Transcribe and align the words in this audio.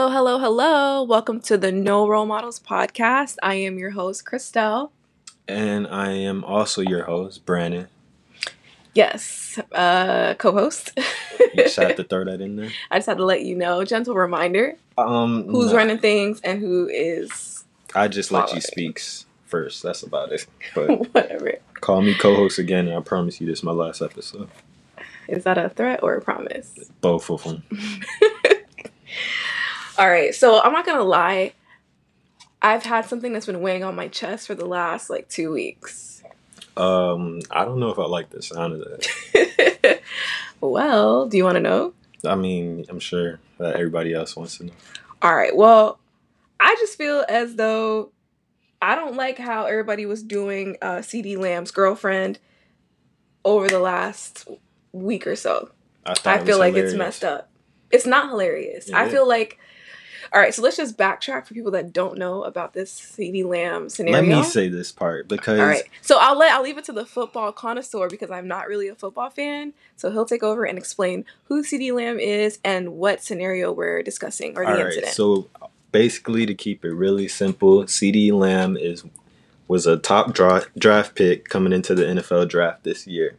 Hello, 0.00 0.08
hello, 0.08 0.38
hello. 0.38 1.02
Welcome 1.02 1.40
to 1.40 1.58
the 1.58 1.70
No 1.70 2.08
Role 2.08 2.24
Models 2.24 2.58
podcast. 2.58 3.36
I 3.42 3.56
am 3.56 3.76
your 3.76 3.90
host, 3.90 4.24
Christelle. 4.24 4.92
And 5.46 5.86
I 5.86 6.12
am 6.12 6.42
also 6.42 6.80
your 6.80 7.04
host, 7.04 7.44
Brandon. 7.44 7.86
Yes, 8.94 9.60
uh, 9.72 10.36
co-host. 10.38 10.98
You 11.38 11.64
just 11.64 11.76
had 11.76 11.98
to 11.98 12.04
throw 12.08 12.24
that 12.24 12.40
in 12.40 12.56
there. 12.56 12.70
I 12.90 12.96
just 12.96 13.08
had 13.08 13.18
to 13.18 13.26
let 13.26 13.42
you 13.42 13.54
know, 13.54 13.84
gentle 13.84 14.14
reminder, 14.14 14.76
Um, 14.96 15.44
who's 15.44 15.70
nah, 15.70 15.76
running 15.76 15.98
things 15.98 16.40
and 16.40 16.60
who 16.60 16.88
is 16.88 17.64
I 17.94 18.08
just 18.08 18.32
let 18.32 18.54
you 18.54 18.62
speak 18.62 19.02
first. 19.44 19.82
That's 19.82 20.02
about 20.02 20.32
it. 20.32 20.46
But 20.74 21.12
whatever. 21.12 21.58
call 21.74 22.00
me 22.00 22.14
co-host 22.14 22.58
again, 22.58 22.88
and 22.88 22.96
I 22.96 23.00
promise 23.00 23.38
you 23.38 23.46
this 23.46 23.58
is 23.58 23.64
my 23.64 23.72
last 23.72 24.00
episode. 24.00 24.48
Is 25.28 25.44
that 25.44 25.58
a 25.58 25.68
threat 25.68 26.02
or 26.02 26.14
a 26.14 26.22
promise? 26.22 26.90
Both 27.02 27.28
of 27.28 27.44
them. 27.44 27.64
All 29.98 30.08
right, 30.08 30.34
so 30.34 30.60
I'm 30.62 30.72
not 30.72 30.86
gonna 30.86 31.02
lie. 31.02 31.52
I've 32.62 32.82
had 32.82 33.06
something 33.06 33.32
that's 33.32 33.46
been 33.46 33.60
weighing 33.60 33.84
on 33.84 33.94
my 33.94 34.08
chest 34.08 34.46
for 34.46 34.54
the 34.54 34.66
last 34.66 35.08
like 35.10 35.28
two 35.28 35.50
weeks. 35.52 36.22
Um, 36.76 37.40
I 37.50 37.64
don't 37.64 37.80
know 37.80 37.90
if 37.90 37.98
I 37.98 38.04
like 38.04 38.30
the 38.30 38.42
sound 38.42 38.74
of 38.74 38.80
that. 38.80 40.00
well, 40.60 41.26
do 41.26 41.36
you 41.36 41.44
want 41.44 41.56
to 41.56 41.60
know? 41.60 41.94
I 42.24 42.34
mean, 42.34 42.84
I'm 42.88 43.00
sure 43.00 43.38
that 43.58 43.74
everybody 43.74 44.14
else 44.14 44.36
wants 44.36 44.58
to 44.58 44.64
know. 44.66 44.72
All 45.22 45.34
right. 45.34 45.54
Well, 45.54 45.98
I 46.58 46.76
just 46.78 46.96
feel 46.96 47.24
as 47.28 47.56
though 47.56 48.12
I 48.80 48.94
don't 48.94 49.16
like 49.16 49.38
how 49.38 49.64
everybody 49.64 50.06
was 50.06 50.22
doing 50.22 50.76
uh, 50.80 50.98
CeeDee 50.98 51.38
Lamb's 51.38 51.70
girlfriend 51.70 52.38
over 53.44 53.68
the 53.68 53.80
last 53.80 54.48
week 54.92 55.26
or 55.26 55.36
so. 55.36 55.70
I, 56.04 56.14
I 56.24 56.38
feel 56.44 56.58
like 56.58 56.74
it's 56.74 56.94
messed 56.94 57.24
up. 57.24 57.50
It's 57.90 58.06
not 58.06 58.28
hilarious. 58.30 58.90
I 58.92 59.08
feel 59.08 59.26
like. 59.26 59.58
All 60.32 60.40
right, 60.40 60.54
so 60.54 60.62
let's 60.62 60.76
just 60.76 60.96
backtrack 60.96 61.46
for 61.46 61.54
people 61.54 61.72
that 61.72 61.92
don't 61.92 62.16
know 62.16 62.44
about 62.44 62.72
this 62.72 62.98
CeeDee 63.00 63.44
Lamb 63.44 63.88
scenario. 63.88 64.20
Let 64.20 64.28
me 64.28 64.42
say 64.44 64.68
this 64.68 64.92
part 64.92 65.26
because 65.26 65.58
All 65.58 65.66
right, 65.66 65.82
so 66.02 66.18
I'll 66.20 66.38
let 66.38 66.52
I'll 66.52 66.62
leave 66.62 66.78
it 66.78 66.84
to 66.84 66.92
the 66.92 67.04
football 67.04 67.52
connoisseur 67.52 68.08
because 68.08 68.30
I'm 68.30 68.46
not 68.46 68.68
really 68.68 68.86
a 68.88 68.94
football 68.94 69.30
fan. 69.30 69.72
So 69.96 70.10
he'll 70.12 70.24
take 70.24 70.44
over 70.44 70.64
and 70.64 70.78
explain 70.78 71.24
who 71.44 71.64
CeeDee 71.64 71.92
Lamb 71.92 72.20
is 72.20 72.60
and 72.64 72.94
what 72.94 73.24
scenario 73.24 73.72
we're 73.72 74.02
discussing 74.02 74.56
or 74.56 74.64
the 74.64 74.70
All 74.70 74.76
right, 74.76 74.86
incident. 74.86 75.12
so 75.12 75.48
basically, 75.92 76.46
to 76.46 76.54
keep 76.54 76.84
it 76.84 76.92
really 76.92 77.26
simple, 77.26 77.84
CeeDee 77.84 78.32
Lamb 78.32 78.76
is 78.76 79.04
was 79.66 79.86
a 79.86 79.96
top 79.96 80.32
dra- 80.32 80.66
draft 80.76 81.14
pick 81.14 81.48
coming 81.48 81.72
into 81.72 81.94
the 81.94 82.02
NFL 82.02 82.48
draft 82.48 82.82
this 82.84 83.06
year. 83.06 83.36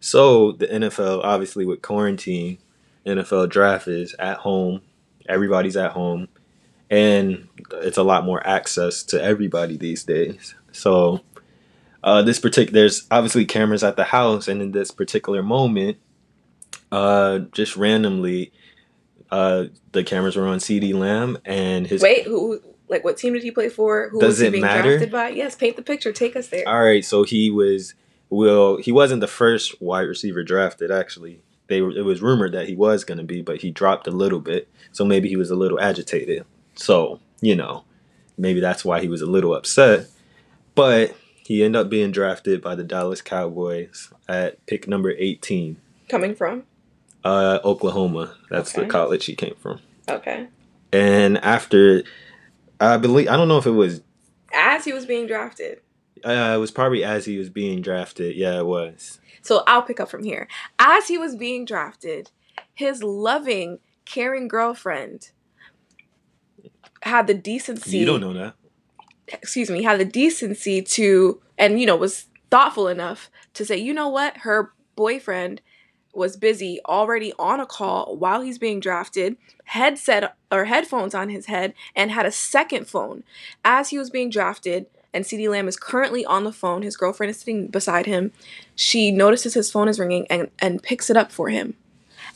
So 0.00 0.52
the 0.52 0.66
NFL, 0.66 1.20
obviously, 1.22 1.64
with 1.64 1.82
quarantine, 1.82 2.58
NFL 3.06 3.50
draft 3.50 3.86
is 3.86 4.14
at 4.18 4.38
home. 4.38 4.80
Everybody's 5.28 5.76
at 5.76 5.92
home, 5.92 6.28
and 6.90 7.48
it's 7.72 7.98
a 7.98 8.02
lot 8.02 8.24
more 8.24 8.44
access 8.46 9.02
to 9.04 9.22
everybody 9.22 9.76
these 9.76 10.04
days. 10.04 10.54
So 10.72 11.20
uh, 12.02 12.22
this 12.22 12.38
particular, 12.38 12.80
there's 12.80 13.06
obviously 13.10 13.44
cameras 13.44 13.84
at 13.84 13.96
the 13.96 14.04
house, 14.04 14.48
and 14.48 14.62
in 14.62 14.72
this 14.72 14.90
particular 14.90 15.42
moment, 15.42 15.98
uh, 16.90 17.40
just 17.52 17.76
randomly, 17.76 18.52
uh, 19.30 19.64
the 19.92 20.02
cameras 20.02 20.36
were 20.36 20.46
on 20.46 20.58
CeeDee 20.58 20.94
Lamb 20.94 21.38
and 21.44 21.86
his. 21.86 22.02
Wait, 22.02 22.24
who? 22.26 22.60
Like, 22.88 23.04
what 23.04 23.16
team 23.16 23.34
did 23.34 23.44
he 23.44 23.52
play 23.52 23.68
for? 23.68 24.08
Who 24.08 24.18
Does 24.18 24.30
was 24.30 24.38
he 24.40 24.46
it 24.46 24.50
being 24.50 24.62
matter? 24.62 24.82
drafted 24.90 25.12
by? 25.12 25.28
Yes, 25.28 25.54
paint 25.54 25.76
the 25.76 25.82
picture. 25.82 26.12
Take 26.12 26.34
us 26.34 26.48
there. 26.48 26.66
All 26.66 26.82
right, 26.82 27.04
so 27.04 27.22
he 27.22 27.50
was. 27.50 27.94
Well, 28.30 28.76
he 28.78 28.90
wasn't 28.92 29.20
the 29.20 29.28
first 29.28 29.80
wide 29.80 30.02
receiver 30.08 30.42
drafted. 30.42 30.90
Actually, 30.90 31.40
they 31.70 31.78
it 31.78 32.04
was 32.04 32.20
rumored 32.20 32.52
that 32.52 32.68
he 32.68 32.76
was 32.76 33.04
going 33.04 33.16
to 33.18 33.24
be, 33.24 33.40
but 33.40 33.62
he 33.62 33.70
dropped 33.70 34.06
a 34.06 34.10
little 34.10 34.40
bit, 34.40 34.68
so 34.92 35.04
maybe 35.06 35.28
he 35.30 35.36
was 35.36 35.50
a 35.50 35.56
little 35.56 35.80
agitated. 35.80 36.44
So 36.74 37.20
you 37.40 37.56
know, 37.56 37.84
maybe 38.36 38.60
that's 38.60 38.84
why 38.84 39.00
he 39.00 39.08
was 39.08 39.22
a 39.22 39.26
little 39.26 39.54
upset. 39.54 40.06
But 40.74 41.16
he 41.46 41.64
ended 41.64 41.80
up 41.80 41.88
being 41.88 42.10
drafted 42.12 42.60
by 42.62 42.74
the 42.74 42.84
Dallas 42.84 43.22
Cowboys 43.22 44.12
at 44.28 44.64
pick 44.66 44.86
number 44.86 45.12
eighteen, 45.12 45.78
Coming 46.08 46.34
from? 46.34 46.64
uh, 47.24 47.58
Oklahoma. 47.64 48.34
That's 48.50 48.72
Okay. 48.74 48.82
the 48.86 48.90
college 48.90 49.24
he 49.26 49.34
came 49.34 49.54
from. 49.58 49.80
Okay. 50.08 50.48
And 50.92 51.38
after, 51.38 52.02
I 52.80 52.96
believe 52.98 53.28
I 53.28 53.36
don't 53.36 53.48
know 53.48 53.58
if 53.58 53.66
it 53.66 53.70
was 53.72 54.02
As 54.52 54.84
he 54.84 54.92
was 54.92 55.06
being 55.06 55.26
drafted. 55.26 55.80
Uh, 56.24 56.52
it 56.54 56.58
was 56.58 56.70
probably 56.70 57.02
as 57.04 57.24
he 57.24 57.38
was 57.38 57.48
being 57.48 57.80
drafted. 57.80 58.36
Yeah, 58.36 58.58
it 58.58 58.66
was. 58.66 59.20
So 59.42 59.62
I'll 59.66 59.82
pick 59.82 60.00
up 60.00 60.10
from 60.10 60.24
here. 60.24 60.48
As 60.78 61.08
he 61.08 61.16
was 61.18 61.36
being 61.36 61.64
drafted, 61.64 62.30
his 62.74 63.02
loving, 63.02 63.78
caring 64.04 64.48
girlfriend 64.48 65.30
had 67.02 67.26
the 67.26 67.34
decency. 67.34 67.98
You 67.98 68.06
don't 68.06 68.20
know 68.20 68.34
that. 68.34 68.54
excuse 69.32 69.70
me, 69.70 69.82
had 69.82 70.00
the 70.00 70.04
decency 70.04 70.82
to, 70.82 71.40
and 71.58 71.80
you 71.80 71.86
know, 71.86 71.96
was 71.96 72.26
thoughtful 72.50 72.88
enough 72.88 73.30
to 73.54 73.64
say, 73.64 73.76
you 73.76 73.94
know 73.94 74.08
what, 74.08 74.38
her 74.38 74.72
boyfriend 74.96 75.60
was 76.12 76.36
busy 76.36 76.80
already 76.86 77.32
on 77.38 77.60
a 77.60 77.66
call 77.66 78.16
while 78.16 78.40
he's 78.40 78.58
being 78.58 78.80
drafted, 78.80 79.36
headset 79.64 80.36
or 80.50 80.64
headphones 80.64 81.14
on 81.14 81.28
his 81.28 81.46
head, 81.46 81.72
and 81.94 82.10
had 82.10 82.26
a 82.26 82.32
second 82.32 82.88
phone 82.88 83.22
as 83.64 83.90
he 83.90 83.98
was 83.98 84.10
being 84.10 84.28
drafted. 84.30 84.86
And 85.12 85.24
CeeDee 85.24 85.50
Lamb 85.50 85.68
is 85.68 85.76
currently 85.76 86.24
on 86.24 86.44
the 86.44 86.52
phone. 86.52 86.82
His 86.82 86.96
girlfriend 86.96 87.30
is 87.30 87.38
sitting 87.38 87.66
beside 87.66 88.06
him. 88.06 88.32
She 88.74 89.10
notices 89.10 89.54
his 89.54 89.70
phone 89.70 89.88
is 89.88 89.98
ringing 89.98 90.26
and, 90.30 90.50
and 90.60 90.82
picks 90.82 91.10
it 91.10 91.16
up 91.16 91.32
for 91.32 91.48
him. 91.48 91.74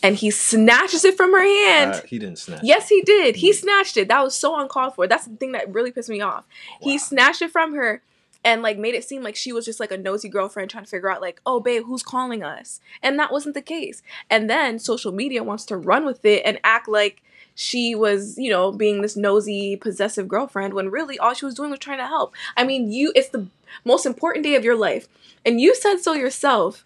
And 0.03 0.17
he 0.17 0.31
snatches 0.31 1.05
it 1.05 1.17
from 1.17 1.33
her 1.33 1.43
hand. 1.43 1.93
Uh, 1.93 2.01
he 2.07 2.19
didn't 2.19 2.39
snatch. 2.39 2.61
Yes, 2.63 2.89
he 2.89 3.01
did. 3.03 3.37
He 3.37 3.53
snatched 3.53 3.97
it. 3.97 4.09
That 4.09 4.23
was 4.23 4.35
so 4.35 4.59
uncalled 4.61 4.97
for. 4.97 5.07
That's 5.07 5.27
the 5.27 5.37
thing 5.37 5.53
that 5.53 5.73
really 5.73 5.93
pissed 5.93 6.11
me 6.11 6.21
off. 6.21 6.45
He 6.81 6.99
snatched 6.99 7.43
it 7.43 7.51
from 7.51 7.75
her 7.75 8.03
and 8.45 8.61
like 8.61 8.79
made 8.79 8.95
it 8.95 9.05
seem 9.05 9.23
like 9.23 9.37
she 9.37 9.53
was 9.53 9.65
just 9.65 9.81
like 9.81 9.91
a 9.91 9.97
nosy 9.97 10.29
girlfriend 10.29 10.71
trying 10.71 10.85
to 10.85 10.91
figure 10.91 11.11
out 11.11 11.23
like, 11.23 11.41
"Oh, 11.47 11.61
babe, 11.61 11.85
who's 11.87 12.03
calling 12.03 12.43
us?" 12.43 12.81
And 13.03 13.19
that 13.19 13.33
wasn't 13.33 13.55
the 13.55 13.63
case. 13.63 14.03
And 14.29 14.51
then 14.51 14.79
social 14.79 15.13
media 15.13 15.43
wants 15.43 15.65
to 15.67 15.77
run 15.77 16.05
with 16.05 16.25
it 16.25 16.43
and 16.45 16.61
act 16.63 16.87
like 16.87 17.23
she 17.55 17.95
was, 17.95 18.37
you 18.37 18.51
know, 18.51 18.73
being 18.73 19.01
this 19.03 19.17
nosy, 19.17 19.77
possessive 19.77 20.27
girlfriend 20.29 20.75
when 20.75 20.91
really 20.91 21.19
all 21.19 21.35
she 21.35 21.45
was 21.45 21.55
doing 21.55 21.71
was 21.71 21.79
trying 21.79 21.99
to 21.99 22.07
help. 22.07 22.35
I 22.57 22.65
mean, 22.65 22.91
you 22.91 23.13
it's 23.15 23.29
the 23.29 23.47
most 23.85 24.07
important 24.07 24.45
day 24.45 24.55
of 24.57 24.65
your 24.65 24.77
life. 24.77 25.09
And 25.47 25.61
you 25.61 25.75
said 25.75 25.99
so 25.99 26.13
yourself 26.15 26.85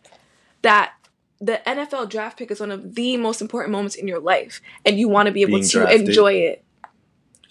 that 0.62 0.92
the 1.40 1.60
NFL 1.66 2.10
draft 2.10 2.36
pick 2.38 2.50
is 2.50 2.60
one 2.60 2.70
of 2.72 2.94
the 2.96 3.16
most 3.16 3.40
important 3.40 3.70
moments 3.72 3.94
in 3.94 4.08
your 4.08 4.18
life, 4.20 4.60
and 4.84 4.98
you 4.98 5.08
want 5.08 5.26
to 5.26 5.32
be 5.32 5.42
able 5.42 5.52
Being 5.58 5.68
to 5.68 5.78
drafted. 5.80 6.00
enjoy 6.08 6.32
it. 6.34 6.64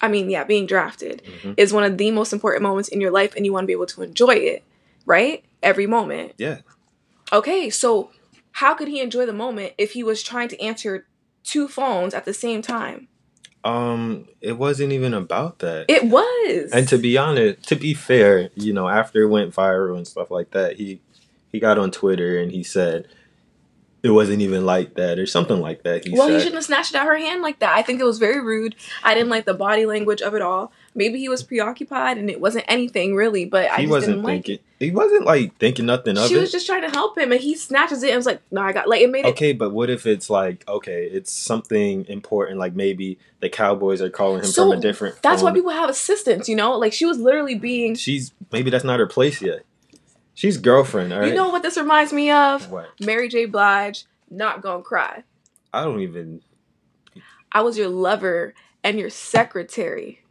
I 0.01 0.09
mean, 0.09 0.29
yeah, 0.29 0.43
being 0.43 0.65
drafted 0.67 1.23
Mhm. 1.25 1.53
is 1.57 1.73
one 1.73 1.83
of 1.83 1.97
the 1.97 2.11
most 2.11 2.33
important 2.33 2.61
moments 2.63 2.89
in 2.89 3.01
your 3.01 3.11
life, 3.11 3.33
and 3.35 3.45
you 3.45 3.53
want 3.53 3.63
to 3.63 3.67
be 3.67 3.73
able 3.73 3.85
to 3.87 4.01
enjoy 4.03 4.35
it, 4.35 4.63
right? 5.05 5.43
Every 5.63 5.87
moment. 5.87 6.33
Yeah. 6.37 6.57
Okay, 7.33 7.69
so 7.69 8.11
how 8.53 8.73
could 8.75 8.87
he 8.89 8.99
enjoy 8.99 9.25
the 9.25 9.33
moment 9.33 9.73
if 9.77 9.93
he 9.93 10.03
was 10.03 10.21
trying 10.21 10.49
to 10.49 10.61
answer 10.61 11.07
two 11.47 11.67
phones 11.67 12.13
at 12.13 12.25
the 12.25 12.33
same 12.33 12.61
time? 12.61 13.07
Um, 13.63 14.27
it 14.39 14.57
wasn't 14.57 14.93
even 14.93 15.13
about 15.13 15.59
that. 15.59 15.85
It 15.89 16.05
was. 16.05 16.71
and 16.71 16.87
to 16.89 16.97
be 16.97 17.17
honest, 17.17 17.67
to 17.69 17.75
be 17.75 17.93
fair, 17.93 18.49
you 18.55 18.73
know, 18.73 18.87
after 18.87 19.23
it 19.23 19.29
went 19.29 19.53
viral 19.53 19.97
and 19.97 20.07
stuff 20.07 20.29
like 20.31 20.51
that, 20.51 20.77
he 20.77 21.01
he 21.51 21.59
got 21.59 21.77
on 21.77 21.91
Twitter 21.91 22.37
and 22.37 22.51
he 22.51 22.63
said 22.63 23.07
it 24.03 24.11
wasn't 24.11 24.41
even 24.41 24.65
like 24.65 24.93
that 24.95 25.19
or 25.19 25.25
something 25.25 25.59
like 25.59 25.83
that. 25.83 26.05
He 26.05 26.11
well, 26.11 26.29
he 26.29 26.37
shouldn't 26.37 26.55
have 26.55 26.65
snatched 26.65 26.93
it 26.93 26.97
out 26.97 27.07
her 27.07 27.17
hand 27.17 27.41
like 27.41 27.59
that. 27.59 27.75
I 27.75 27.81
think 27.81 27.99
it 27.99 28.05
was 28.05 28.19
very 28.19 28.39
rude. 28.39 28.75
I 29.03 29.13
didn't 29.13 29.29
like 29.29 29.45
the 29.45 29.53
body 29.53 29.85
language 29.85 30.21
of 30.21 30.33
it 30.35 30.41
all. 30.41 30.71
Maybe 30.97 31.19
he 31.19 31.29
was 31.29 31.43
preoccupied 31.43 32.17
and 32.17 32.27
it 32.27 32.41
wasn't 32.41 32.65
anything 32.67 33.15
really, 33.15 33.45
but 33.45 33.69
I 33.69 33.75
he 33.75 33.81
just 33.83 33.91
wasn't 33.91 34.13
didn't 34.15 34.23
like 34.25 34.33
thinking. 34.45 34.55
it. 34.55 34.61
He 34.79 34.91
wasn't 34.91 35.25
like 35.25 35.55
thinking 35.57 35.85
nothing 35.85 36.17
of 36.17 36.27
She 36.27 36.33
it. 36.33 36.37
She 36.37 36.41
was 36.41 36.51
just 36.51 36.65
trying 36.65 36.81
to 36.81 36.89
help 36.89 37.17
him, 37.17 37.31
and 37.31 37.39
he 37.39 37.55
snatches 37.55 38.01
it 38.01 38.09
and 38.09 38.17
was 38.17 38.25
like, 38.25 38.41
"No, 38.51 38.61
I 38.61 38.73
got 38.73 38.89
like 38.89 39.01
it 39.01 39.09
made 39.11 39.25
it." 39.25 39.29
Okay, 39.29 39.53
but 39.53 39.71
what 39.71 39.91
if 39.91 40.07
it's 40.07 40.27
like 40.29 40.67
okay, 40.67 41.05
it's 41.05 41.31
something 41.31 42.03
important, 42.09 42.57
like 42.59 42.73
maybe 42.73 43.19
the 43.41 43.49
Cowboys 43.49 44.01
are 44.01 44.09
calling 44.09 44.39
him 44.39 44.47
So, 44.47 44.71
from 44.71 44.79
a 44.79 44.81
different. 44.81 45.21
That's 45.21 45.43
why 45.43 45.51
people 45.53 45.69
have 45.69 45.89
assistants, 45.89 46.49
you 46.49 46.55
know. 46.55 46.75
Like 46.77 46.93
she 46.93 47.05
was 47.05 47.19
literally 47.19 47.55
being. 47.55 47.93
She's 47.93 48.33
maybe 48.51 48.71
that's 48.71 48.83
not 48.83 48.99
her 48.99 49.07
place 49.07 49.39
yet. 49.39 49.65
She's 50.33 50.57
girlfriend, 50.57 51.13
all 51.13 51.19
right. 51.19 51.29
You 51.29 51.35
know 51.35 51.49
what 51.49 51.61
this 51.61 51.77
reminds 51.77 52.11
me 52.11 52.31
of? 52.31 52.69
what? 52.71 52.89
Mary 52.99 53.29
J. 53.29 53.45
Blige, 53.45 54.05
not 54.31 54.61
gonna 54.63 54.81
cry. 54.83 55.23
I 55.71 55.83
don't 55.83 56.01
even. 56.01 56.41
I 57.51 57.61
was 57.61 57.77
your 57.77 57.87
lover 57.89 58.55
and 58.83 58.99
your 58.99 59.09
secretary. 59.09 60.21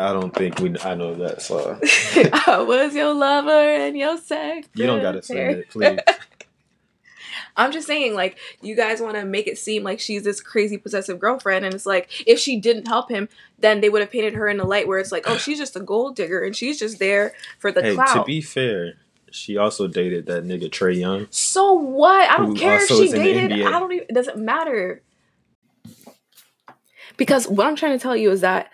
I 0.00 0.12
don't 0.12 0.34
think 0.34 0.58
we. 0.60 0.74
I 0.82 0.94
know 0.94 1.14
that 1.14 1.42
song. 1.42 1.80
I 2.46 2.62
was 2.62 2.94
your 2.94 3.12
lover 3.12 3.50
and 3.50 3.96
your 3.96 4.16
sex. 4.18 4.68
You 4.74 4.86
don't 4.86 5.02
gotta 5.02 5.22
sing 5.22 5.38
it, 5.38 5.70
please. 5.70 5.98
I'm 7.56 7.72
just 7.72 7.86
saying, 7.86 8.14
like, 8.14 8.38
you 8.62 8.74
guys 8.74 9.00
want 9.00 9.16
to 9.16 9.24
make 9.24 9.46
it 9.46 9.58
seem 9.58 9.82
like 9.82 10.00
she's 10.00 10.22
this 10.22 10.40
crazy 10.40 10.78
possessive 10.78 11.18
girlfriend, 11.18 11.64
and 11.64 11.74
it's 11.74 11.84
like, 11.84 12.08
if 12.26 12.38
she 12.38 12.58
didn't 12.58 12.88
help 12.88 13.10
him, 13.10 13.28
then 13.58 13.80
they 13.80 13.88
would 13.88 14.00
have 14.00 14.10
painted 14.10 14.34
her 14.34 14.48
in 14.48 14.56
the 14.56 14.64
light 14.64 14.88
where 14.88 14.98
it's 14.98 15.12
like, 15.12 15.24
oh, 15.26 15.36
she's 15.36 15.58
just 15.58 15.76
a 15.76 15.80
gold 15.80 16.16
digger 16.16 16.42
and 16.42 16.56
she's 16.56 16.78
just 16.78 16.98
there 16.98 17.34
for 17.58 17.70
the 17.70 17.82
hey, 17.82 17.94
clout. 17.94 18.14
to 18.14 18.24
be 18.24 18.40
fair, 18.40 18.94
she 19.30 19.56
also 19.56 19.86
dated 19.86 20.26
that 20.26 20.44
nigga 20.44 20.70
Trae 20.70 20.98
Young. 20.98 21.26
so 21.30 21.72
what? 21.72 22.30
I 22.30 22.36
don't 22.38 22.56
care 22.56 22.76
if 22.76 22.88
she 22.88 23.04
is 23.04 23.12
in 23.12 23.22
the 23.22 23.32
dated. 23.32 23.66
I 23.66 23.78
don't 23.78 23.92
even. 23.92 24.06
It 24.08 24.14
doesn't 24.14 24.38
matter. 24.38 25.02
Because 27.16 27.46
what 27.46 27.66
I'm 27.66 27.76
trying 27.76 27.92
to 27.92 28.02
tell 28.02 28.16
you 28.16 28.30
is 28.30 28.40
that 28.40 28.70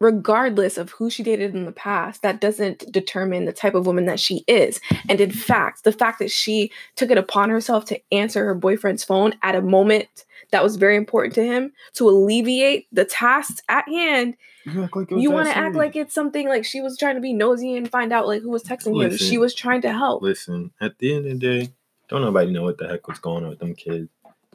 regardless 0.00 0.78
of 0.78 0.90
who 0.90 1.10
she 1.10 1.22
dated 1.22 1.54
in 1.54 1.64
the 1.64 1.72
past, 1.72 2.22
that 2.22 2.40
doesn't 2.40 2.90
determine 2.92 3.44
the 3.44 3.52
type 3.52 3.74
of 3.74 3.86
woman 3.86 4.06
that 4.06 4.20
she 4.20 4.44
is. 4.46 4.80
And 5.08 5.20
in 5.20 5.30
fact, 5.30 5.84
the 5.84 5.92
fact 5.92 6.18
that 6.20 6.30
she 6.30 6.70
took 6.96 7.10
it 7.10 7.18
upon 7.18 7.50
herself 7.50 7.84
to 7.86 8.00
answer 8.12 8.44
her 8.44 8.54
boyfriend's 8.54 9.04
phone 9.04 9.34
at 9.42 9.54
a 9.54 9.62
moment 9.62 10.24
that 10.50 10.62
was 10.62 10.76
very 10.76 10.96
important 10.96 11.34
to 11.34 11.44
him 11.44 11.72
to 11.94 12.08
alleviate 12.08 12.86
the 12.92 13.04
tasks 13.04 13.62
at 13.68 13.88
hand. 13.88 14.34
You 14.64 14.88
like 14.92 15.10
You 15.10 15.30
want 15.30 15.48
to 15.48 15.56
act 15.56 15.76
like 15.76 15.96
it's 15.96 16.14
something 16.14 16.48
like 16.48 16.64
she 16.64 16.80
was 16.80 16.96
trying 16.96 17.14
to 17.14 17.20
be 17.20 17.32
nosy 17.32 17.76
and 17.76 17.90
find 17.90 18.12
out 18.12 18.26
like 18.26 18.42
who 18.42 18.50
was 18.50 18.62
texting 18.62 18.88
him. 18.88 19.10
Listen. 19.10 19.26
She 19.26 19.38
was 19.38 19.54
trying 19.54 19.82
to 19.82 19.92
help. 19.92 20.22
Listen, 20.22 20.70
at 20.80 20.98
the 20.98 21.14
end 21.14 21.26
of 21.26 21.32
the 21.32 21.38
day, 21.38 21.72
don't 22.08 22.22
nobody 22.22 22.50
know 22.50 22.62
what 22.62 22.78
the 22.78 22.88
heck 22.88 23.08
was 23.08 23.18
going 23.18 23.44
on 23.44 23.50
with 23.50 23.58
them 23.58 23.74
kids. 23.74 24.08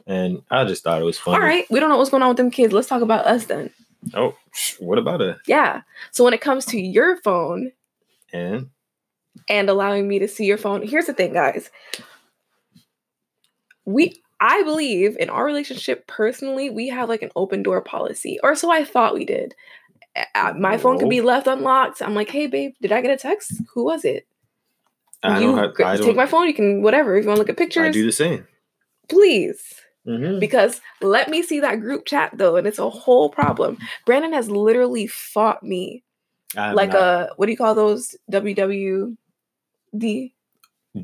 And 0.06 0.42
I 0.50 0.64
just 0.64 0.84
thought 0.84 1.00
it 1.00 1.04
was 1.04 1.18
funny. 1.18 1.36
All 1.36 1.42
right, 1.42 1.64
we 1.70 1.80
don't 1.80 1.88
know 1.88 1.96
what's 1.96 2.10
going 2.10 2.22
on 2.22 2.28
with 2.28 2.36
them 2.36 2.50
kids. 2.50 2.72
Let's 2.72 2.88
talk 2.88 3.02
about 3.02 3.26
us 3.26 3.46
then. 3.46 3.70
Oh, 4.12 4.36
what 4.78 4.98
about 4.98 5.20
it? 5.20 5.36
Yeah. 5.46 5.82
So 6.10 6.24
when 6.24 6.34
it 6.34 6.40
comes 6.40 6.66
to 6.66 6.80
your 6.80 7.16
phone 7.16 7.72
And 8.32 8.70
and 9.48 9.68
allowing 9.68 10.06
me 10.06 10.18
to 10.18 10.28
see 10.28 10.44
your 10.44 10.58
phone, 10.58 10.86
here's 10.86 11.06
the 11.06 11.14
thing, 11.14 11.32
guys. 11.32 11.70
We 13.84 14.22
I 14.40 14.62
believe 14.62 15.16
in 15.18 15.30
our 15.30 15.44
relationship 15.44 16.06
personally, 16.06 16.68
we 16.70 16.88
have 16.88 17.08
like 17.08 17.22
an 17.22 17.30
open 17.36 17.62
door 17.62 17.80
policy, 17.80 18.38
or 18.42 18.54
so 18.54 18.70
I 18.70 18.84
thought 18.84 19.14
we 19.14 19.24
did. 19.24 19.54
My 20.34 20.78
phone 20.78 20.98
could 20.98 21.08
be 21.08 21.20
left 21.20 21.46
unlocked. 21.46 22.00
I'm 22.02 22.14
like, 22.14 22.30
hey, 22.30 22.46
babe, 22.46 22.74
did 22.80 22.92
I 22.92 23.00
get 23.00 23.10
a 23.10 23.16
text? 23.16 23.52
Who 23.72 23.84
was 23.84 24.04
it? 24.04 24.26
I 25.22 25.40
you 25.40 25.46
don't 25.46 25.58
have. 25.58 25.70
I 25.84 25.96
take 25.96 26.06
don't. 26.06 26.16
my 26.16 26.26
phone. 26.26 26.46
You 26.46 26.54
can 26.54 26.82
whatever. 26.82 27.16
If 27.16 27.24
you 27.24 27.28
want 27.28 27.38
to 27.38 27.40
look 27.40 27.48
at 27.48 27.56
I 27.56 27.64
pictures, 27.64 27.92
do 27.94 28.04
the 28.04 28.12
same. 28.12 28.46
please. 29.08 29.80
Mm-hmm. 30.06 30.38
Because 30.38 30.80
let 31.00 31.30
me 31.30 31.42
see 31.42 31.60
that 31.60 31.80
group 31.80 32.04
chat 32.04 32.32
though, 32.34 32.56
and 32.56 32.66
it's 32.66 32.78
a 32.78 32.90
whole 32.90 33.30
problem. 33.30 33.78
Brandon 34.04 34.32
has 34.34 34.50
literally 34.50 35.06
fought 35.06 35.62
me 35.62 36.02
like 36.56 36.94
a 36.94 37.30
what 37.36 37.46
do 37.46 37.52
you 37.52 37.58
call 37.58 37.74
those 37.74 38.14
WWD? 38.30 39.16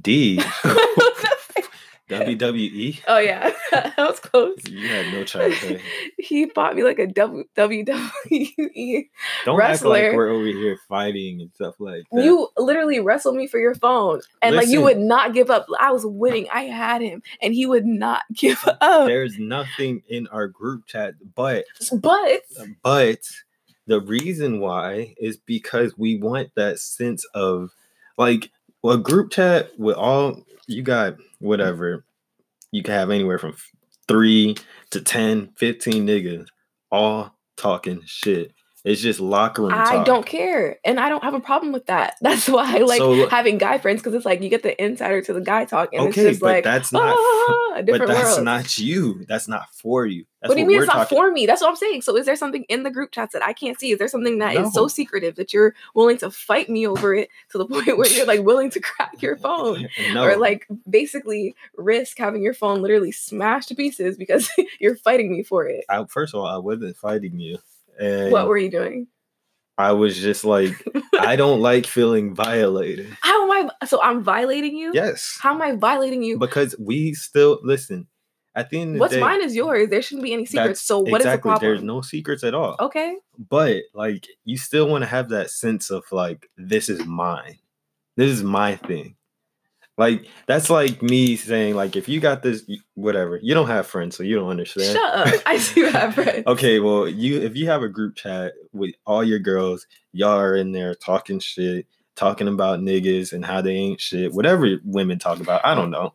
D 0.03 0.41
WWE. 2.11 3.01
oh 3.07 3.19
yeah, 3.19 3.53
that 3.71 3.95
was 3.97 4.21
close. 4.21 4.59
You 4.69 4.89
had 4.89 5.13
no 5.13 5.25
childhood. 5.25 5.81
he 6.19 6.47
bought 6.47 6.75
me 6.75 6.83
like 6.83 6.99
a 6.99 7.07
W- 7.07 7.45
WWE. 7.57 9.09
Don't 9.45 9.55
act 9.55 9.59
Wrestler. 9.59 9.89
like 9.91 10.17
we're 10.17 10.29
over 10.29 10.45
here 10.45 10.79
fighting 10.89 11.41
and 11.41 11.51
stuff 11.55 11.77
like 11.79 12.05
that. 12.13 12.25
You 12.25 12.49
literally 12.57 13.01
wrestled 13.01 13.37
me 13.37 13.47
for 13.47 13.59
your 13.59 13.75
phone, 13.75 14.21
and 14.43 14.57
like 14.57 14.69
you 14.69 14.83
would 14.83 14.99
not 14.99 15.33
give 15.35 15.51
up. 15.51 15.67
I 15.79 15.93
was 15.93 16.05
winning. 16.05 16.49
I 16.53 16.65
had 16.65 17.01
him, 17.01 17.23
and 17.41 17.55
he 17.55 17.67
would 17.67 17.87
not 17.87 18.23
give 18.35 18.63
up. 18.81 19.07
There's 19.07 19.39
nothing 19.39 20.03
in 20.09 20.27
our 20.29 20.49
group 20.49 20.87
chat, 20.87 21.15
but 21.35 21.65
But 21.93 22.43
but 22.83 23.21
the 23.87 24.01
reason 24.01 24.61
why 24.61 25.15
is 25.19 25.37
because 25.37 25.97
we 25.97 26.17
want 26.19 26.51
that 26.57 26.79
sense 26.79 27.25
of 27.35 27.71
like 28.17 28.51
a 28.85 28.97
group 28.97 29.31
chat 29.31 29.71
with 29.79 29.97
all 29.97 30.43
you 30.67 30.83
got 30.83 31.17
whatever. 31.39 32.05
You 32.73 32.83
can 32.83 32.95
have 32.95 33.11
anywhere 33.11 33.39
from 33.39 33.57
3 34.09 34.57
to 34.91 35.01
10 35.01 35.53
15 35.57 36.07
niggas 36.07 36.47
all 36.91 37.35
talking 37.57 38.01
shit 38.05 38.53
it's 38.85 39.01
just 39.01 39.21
locker 39.21 39.63
room 39.63 39.73
I 39.75 39.97
talk. 39.97 40.07
don't 40.07 40.27
care, 40.27 40.79
and 40.85 40.99
I 40.99 41.09
don't 41.09 41.23
have 41.25 41.35
a 41.35 41.41
problem 41.41 41.73
with 41.73 41.87
that. 41.87 42.17
That's 42.21 42.49
why 42.49 42.77
I 42.77 42.79
like 42.81 42.99
So- 42.99 43.29
having 43.29 43.59
guy 43.59 43.79
friends 43.79 44.01
because 44.01 44.15
it's 44.15 44.25
like 44.25 44.43
you 44.43 44.49
get 44.49 44.63
the 44.63 44.83
insider 44.83 45.21
to 45.23 45.33
the 45.33 45.41
guy 45.41 45.65
talk, 45.65 45.91
and 45.93 46.03
okay 46.09 46.21
it's 46.23 46.31
just 46.31 46.41
but 46.41 46.47
like 46.55 46.65
that's 46.65 46.93
not 46.93 47.15
ah, 47.19 47.73
a 47.77 47.83
but 47.83 48.07
that's 48.07 48.33
world. 48.35 48.45
not 48.45 48.79
you 48.79 49.25
that's 49.29 49.49
not 49.49 49.67
for 49.75 50.07
you 50.07 50.25
that's 50.41 50.49
what 50.49 50.55
do 50.55 50.61
you 50.63 50.67
mean 50.67 50.79
it's 50.79 50.87
not 50.87 50.95
talking- 51.09 51.19
for 51.19 51.31
me? 51.31 51.45
That's 51.47 51.61
what 51.61 51.69
I'm 51.69 51.77
saying. 51.77 52.01
So 52.03 52.17
is 52.17 52.25
there 52.25 52.35
something 52.37 52.65
in 52.71 52.83
the 52.83 52.91
group 52.91 53.11
chats 53.13 53.35
that 53.35 53.45
I 53.45 53.53
can't 53.53 53.79
see? 53.79 53.93
Is 53.93 53.99
there 53.99 54.09
something 54.09 54.39
that 54.39 54.57
is 54.57 54.73
so 54.73 54.89
secretive 54.89 55.37
that 55.37 55.53
you're 55.53 55.75
willing 55.95 56.17
to 56.19 56.31
fight 56.31 56.71
me 56.71 56.87
over 56.87 57.15
it 57.15 57.29
to 57.51 57.59
the 57.59 57.67
point 57.67 57.99
where 57.99 58.09
you're 58.09 58.25
like 58.25 58.43
willing 58.43 58.71
to 58.71 58.81
crack 58.81 59.21
your 59.21 59.37
phone? 59.37 59.89
no 60.15 60.25
Or 60.25 60.37
like 60.39 60.67
basically 60.89 61.55
risk 61.77 62.17
having 62.17 62.43
your 62.43 62.55
phone 62.55 62.81
literally 62.81 63.13
smashed 63.13 63.69
to 63.69 63.75
pieces 63.75 64.17
because 64.17 64.51
you're 64.81 64.97
fighting 64.97 65.31
me 65.31 65.43
for 65.43 65.67
it. 65.67 65.85
I, 65.91 66.05
first 66.09 66.33
of 66.35 66.41
all 66.41 66.47
i 66.47 66.57
wasn't 66.57 66.97
fighting 66.97 67.39
you 67.39 67.59
and 68.01 68.33
What 68.33 68.49
were 68.49 68.59
you 68.59 68.71
doing? 68.71 69.07
i 69.79 69.93
was 69.93 70.19
just 70.19 70.45
like 70.45 70.75
i 71.21 71.37
don't 71.37 71.61
like 71.61 71.87
feeling 71.87 72.35
violated 72.35 73.17
How 73.23 73.45
am 73.45 73.51
I 73.81 73.87
so 73.87 74.01
I'm 74.03 74.23
violating 74.23 74.77
you? 74.77 74.91
yes 74.93 75.39
How 75.41 75.55
am 75.55 75.63
I 75.63 75.73
violating 75.77 76.23
you? 76.23 76.39
because 76.39 76.75
we 76.79 77.15
still 77.15 77.61
listen 77.63 78.07
at 78.57 78.69
the 78.71 78.81
end 78.81 78.97
of 78.97 79.01
What's 79.01 79.13
the 79.15 79.21
day 79.21 79.25
mine 79.25 79.43
is 79.45 79.55
yours. 79.55 79.89
There 79.91 80.03
shouldn't 80.03 80.25
be 80.25 80.33
any 80.33 80.45
secrets. 80.45 80.81
So 80.83 80.99
what 80.99 81.21
is 81.21 81.27
exactly 81.27 81.51
the 81.51 81.53
problem? 81.53 81.71
there's 81.71 81.83
no 81.85 82.01
secrets 82.01 82.43
at 82.43 82.53
all 82.55 82.77
okay. 82.81 83.17
but 83.49 83.83
like 83.95 84.27
you 84.45 84.59
still 84.59 84.89
want 84.89 85.03
to 85.03 85.09
have 85.09 85.29
that 85.31 85.51
sense 85.51 85.89
of 85.91 86.05
like 86.11 86.49
this 86.57 86.89
is 86.89 87.05
mine 87.07 87.59
this 88.17 88.31
is 88.31 88.43
my 88.43 88.75
thing 88.77 89.15
like 90.01 90.27
that's 90.47 90.71
like 90.71 91.03
me 91.03 91.37
saying 91.37 91.77
like 91.77 91.95
if 91.95 92.09
you 92.09 92.21
got 92.21 92.43
this 92.43 92.69
whatever 92.95 93.39
you 93.43 93.53
don't 93.53 93.69
have 93.69 93.87
friends 93.87 94.17
so 94.17 94.23
you 94.23 94.35
don't 94.35 94.49
understand 94.49 94.97
Shut 94.97 95.15
up. 95.15 95.43
I 95.45 95.59
do 95.75 95.85
have 95.93 96.15
friends. 96.15 96.47
okay 96.47 96.81
well 96.81 97.07
you 97.07 97.41
if 97.43 97.55
you 97.55 97.67
have 97.67 97.83
a 97.83 97.89
group 97.89 98.17
chat 98.17 98.55
with 98.73 98.95
all 99.07 99.23
your 99.23 99.39
girls 99.39 99.87
y'all 100.13 100.39
are 100.39 100.57
in 100.57 100.73
there 100.73 100.95
talking 100.95 101.39
shit 101.39 101.87
talking 102.17 102.49
about 102.49 102.81
niggas 102.81 103.33
and 103.35 103.45
how 103.45 103.61
they 103.61 103.75
ain't 103.75 104.01
shit 104.01 104.33
whatever 104.33 104.79
women 104.85 105.19
talk 105.19 105.39
about 105.39 105.61
i 105.65 105.75
don't 105.75 105.91
know 105.91 106.15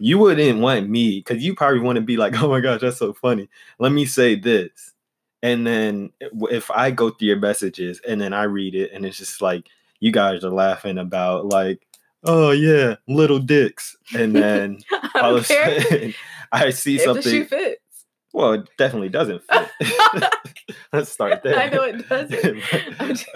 you 0.00 0.18
wouldn't 0.18 0.58
want 0.60 0.90
me 0.90 1.20
because 1.20 1.42
you 1.42 1.54
probably 1.54 1.80
want 1.80 1.96
to 1.96 2.02
be 2.02 2.16
like 2.16 2.34
oh 2.42 2.48
my 2.48 2.60
gosh 2.60 2.80
that's 2.80 2.98
so 2.98 3.12
funny 3.12 3.48
let 3.78 3.92
me 3.92 4.04
say 4.04 4.34
this 4.34 4.92
and 5.40 5.64
then 5.64 6.10
eh, 6.20 6.28
if 6.50 6.68
i 6.72 6.90
go 6.90 7.10
through 7.10 7.28
your 7.28 7.38
messages 7.38 8.00
and 8.08 8.20
then 8.20 8.32
i 8.32 8.42
read 8.42 8.74
it 8.74 8.90
and 8.92 9.06
it's 9.06 9.18
just 9.18 9.40
like 9.40 9.68
you 10.00 10.10
guys 10.10 10.44
are 10.44 10.50
laughing 10.50 10.98
about 10.98 11.46
like 11.46 11.86
oh 12.24 12.50
yeah 12.50 12.96
little 13.08 13.38
dicks 13.38 13.96
and 14.16 14.34
then 14.34 14.78
I 15.14 15.20
all 15.20 15.36
of 15.36 15.42
a 15.42 15.44
sudden 15.44 16.14
i 16.52 16.70
see 16.70 16.96
If 16.96 17.00
the 17.00 17.04
something 17.04 17.22
shoe 17.32 17.44
fits. 17.44 17.80
well, 18.32 18.52
it 18.54 18.68
definitely 18.78 19.08
doesn't 19.08 19.42
fit. 19.50 19.70
Let's 20.92 21.10
start 21.10 21.42
there. 21.42 21.58
I 21.58 21.68
know 21.68 21.82
it 21.82 22.08
doesn't. 22.08 22.62
I'm 23.00 23.14
just 23.14 23.28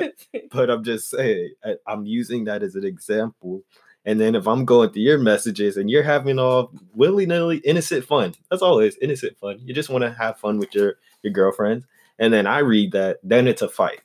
but 0.50 0.70
I'm 0.70 0.84
just 0.84 1.10
saying, 1.10 1.52
I'm 1.86 2.06
using 2.06 2.44
that 2.44 2.62
as 2.62 2.74
an 2.76 2.84
example. 2.84 3.62
And 4.04 4.20
then 4.20 4.34
if 4.34 4.46
I'm 4.46 4.64
going 4.64 4.90
through 4.90 5.02
your 5.02 5.18
messages 5.18 5.76
and 5.76 5.90
you're 5.90 6.02
having 6.02 6.38
all 6.38 6.70
willy 6.94 7.26
nilly 7.26 7.58
innocent 7.58 8.04
fun, 8.04 8.34
that's 8.50 8.62
all 8.62 8.78
it 8.80 8.86
is 8.86 8.98
innocent 9.02 9.36
fun. 9.38 9.58
You 9.62 9.74
just 9.74 9.90
want 9.90 10.02
to 10.02 10.12
have 10.12 10.38
fun 10.38 10.58
with 10.58 10.74
your 10.74 10.94
your 11.22 11.32
girlfriends. 11.32 11.86
And 12.18 12.32
then 12.32 12.46
I 12.46 12.60
read 12.60 12.92
that, 12.92 13.18
then 13.22 13.46
it's 13.46 13.62
a 13.62 13.68
fight. 13.68 14.00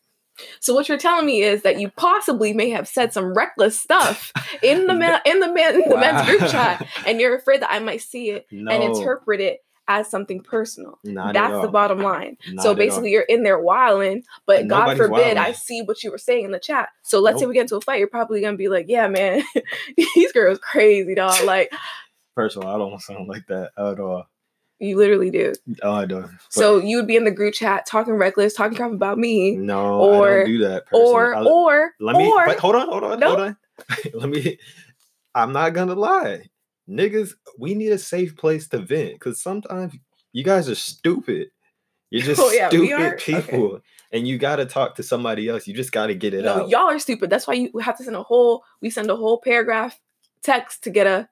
So 0.59 0.73
what 0.73 0.89
you're 0.89 0.97
telling 0.97 1.25
me 1.25 1.43
is 1.43 1.61
that 1.63 1.79
you 1.79 1.89
possibly 1.89 2.53
may 2.53 2.69
have 2.71 2.87
said 2.87 3.13
some 3.13 3.33
reckless 3.33 3.79
stuff 3.79 4.31
in 4.61 4.87
the 4.87 4.95
man 4.95 5.21
in 5.25 5.39
the 5.39 5.51
man 5.53 5.75
in 5.75 5.89
the 5.89 5.97
men's 5.97 6.27
group 6.27 6.49
chat, 6.51 6.87
and 7.05 7.19
you're 7.19 7.35
afraid 7.35 7.61
that 7.61 7.71
I 7.71 7.79
might 7.79 8.01
see 8.01 8.31
it 8.31 8.47
No, 8.51 8.71
and 8.71 8.83
interpret 8.83 9.41
it 9.41 9.59
as 9.87 10.09
something 10.09 10.41
personal. 10.41 10.97
not 11.03 11.33
That's 11.33 11.61
the 11.61 11.67
bottom 11.67 11.99
line. 11.99 12.37
Not 12.47 12.63
so 12.63 12.73
basically, 12.73 13.11
you're 13.11 13.23
in 13.23 13.43
there 13.43 13.59
wilding, 13.59 14.23
but 14.45 14.67
God 14.67 14.97
Nobody's 14.97 15.05
forbid 15.05 15.37
I 15.37 15.51
see 15.51 15.81
what 15.81 16.03
you 16.03 16.11
were 16.11 16.17
saying 16.17 16.45
in 16.45 16.51
the 16.51 16.59
chat. 16.59 16.89
So 17.03 17.19
let's 17.19 17.39
say 17.39 17.45
we 17.45 17.53
get 17.53 17.61
into 17.61 17.75
a 17.75 17.81
fight, 17.81 17.99
you're 17.99 18.07
probably 18.07 18.41
gonna 18.41 18.57
be 18.57 18.69
like, 18.69 18.85
"Yeah, 18.87 19.07
man, 19.07 19.43
these 20.15 20.31
girls 20.31 20.59
crazy, 20.59 21.15
dog." 21.15 21.43
Like 21.43 21.71
all, 22.37 22.67
I 22.67 22.77
don't 22.77 23.01
sound 23.01 23.27
like 23.27 23.45
that 23.47 23.71
at 23.77 23.99
all. 23.99 24.25
You 24.79 24.97
literally 24.97 25.29
do. 25.29 25.53
Oh, 25.81 25.93
I 25.93 26.05
don't. 26.05 26.23
But 26.23 26.31
So 26.49 26.77
you 26.79 26.97
would 26.97 27.07
be 27.07 27.15
in 27.15 27.23
the 27.23 27.31
group 27.31 27.53
chat 27.53 27.85
talking 27.85 28.13
reckless, 28.15 28.53
talking 28.53 28.75
crap 28.75 28.91
about 28.91 29.17
me, 29.17 29.55
no, 29.55 30.01
I 30.01 30.17
or- 30.17 30.37
don't 30.39 30.45
do 30.47 30.57
that. 30.59 30.85
Personally. 30.87 31.13
or 31.13 31.35
I- 31.35 31.43
or 31.43 31.91
Let 31.99 32.15
me 32.17 32.27
or 32.31 32.45
but 32.45 32.59
hold 32.59 32.75
on, 32.75 32.87
hold 32.89 33.03
on, 33.03 33.19
No. 33.19 33.27
hold 33.27 33.39
on. 33.39 33.57
Let 34.13 34.29
me 34.29 34.57
I'm 35.35 35.51
not 35.51 35.73
gonna 35.73 35.95
lie. 35.95 36.49
Niggas, 36.89 37.33
we 37.57 37.73
need 37.75 37.91
a 37.91 37.97
safe 37.97 38.35
place 38.35 38.67
to 38.69 38.77
vent 38.79 39.13
because 39.13 39.41
sometimes 39.41 39.93
you 40.33 40.43
guys 40.43 40.69
are 40.69 40.75
stupid. 40.75 41.47
You're 42.09 42.23
just 42.23 42.41
Oh, 42.43 42.51
yeah, 42.51 42.69
stupid 42.69 42.91
are? 42.91 43.13
Okay. 43.15 43.41
people. 43.41 43.79
And 44.11 44.27
you 44.27 44.37
gotta 44.37 44.65
talk 44.65 44.95
to 44.95 45.03
somebody 45.03 45.47
else. 45.49 45.65
You 45.65 45.73
just 45.73 45.91
gotta 45.91 46.13
get 46.13 46.33
it 46.33 46.43
no, 46.43 46.63
out. 46.63 46.69
y'all 46.69 46.81
are 46.89 46.99
stupid. 46.99 47.29
That's 47.29 47.47
why 47.47 47.53
you 47.55 47.71
have 47.79 47.97
to 47.97 48.03
send 48.03 48.15
a 48.15 48.21
whole. 48.23 48.63
We 48.81 48.89
send 48.89 49.09
a 49.09 49.15
whole 49.15 49.39
paragraph 49.39 49.99
text 50.43 50.83
to 50.83 50.89
get 50.91 51.07
a 51.07 51.29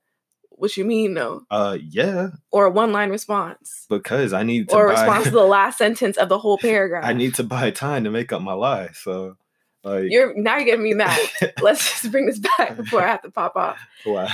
what 0.61 0.77
you 0.77 0.85
mean 0.85 1.13
though, 1.15 1.43
Uh 1.49 1.77
yeah, 1.81 2.29
or 2.51 2.65
a 2.65 2.69
one 2.69 2.91
line 2.91 3.09
response, 3.09 3.85
because 3.89 4.31
I 4.31 4.43
need 4.43 4.69
to 4.69 4.75
or 4.75 4.87
a 4.89 4.93
buy 4.93 5.01
response 5.05 5.25
to 5.25 5.31
the 5.31 5.43
last 5.43 5.77
sentence 5.77 6.17
of 6.17 6.29
the 6.29 6.37
whole 6.37 6.57
paragraph. 6.61 7.03
I 7.03 7.13
need 7.13 7.35
to 7.35 7.43
buy 7.43 7.71
time 7.71 8.05
to 8.05 8.11
make 8.11 8.31
up 8.31 8.41
my 8.41 8.53
lie. 8.53 8.89
So 8.93 9.37
like 9.83 10.05
You're 10.09 10.33
now 10.37 10.57
you're 10.57 10.65
getting 10.65 10.83
me 10.83 10.93
mad. 10.93 11.19
Let's 11.61 11.89
just 12.01 12.11
bring 12.11 12.27
this 12.27 12.39
back 12.57 12.77
before 12.77 13.03
I 13.03 13.07
have 13.07 13.23
to 13.23 13.31
pop 13.31 13.55
off. 13.55 13.79
why? 14.05 14.29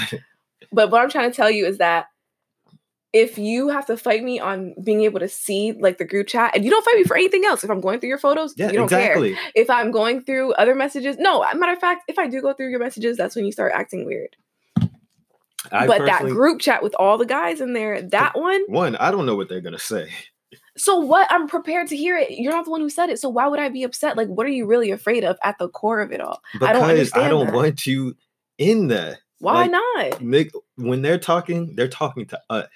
But 0.72 0.92
what 0.92 1.02
I'm 1.02 1.10
trying 1.10 1.32
to 1.32 1.36
tell 1.36 1.50
you 1.50 1.66
is 1.66 1.78
that 1.78 2.08
if 3.14 3.38
you 3.38 3.70
have 3.70 3.86
to 3.86 3.96
fight 3.96 4.22
me 4.24 4.40
on 4.40 4.76
being 4.84 5.02
able 5.02 5.20
to 5.22 5.30
see 5.30 5.72
like 5.72 5.98
the 5.98 6.06
group 6.06 6.28
chat, 6.28 6.52
and 6.54 6.66
you 6.66 6.70
don't 6.70 6.84
fight 6.84 6.98
me 6.98 7.04
for 7.06 7.16
anything 7.16 7.46
else, 7.46 7.64
if 7.64 7.72
I'm 7.72 7.80
going 7.80 8.00
through 8.00 8.10
your 8.10 8.18
photos, 8.18 8.54
Yeah, 8.58 8.68
you 8.68 8.74
don't 8.74 8.90
care. 8.90 9.14
exactly. 9.18 9.38
If 9.56 9.70
I'm 9.70 9.92
going 9.92 10.22
through 10.22 10.54
other 10.54 10.76
messages, 10.76 11.16
no. 11.18 11.46
Matter 11.56 11.72
of 11.72 11.80
fact, 11.80 12.04
if 12.10 12.20
I 12.20 12.28
do 12.28 12.42
go 12.42 12.54
through 12.54 12.70
your 12.70 12.80
messages, 12.80 13.16
that's 13.16 13.36
when 13.36 13.46
you 13.46 13.52
start 13.54 13.72
acting 13.74 14.06
weird. 14.06 14.36
I 15.72 15.88
but 15.88 16.06
that 16.06 16.24
group 16.24 16.60
chat 16.60 16.84
with 16.84 16.96
all 17.00 17.18
the 17.18 17.26
guys 17.26 17.62
in 17.62 17.74
there, 17.74 18.02
that 18.02 18.38
one, 18.38 18.62
one, 18.68 18.96
I 18.98 19.12
don't 19.12 19.26
know 19.26 19.36
what 19.36 19.50
they're 19.50 19.62
gonna 19.62 19.80
say. 19.80 20.10
So 20.78 21.00
what? 21.00 21.28
I'm 21.32 21.48
prepared 21.48 21.88
to 21.88 21.98
hear 21.98 22.18
it. 22.18 22.32
You're 22.32 22.54
not 22.54 22.66
the 22.66 22.72
one 22.72 22.82
who 22.82 22.90
said 22.90 23.10
it. 23.10 23.20
So 23.20 23.30
why 23.30 23.48
would 23.48 23.60
I 23.60 23.70
be 23.70 23.84
upset? 23.84 24.16
Like, 24.16 24.28
what 24.28 24.46
are 24.46 24.52
you 24.52 24.66
really 24.66 24.92
afraid 24.92 25.24
of 25.24 25.38
at 25.44 25.58
the 25.58 25.70
core 25.70 26.02
of 26.02 26.12
it 26.12 26.22
all? 26.22 26.42
Because 26.54 26.70
I 26.70 26.74
don't 26.74 26.90
understand. 26.90 27.26
I 27.26 27.30
don't 27.30 27.46
that. 27.48 27.56
want 27.56 27.88
you 27.88 28.16
in 28.58 28.88
that. 28.90 29.18
Why 29.40 29.66
Like, 29.66 29.72
not? 29.72 30.22
Nick, 30.22 30.52
when 30.76 31.02
they're 31.02 31.20
talking, 31.20 31.76
they're 31.76 31.88
talking 31.88 32.26
to 32.28 32.40
us. 32.50 32.68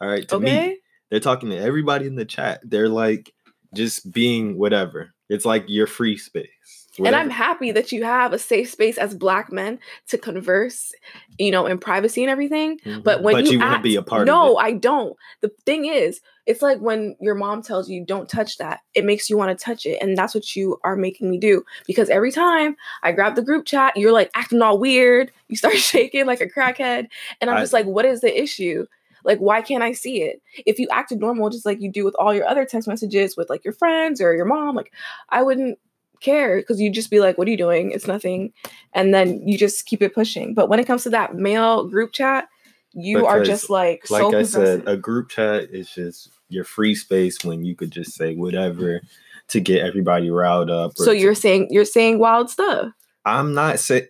All 0.00 0.08
right, 0.08 0.26
to 0.28 0.36
Okay. 0.36 0.68
me, 0.68 0.78
they're 1.10 1.20
talking 1.20 1.50
to 1.50 1.56
everybody 1.56 2.06
in 2.06 2.14
the 2.14 2.24
chat. 2.24 2.60
They're 2.64 2.88
like 2.88 3.32
just 3.74 4.10
being 4.12 4.56
whatever. 4.56 5.12
It's 5.28 5.44
like 5.44 5.64
your 5.68 5.86
free 5.86 6.16
space. 6.16 6.79
And 7.06 7.16
I'm 7.16 7.30
happy 7.30 7.72
that 7.72 7.92
you 7.92 8.04
have 8.04 8.32
a 8.32 8.38
safe 8.38 8.70
space 8.70 8.98
as 8.98 9.14
black 9.14 9.52
men 9.52 9.78
to 10.08 10.18
converse, 10.18 10.92
you 11.38 11.50
know, 11.50 11.66
in 11.66 11.78
privacy 11.78 12.22
and 12.22 12.30
everything. 12.30 12.78
Mhm. 12.80 13.02
But 13.02 13.22
when 13.22 13.34
but 13.34 13.44
you, 13.46 13.52
you, 13.52 13.58
want 13.58 13.70
to 13.70 13.74
act, 13.76 13.82
be 13.84 13.96
a 13.96 14.02
part 14.02 14.26
no, 14.26 14.56
of 14.56 14.64
it. 14.64 14.66
I 14.66 14.72
don't. 14.72 15.16
The 15.40 15.50
thing 15.66 15.86
is, 15.86 16.20
it's 16.46 16.62
like 16.62 16.78
when 16.80 17.16
your 17.20 17.34
mom 17.34 17.62
tells 17.62 17.88
you 17.88 18.04
don't 18.04 18.28
touch 18.28 18.58
that. 18.58 18.80
It 18.94 19.04
makes 19.04 19.30
you 19.30 19.36
want 19.36 19.56
to 19.56 19.64
touch 19.64 19.86
it, 19.86 19.98
and 20.00 20.16
that's 20.16 20.34
what 20.34 20.56
you 20.56 20.78
are 20.84 20.96
making 20.96 21.30
me 21.30 21.38
do. 21.38 21.62
Because 21.86 22.10
every 22.10 22.32
time 22.32 22.76
I 23.02 23.12
grab 23.12 23.34
the 23.34 23.42
group 23.42 23.66
chat, 23.66 23.96
you're 23.96 24.12
like 24.12 24.30
acting 24.34 24.62
all 24.62 24.78
weird. 24.78 25.30
You 25.48 25.56
start 25.56 25.76
shaking 25.78 26.26
like 26.26 26.40
a 26.40 26.48
crackhead, 26.48 27.08
and 27.40 27.50
I'm 27.50 27.56
I- 27.56 27.60
just 27.60 27.72
like, 27.72 27.86
what 27.86 28.04
is 28.04 28.20
the 28.20 28.42
issue? 28.42 28.86
Like, 29.24 29.38
why 29.38 29.60
can't 29.62 29.82
I 29.82 29.92
see 29.92 30.22
it? 30.22 30.40
If 30.66 30.78
you 30.78 30.88
acted 30.90 31.20
normal, 31.20 31.50
just 31.50 31.66
like 31.66 31.80
you 31.80 31.90
do 31.90 32.04
with 32.04 32.14
all 32.18 32.34
your 32.34 32.46
other 32.46 32.64
text 32.64 32.88
messages 32.88 33.36
with 33.36 33.50
like 33.50 33.64
your 33.64 33.74
friends 33.74 34.20
or 34.20 34.34
your 34.34 34.46
mom, 34.46 34.74
like 34.74 34.92
I 35.28 35.42
wouldn't 35.42 35.78
care 36.20 36.58
because 36.58 36.80
you'd 36.80 36.94
just 36.94 37.10
be 37.10 37.20
like, 37.20 37.38
what 37.38 37.48
are 37.48 37.50
you 37.50 37.56
doing? 37.56 37.90
It's 37.92 38.06
nothing. 38.06 38.52
And 38.92 39.12
then 39.14 39.46
you 39.46 39.56
just 39.58 39.86
keep 39.86 40.02
it 40.02 40.14
pushing. 40.14 40.54
But 40.54 40.68
when 40.68 40.78
it 40.80 40.86
comes 40.86 41.02
to 41.04 41.10
that 41.10 41.34
male 41.34 41.86
group 41.88 42.12
chat, 42.12 42.48
you 42.92 43.24
are 43.26 43.42
just 43.44 43.70
like, 43.70 44.10
Like 44.10 44.20
so 44.22 44.36
I 44.36 44.42
said, 44.42 44.82
a 44.86 44.96
group 44.96 45.28
chat 45.28 45.70
is 45.70 45.88
just 45.90 46.30
your 46.48 46.64
free 46.64 46.94
space 46.94 47.44
when 47.44 47.64
you 47.64 47.76
could 47.76 47.90
just 47.92 48.14
say 48.14 48.34
whatever 48.34 49.00
to 49.48 49.60
get 49.60 49.84
everybody 49.84 50.30
riled 50.30 50.70
up. 50.70 50.92
or 50.98 51.04
so 51.04 51.12
to- 51.12 51.18
you're 51.18 51.34
saying 51.34 51.68
you're 51.70 51.84
saying 51.84 52.18
wild 52.18 52.50
stuff. 52.50 52.92
I'm 53.24 53.54
not 53.54 53.78
saying. 53.78 54.06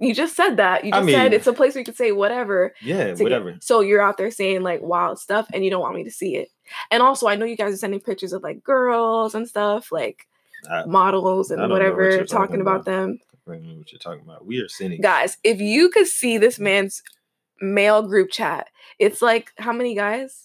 You 0.00 0.14
just 0.14 0.36
said 0.36 0.58
that. 0.58 0.84
You 0.84 0.92
I 0.94 1.00
just 1.00 1.10
said 1.10 1.24
mean- 1.24 1.32
it's 1.32 1.46
a 1.46 1.52
place 1.52 1.74
where 1.74 1.80
you 1.80 1.84
can 1.84 1.94
say 1.94 2.12
whatever. 2.12 2.72
Yeah, 2.82 3.08
to 3.08 3.14
get- 3.14 3.22
whatever. 3.22 3.56
so 3.60 3.80
you're 3.80 4.02
out 4.02 4.16
there 4.16 4.30
saying 4.30 4.62
like 4.62 4.80
wild 4.82 5.18
stuff 5.18 5.48
and 5.52 5.64
you 5.64 5.70
don't 5.70 5.80
want 5.80 5.96
me 5.96 6.04
to 6.04 6.10
see 6.10 6.36
it. 6.36 6.48
And 6.90 7.02
also 7.02 7.26
I 7.28 7.34
know 7.36 7.46
you 7.46 7.56
guys 7.56 7.72
are 7.74 7.78
sending 7.78 7.98
pictures 8.00 8.32
of 8.32 8.42
like 8.42 8.62
girls 8.62 9.34
and 9.34 9.48
stuff, 9.48 9.90
like 9.90 10.26
I- 10.70 10.84
models 10.86 11.50
and 11.50 11.70
whatever, 11.70 12.24
talking, 12.24 12.60
about 12.60 12.82
about. 12.82 12.84
them. 12.84 13.18
I 13.46 13.52
don't 13.52 13.62
know 13.66 13.74
what 13.78 13.92
you're 13.92 13.98
talking 13.98 14.22
about. 14.22 14.44
We 14.46 14.58
are 14.60 14.68
sinning. 14.68 15.00
Guys, 15.00 15.38
if 15.44 15.60
you 15.60 15.88
could 15.90 16.06
see 16.06 16.36
this 16.38 16.58
man's 16.58 17.02
male 17.60 18.02
group 18.02 18.30
chat, 18.30 18.68
it's 18.98 19.22
like 19.22 19.52
how 19.58 19.72
many 19.72 19.94
guys? 19.94 20.44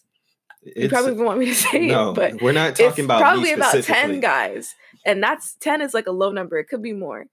You 0.63 0.87
probably 0.87 1.11
want 1.21 1.39
me 1.39 1.47
to 1.47 1.55
say 1.71 1.87
no, 1.87 2.11
it, 2.11 2.15
but 2.15 2.41
we're 2.41 2.53
not 2.53 2.69
it's 2.71 2.79
talking 2.79 3.03
about 3.05 3.19
probably 3.19 3.51
about 3.51 3.83
10 3.83 4.21
guys. 4.21 4.75
And 5.05 5.21
that's 5.21 5.55
10 5.55 5.81
is 5.81 5.93
like 5.93 6.07
a 6.07 6.11
low 6.11 6.31
number. 6.31 6.57
It 6.57 6.69
could 6.69 6.81
be 6.81 6.93
more. 6.93 7.25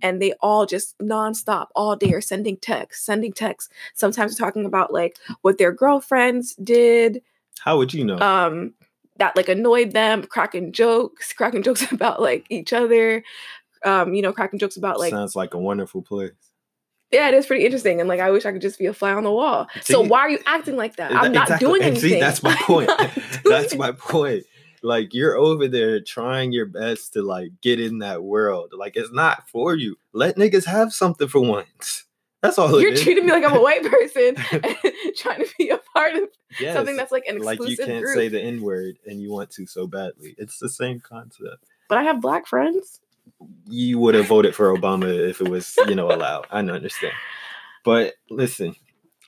And 0.00 0.22
they 0.22 0.34
all 0.40 0.64
just 0.66 0.96
nonstop 0.98 1.66
all 1.74 1.96
day 1.96 2.12
are 2.12 2.20
sending 2.20 2.56
texts, 2.56 3.04
sending 3.04 3.32
texts. 3.32 3.72
Sometimes 3.94 4.36
talking 4.36 4.64
about 4.64 4.92
like 4.92 5.16
what 5.42 5.58
their 5.58 5.72
girlfriends 5.72 6.54
did, 6.62 7.22
How 7.58 7.78
would 7.78 7.92
you 7.92 8.04
know? 8.04 8.18
um, 8.20 8.74
that 9.18 9.36
like 9.36 9.48
annoyed 9.48 9.92
them, 9.92 10.22
cracking 10.24 10.72
jokes, 10.72 11.32
cracking 11.32 11.62
jokes 11.62 11.82
about 11.92 12.20
like 12.20 12.46
each 12.50 12.72
other, 12.72 13.22
um, 13.84 14.14
you 14.14 14.22
know, 14.22 14.32
cracking 14.32 14.58
jokes 14.58 14.76
about 14.76 14.98
like 14.98 15.10
Sounds 15.10 15.36
like 15.36 15.54
a 15.54 15.58
wonderful 15.58 16.02
place. 16.02 16.32
yeah, 17.12 17.28
it 17.28 17.34
is 17.34 17.46
pretty 17.46 17.64
interesting. 17.64 18.00
And 18.00 18.08
like, 18.08 18.20
I 18.20 18.30
wish 18.30 18.44
I 18.46 18.52
could 18.52 18.62
just 18.62 18.78
be 18.78 18.86
a 18.86 18.92
fly 18.94 19.12
on 19.12 19.24
the 19.24 19.30
wall. 19.32 19.68
so 19.82 20.00
why 20.00 20.20
are 20.20 20.30
you 20.30 20.38
acting 20.46 20.76
like 20.76 20.96
that? 20.96 21.12
I'm 21.12 21.30
Exa- 21.30 21.34
not 21.34 21.42
exactly. 21.44 21.66
doing 21.68 21.82
And 21.82 21.90
anything. 21.92 22.10
See, 22.10 22.20
that's 22.20 22.42
my 22.42 22.54
point. 22.62 22.90
that's 23.44 23.74
my 23.76 23.92
point. 23.92 24.44
Like 24.82 25.14
you're 25.14 25.36
over 25.36 25.66
there 25.68 26.00
trying 26.00 26.52
your 26.52 26.66
best 26.66 27.12
to 27.14 27.22
like 27.22 27.50
get 27.60 27.80
in 27.80 27.98
that 27.98 28.22
world. 28.22 28.72
Like 28.76 28.96
it's 28.96 29.12
not 29.12 29.48
for 29.48 29.74
you. 29.74 29.96
Let 30.12 30.36
niggas 30.36 30.64
have 30.66 30.92
something 30.92 31.28
for 31.28 31.40
once. 31.40 32.04
That's 32.42 32.58
all 32.58 32.80
You're 32.80 32.94
treating 32.96 33.26
me 33.26 33.32
like 33.32 33.44
I'm 33.44 33.56
a 33.56 33.60
white 33.60 33.82
person 33.90 34.34
trying 35.16 35.40
to 35.44 35.48
be 35.58 35.70
a 35.70 35.78
part 35.94 36.14
of 36.14 36.24
Yes. 36.58 36.74
something 36.74 36.96
that's 36.96 37.12
like 37.12 37.24
an 37.26 37.36
exclusive 37.36 37.60
like 37.60 37.70
you 37.70 37.76
can't 37.76 38.04
group. 38.04 38.16
say 38.16 38.28
the 38.28 38.40
N 38.40 38.62
word 38.62 38.98
and 39.06 39.20
you 39.20 39.30
want 39.30 39.50
to 39.52 39.66
so 39.66 39.86
badly. 39.86 40.34
It's 40.38 40.58
the 40.58 40.68
same 40.70 41.00
concept. 41.00 41.64
but 41.88 41.98
I 41.98 42.02
have 42.04 42.20
black 42.20 42.46
friends. 42.46 43.00
You 43.68 43.98
would 43.98 44.14
have 44.14 44.26
voted 44.26 44.54
for 44.54 44.74
Obama 44.74 45.28
if 45.28 45.40
it 45.40 45.48
was, 45.48 45.76
you 45.88 45.94
know, 45.94 46.10
allowed. 46.10 46.46
I 46.50 46.60
understand. 46.60 47.12
But 47.84 48.14
listen, 48.30 48.74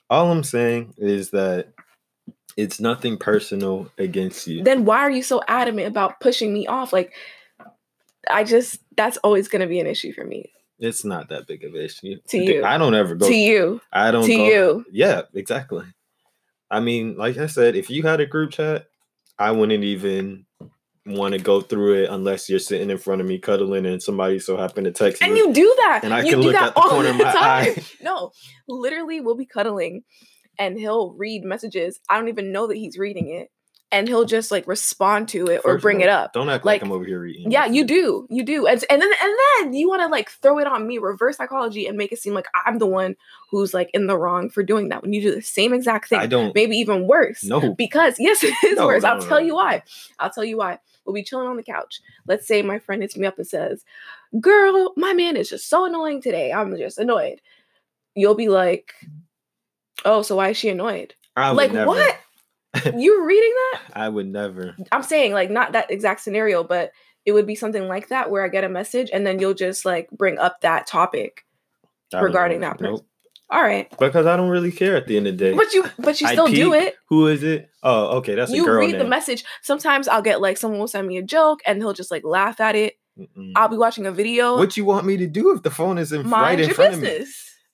all 0.09 0.31
I'm 0.31 0.43
saying 0.43 0.95
is 0.97 1.29
that 1.31 1.67
it's 2.57 2.79
nothing 2.79 3.17
personal 3.17 3.91
against 3.97 4.47
you. 4.47 4.63
Then 4.63 4.85
why 4.85 4.99
are 4.99 5.11
you 5.11 5.21
so 5.21 5.41
adamant 5.47 5.87
about 5.87 6.19
pushing 6.19 6.53
me 6.53 6.65
off? 6.67 6.91
Like, 6.93 7.13
I 8.29 8.43
just 8.43 8.79
that's 8.97 9.17
always 9.17 9.47
going 9.47 9.61
to 9.61 9.67
be 9.67 9.79
an 9.79 9.87
issue 9.87 10.13
for 10.13 10.23
me. 10.23 10.51
It's 10.79 11.03
not 11.03 11.29
that 11.29 11.45
big 11.47 11.63
of 11.63 11.73
an 11.73 11.81
issue. 11.81 12.15
To 12.29 12.37
you. 12.37 12.63
I 12.63 12.77
don't 12.77 12.95
ever 12.95 13.15
go 13.15 13.27
to 13.27 13.35
you, 13.35 13.81
I 13.91 14.11
don't 14.11 14.25
to 14.25 14.35
go, 14.35 14.45
you. 14.45 14.85
Yeah, 14.91 15.23
exactly. 15.33 15.85
I 16.71 16.79
mean, 16.79 17.17
like 17.17 17.37
I 17.37 17.47
said, 17.47 17.75
if 17.75 17.89
you 17.89 18.03
had 18.03 18.19
a 18.19 18.25
group 18.25 18.51
chat, 18.51 18.87
I 19.37 19.51
wouldn't 19.51 19.83
even 19.83 20.45
want 21.05 21.33
to 21.33 21.39
go 21.39 21.61
through 21.61 22.03
it 22.03 22.09
unless 22.09 22.49
you're 22.49 22.59
sitting 22.59 22.89
in 22.89 22.97
front 22.97 23.19
of 23.21 23.27
me 23.27 23.39
cuddling 23.39 23.85
and 23.87 24.01
somebody 24.03 24.37
so 24.37 24.55
happened 24.57 24.85
to 24.85 24.91
text 24.91 25.23
And 25.23 25.33
me. 25.33 25.39
you 25.39 25.53
do 25.53 25.73
that. 25.79 26.01
And 26.03 26.13
I 26.13 26.21
you 26.21 26.31
can 26.31 26.41
do 26.41 26.47
look 26.47 26.55
at 26.55 26.75
the 26.75 26.79
all 26.79 26.89
corner 26.89 27.09
of 27.09 27.17
the 27.17 27.23
my 27.23 27.31
time. 27.31 27.41
eye. 27.43 27.83
No, 28.01 28.31
literally, 28.67 29.19
we'll 29.19 29.35
be 29.35 29.45
cuddling, 29.47 30.03
and 30.59 30.77
he'll 30.77 31.13
read 31.13 31.43
messages. 31.43 31.99
I 32.09 32.17
don't 32.19 32.27
even 32.29 32.51
know 32.51 32.67
that 32.67 32.77
he's 32.77 32.97
reading 32.97 33.29
it, 33.29 33.49
and 33.91 34.07
he'll 34.07 34.25
just 34.25 34.51
like 34.51 34.67
respond 34.67 35.29
to 35.29 35.47
it 35.47 35.61
or 35.65 35.73
First 35.73 35.75
of 35.77 35.81
bring 35.81 35.97
all, 35.97 36.03
it 36.03 36.09
up. 36.09 36.33
Don't 36.33 36.47
act 36.49 36.63
like, 36.65 36.81
Like, 36.81 36.85
I'm 36.85 36.91
over 36.91 37.03
here 37.05 37.19
reading. 37.21 37.49
Yeah, 37.49 37.65
you 37.65 37.83
do. 37.83 38.27
You 38.29 38.43
do. 38.43 38.67
And, 38.67 38.83
and 38.89 39.01
then 39.01 39.11
and 39.21 39.33
then 39.63 39.73
you 39.73 39.89
want 39.89 40.01
to 40.01 40.07
like 40.07 40.29
throw 40.29 40.59
it 40.59 40.67
on 40.67 40.87
me, 40.87 40.97
reverse 40.99 41.37
psychology, 41.37 41.87
and 41.87 41.97
make 41.97 42.11
it 42.11 42.19
seem 42.19 42.33
like 42.33 42.45
I'm 42.65 42.77
the 42.77 42.85
one 42.85 43.15
who's 43.49 43.73
like 43.73 43.89
in 43.93 44.05
the 44.07 44.17
wrong 44.17 44.49
for 44.49 44.61
doing 44.63 44.89
that 44.89 45.01
when 45.01 45.11
you 45.13 45.21
do 45.21 45.33
the 45.33 45.41
same 45.41 45.73
exact 45.73 46.09
thing. 46.09 46.19
I 46.19 46.27
don't. 46.27 46.53
Maybe 46.53 46.75
even 46.77 47.07
worse. 47.07 47.43
No. 47.43 47.73
Because 47.73 48.15
yes, 48.19 48.43
it 48.43 48.53
is 48.63 48.77
No, 48.77 48.85
worse. 48.85 49.03
no, 49.03 49.09
I'll 49.09 49.19
no, 49.19 49.27
tell 49.27 49.41
you 49.41 49.55
why. 49.55 49.81
I'll 50.19 50.29
tell 50.29 50.45
you 50.45 50.57
why. 50.57 50.77
We'll 51.05 51.15
be 51.15 51.23
chilling 51.23 51.47
on 51.47 51.57
the 51.57 51.63
couch. 51.63 51.99
Let's 52.27 52.45
say 52.47 52.61
my 52.61 52.77
friend 52.77 53.01
hits 53.01 53.17
me 53.17 53.25
up 53.25 53.37
and 53.39 53.47
says, 53.47 53.83
Girl, 54.39 54.93
my 54.95 55.13
man 55.13 55.35
is 55.35 55.49
just 55.49 55.67
so 55.67 55.85
annoying 55.85 56.21
today. 56.21 56.53
I'm 56.53 56.77
just 56.77 56.99
annoyed. 56.99 57.41
You'll 58.13 58.35
be 58.35 58.49
like, 58.49 58.93
Oh, 60.05 60.21
so 60.21 60.35
why 60.35 60.49
is 60.49 60.57
she 60.57 60.69
annoyed? 60.69 61.15
Like, 61.35 61.71
never. 61.73 61.87
what? 61.87 62.15
you 62.95 63.25
reading 63.25 63.53
that? 63.71 63.81
I 63.93 64.09
would 64.09 64.27
never. 64.27 64.75
I'm 64.91 65.03
saying 65.03 65.33
like 65.33 65.49
not 65.49 65.71
that 65.73 65.91
exact 65.91 66.21
scenario, 66.21 66.63
but 66.63 66.91
it 67.25 67.31
would 67.31 67.47
be 67.47 67.55
something 67.55 67.87
like 67.87 68.09
that 68.09 68.29
where 68.31 68.43
I 68.43 68.47
get 68.47 68.63
a 68.63 68.69
message 68.69 69.09
and 69.11 69.25
then 69.25 69.39
you'll 69.39 69.53
just 69.53 69.85
like 69.85 70.09
bring 70.11 70.37
up 70.37 70.61
that 70.61 70.87
topic. 70.87 71.45
I 72.13 72.21
Regarding 72.21 72.61
that 72.61 72.79
person. 72.79 72.93
Nope. 72.95 73.05
All 73.51 73.61
right. 73.61 73.89
Because 73.97 74.25
I 74.27 74.37
don't 74.37 74.49
really 74.49 74.71
care 74.71 74.95
at 74.95 75.07
the 75.07 75.17
end 75.17 75.27
of 75.27 75.37
the 75.37 75.51
day. 75.51 75.57
But 75.57 75.73
you 75.73 75.85
but 75.97 76.21
you 76.21 76.27
still 76.27 76.47
do 76.47 76.73
it. 76.73 76.95
Who 77.07 77.27
is 77.27 77.43
it? 77.43 77.69
Oh, 77.81 78.17
okay. 78.17 78.35
That's 78.35 78.51
a 78.51 78.55
You 78.55 78.71
read 78.71 78.99
the 78.99 79.05
message. 79.05 79.43
Sometimes 79.61 80.07
I'll 80.07 80.21
get 80.21 80.41
like 80.41 80.57
someone 80.57 80.79
will 80.79 80.87
send 80.87 81.07
me 81.07 81.17
a 81.17 81.23
joke 81.23 81.61
and 81.65 81.79
he'll 81.79 81.93
just 81.93 82.11
like 82.11 82.23
laugh 82.23 82.59
at 82.59 82.75
it. 82.75 82.95
Mm-mm. 83.17 83.51
I'll 83.55 83.67
be 83.67 83.77
watching 83.77 84.05
a 84.05 84.11
video. 84.11 84.57
What 84.57 84.77
you 84.77 84.85
want 84.85 85.05
me 85.05 85.17
to 85.17 85.27
do 85.27 85.53
if 85.53 85.63
the 85.63 85.71
phone 85.71 85.97
is 85.97 86.11
in, 86.11 86.27
mind 86.27 86.59
right 86.59 86.69
in 86.69 86.73
front 86.73 86.93
of 86.93 87.01
me? 87.01 87.25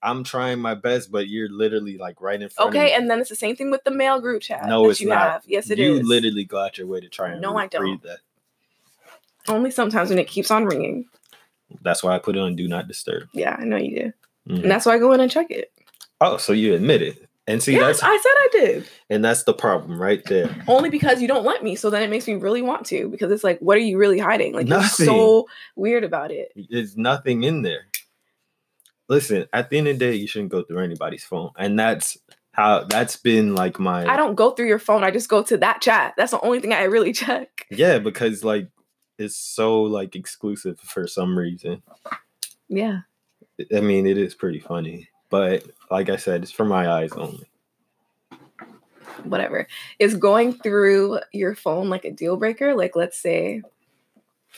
I'm 0.06 0.24
trying 0.24 0.60
my 0.60 0.76
best, 0.76 1.12
but 1.12 1.28
you're 1.28 1.50
literally 1.50 1.98
like 1.98 2.22
right 2.22 2.42
in 2.42 2.48
front 2.50 2.70
of 2.70 2.74
me. 2.74 2.80
Okay, 2.80 2.94
and 2.94 3.10
then 3.10 3.20
it's 3.20 3.30
the 3.30 3.36
same 3.36 3.56
thing 3.56 3.72
with 3.72 3.84
the 3.84 3.92
male 3.92 4.22
group 4.22 4.42
chat. 4.42 4.66
No, 4.68 4.84
that 4.84 4.90
it's 4.92 5.02
you 5.02 5.10
not. 5.10 5.18
have. 5.32 5.44
Yes, 5.48 5.70
it 5.70 5.80
is. 5.80 5.86
you 5.86 6.08
literally 6.08 6.44
go 6.46 6.60
out 6.60 6.78
your 6.78 6.88
way 6.88 7.00
to 7.02 7.10
try 7.10 7.32
and 7.32 7.42
No, 7.42 7.58
I 7.58 7.68
don't. 7.68 7.82
read 7.84 8.02
that. 8.04 8.20
Only 9.48 9.72
sometimes 9.72 10.10
when 10.10 10.20
it 10.20 10.28
keeps 10.28 10.52
on 10.52 10.66
ringing. 10.66 11.06
That's 11.82 12.04
why 12.04 12.16
I 12.16 12.20
put 12.20 12.36
it 12.36 12.40
on 12.40 12.56
do 12.56 12.68
not 12.68 12.88
disturb. 12.88 13.28
Yeah, 13.34 13.56
I 13.60 13.64
know 13.66 13.78
you 13.78 14.14
do. 14.48 14.54
Mhm. 14.54 14.62
And 14.64 14.72
that's 14.72 14.86
why 14.86 14.94
I 14.94 15.00
go 15.00 15.12
in 15.14 15.20
and 15.20 15.32
check 15.32 15.50
it. 15.52 15.72
Oh, 16.22 16.38
so 16.38 16.54
you 16.54 16.74
admit 16.74 17.02
it. 17.02 17.28
And 17.48 17.62
see 17.62 17.74
yes, 17.74 18.00
that's 18.00 18.04
I 18.04 18.18
said 18.18 18.30
I 18.32 18.48
did. 18.66 18.90
and 19.12 19.24
that's 19.24 19.44
the 19.44 19.54
problem 19.54 20.02
right 20.02 20.24
there. 20.26 20.50
Only 20.68 20.90
because 20.90 21.22
you 21.22 21.28
don't 21.28 21.46
let 21.46 21.64
me. 21.64 21.76
So 21.76 21.92
then 21.92 22.02
it 22.02 22.10
makes 22.10 22.28
me 22.28 22.34
really 22.36 22.64
want 22.64 22.88
to 22.88 23.08
because 23.10 23.32
it's 23.32 23.44
like, 23.44 23.60
what 23.60 23.78
are 23.78 23.82
you 23.82 24.00
really 24.00 24.18
hiding? 24.18 24.54
Like 24.54 24.68
you're 24.68 24.80
Nothing. 24.80 25.06
so 25.06 25.48
weird 25.76 26.04
about 26.04 26.32
it. 26.32 26.52
There's 26.72 26.98
nothing 26.98 27.44
in 27.44 27.62
there. 27.62 27.86
Listen, 29.08 29.46
at 29.54 29.70
the 29.70 29.78
end 29.78 29.88
of 29.88 30.00
the 30.00 30.06
day, 30.06 30.16
you 30.16 30.28
shouldn't 30.28 30.52
go 30.52 30.64
through 30.64 30.80
anybody's 30.80 31.24
phone. 31.24 31.52
And 31.58 31.78
that's 31.78 32.18
how 32.52 32.86
that's 32.86 33.18
been 33.18 33.54
like 33.54 33.80
my 33.80 34.06
I 34.06 34.16
don't 34.16 34.36
go 34.36 34.52
through 34.52 34.68
your 34.68 34.80
phone. 34.80 35.04
I 35.04 35.12
just 35.12 35.30
go 35.30 35.44
to 35.44 35.58
that 35.58 35.82
chat. 35.82 36.14
That's 36.18 36.32
the 36.32 36.42
only 36.42 36.60
thing 36.60 36.74
I 36.74 36.84
really 36.84 37.14
check. 37.14 37.66
Yeah, 37.70 38.00
because 38.00 38.44
like 38.44 38.70
it's 39.18 39.36
so 39.36 39.84
like 39.84 40.16
exclusive 40.16 40.80
for 40.80 41.08
some 41.08 41.38
reason. 41.38 41.84
Yeah. 42.68 43.02
I 43.74 43.80
mean, 43.80 44.06
it 44.06 44.18
is 44.18 44.36
pretty 44.36 44.60
funny. 44.60 45.10
But 45.30 45.64
like 45.90 46.10
I 46.10 46.18
said, 46.18 46.44
it's 46.44 46.52
for 46.52 46.66
my 46.66 46.90
eyes 46.90 47.12
only. 47.14 47.50
Whatever. 49.24 49.68
Is 50.00 50.16
going 50.16 50.54
through 50.54 51.20
your 51.32 51.56
phone 51.56 51.90
like 51.90 52.06
a 52.06 52.12
deal 52.12 52.38
breaker? 52.38 52.76
Like, 52.76 52.96
let's 52.96 53.18
say 53.18 53.62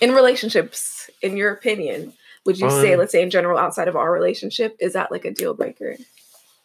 in 0.01 0.11
relationships, 0.11 1.09
in 1.21 1.37
your 1.37 1.53
opinion, 1.53 2.13
would 2.47 2.59
you 2.59 2.69
say, 2.71 2.93
Um, 2.93 2.99
let's 2.99 3.11
say 3.11 3.21
in 3.21 3.29
general, 3.29 3.59
outside 3.59 3.87
of 3.87 3.95
our 3.95 4.11
relationship, 4.11 4.75
is 4.79 4.93
that 4.93 5.11
like 5.11 5.23
a 5.25 5.31
deal 5.31 5.53
breaker? 5.53 5.95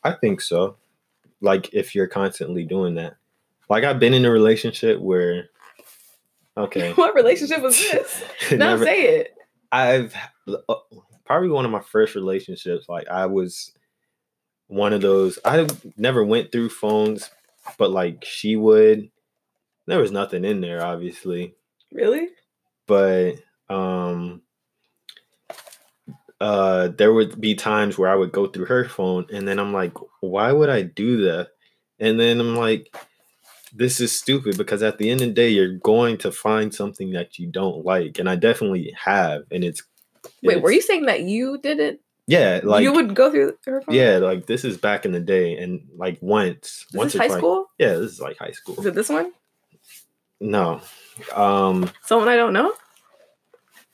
I 0.02 0.12
think 0.12 0.40
so. 0.40 0.76
Like 1.42 1.74
if 1.74 1.94
you're 1.94 2.06
constantly 2.06 2.64
doing 2.64 2.94
that. 2.94 3.16
Like 3.68 3.84
I've 3.84 3.98
been 4.00 4.14
in 4.14 4.24
a 4.24 4.30
relationship 4.30 4.98
where 5.00 5.50
Okay. 6.56 6.92
what 6.94 7.14
relationship 7.14 7.60
was 7.62 7.76
this? 7.78 8.22
No, 8.52 8.56
Never- 8.56 8.84
say 8.84 9.02
it. 9.18 9.34
I've 9.70 10.14
uh, 10.46 10.74
probably 11.24 11.48
one 11.48 11.64
of 11.64 11.70
my 11.70 11.80
first 11.80 12.14
relationships. 12.14 12.88
Like 12.88 13.08
I 13.08 13.26
was 13.26 13.72
one 14.68 14.92
of 14.92 15.00
those. 15.00 15.38
I 15.44 15.66
never 15.96 16.22
went 16.24 16.52
through 16.52 16.68
phones, 16.68 17.30
but 17.78 17.90
like 17.90 18.22
she 18.24 18.54
would. 18.56 19.10
There 19.86 19.98
was 19.98 20.12
nothing 20.12 20.44
in 20.44 20.60
there, 20.60 20.84
obviously, 20.84 21.54
Really? 21.90 22.28
but 22.86 23.36
um, 23.70 24.41
uh, 26.42 26.88
there 26.88 27.12
would 27.12 27.40
be 27.40 27.54
times 27.54 27.96
where 27.96 28.10
I 28.10 28.16
would 28.16 28.32
go 28.32 28.48
through 28.48 28.64
her 28.64 28.84
phone, 28.84 29.26
and 29.32 29.46
then 29.46 29.60
I'm 29.60 29.72
like, 29.72 29.92
why 30.20 30.50
would 30.50 30.68
I 30.68 30.82
do 30.82 31.22
that? 31.22 31.50
And 32.00 32.18
then 32.18 32.40
I'm 32.40 32.56
like, 32.56 32.92
this 33.72 34.00
is 34.00 34.10
stupid 34.10 34.58
because 34.58 34.82
at 34.82 34.98
the 34.98 35.08
end 35.08 35.20
of 35.20 35.28
the 35.28 35.34
day, 35.34 35.50
you're 35.50 35.78
going 35.78 36.18
to 36.18 36.32
find 36.32 36.74
something 36.74 37.12
that 37.12 37.38
you 37.38 37.46
don't 37.46 37.84
like, 37.84 38.18
and 38.18 38.28
I 38.28 38.34
definitely 38.34 38.92
have, 39.00 39.44
and 39.52 39.62
it's. 39.62 39.84
Wait, 40.42 40.60
were 40.60 40.72
you 40.72 40.82
saying 40.82 41.06
that 41.06 41.20
you 41.20 41.58
did 41.58 41.78
it? 41.78 42.00
Yeah, 42.26 42.60
like 42.64 42.82
you 42.82 42.92
would 42.92 43.14
go 43.14 43.30
through 43.30 43.56
her 43.66 43.80
phone? 43.80 43.94
yeah, 43.94 44.18
like 44.18 44.46
this 44.46 44.64
is 44.64 44.76
back 44.76 45.04
in 45.04 45.12
the 45.12 45.20
day, 45.20 45.56
and 45.58 45.86
like 45.96 46.18
once, 46.20 46.86
Is 46.88 46.96
once 46.96 47.14
high 47.14 47.28
school? 47.28 47.66
Yeah, 47.78 47.94
this 47.94 48.10
is 48.10 48.20
like 48.20 48.38
high 48.38 48.50
school. 48.50 48.80
Is 48.80 48.86
it 48.86 48.96
this 48.96 49.08
one? 49.08 49.32
No, 50.40 50.80
um, 51.36 51.88
Someone 52.02 52.28
I 52.28 52.34
don't 52.34 52.52
know? 52.52 52.74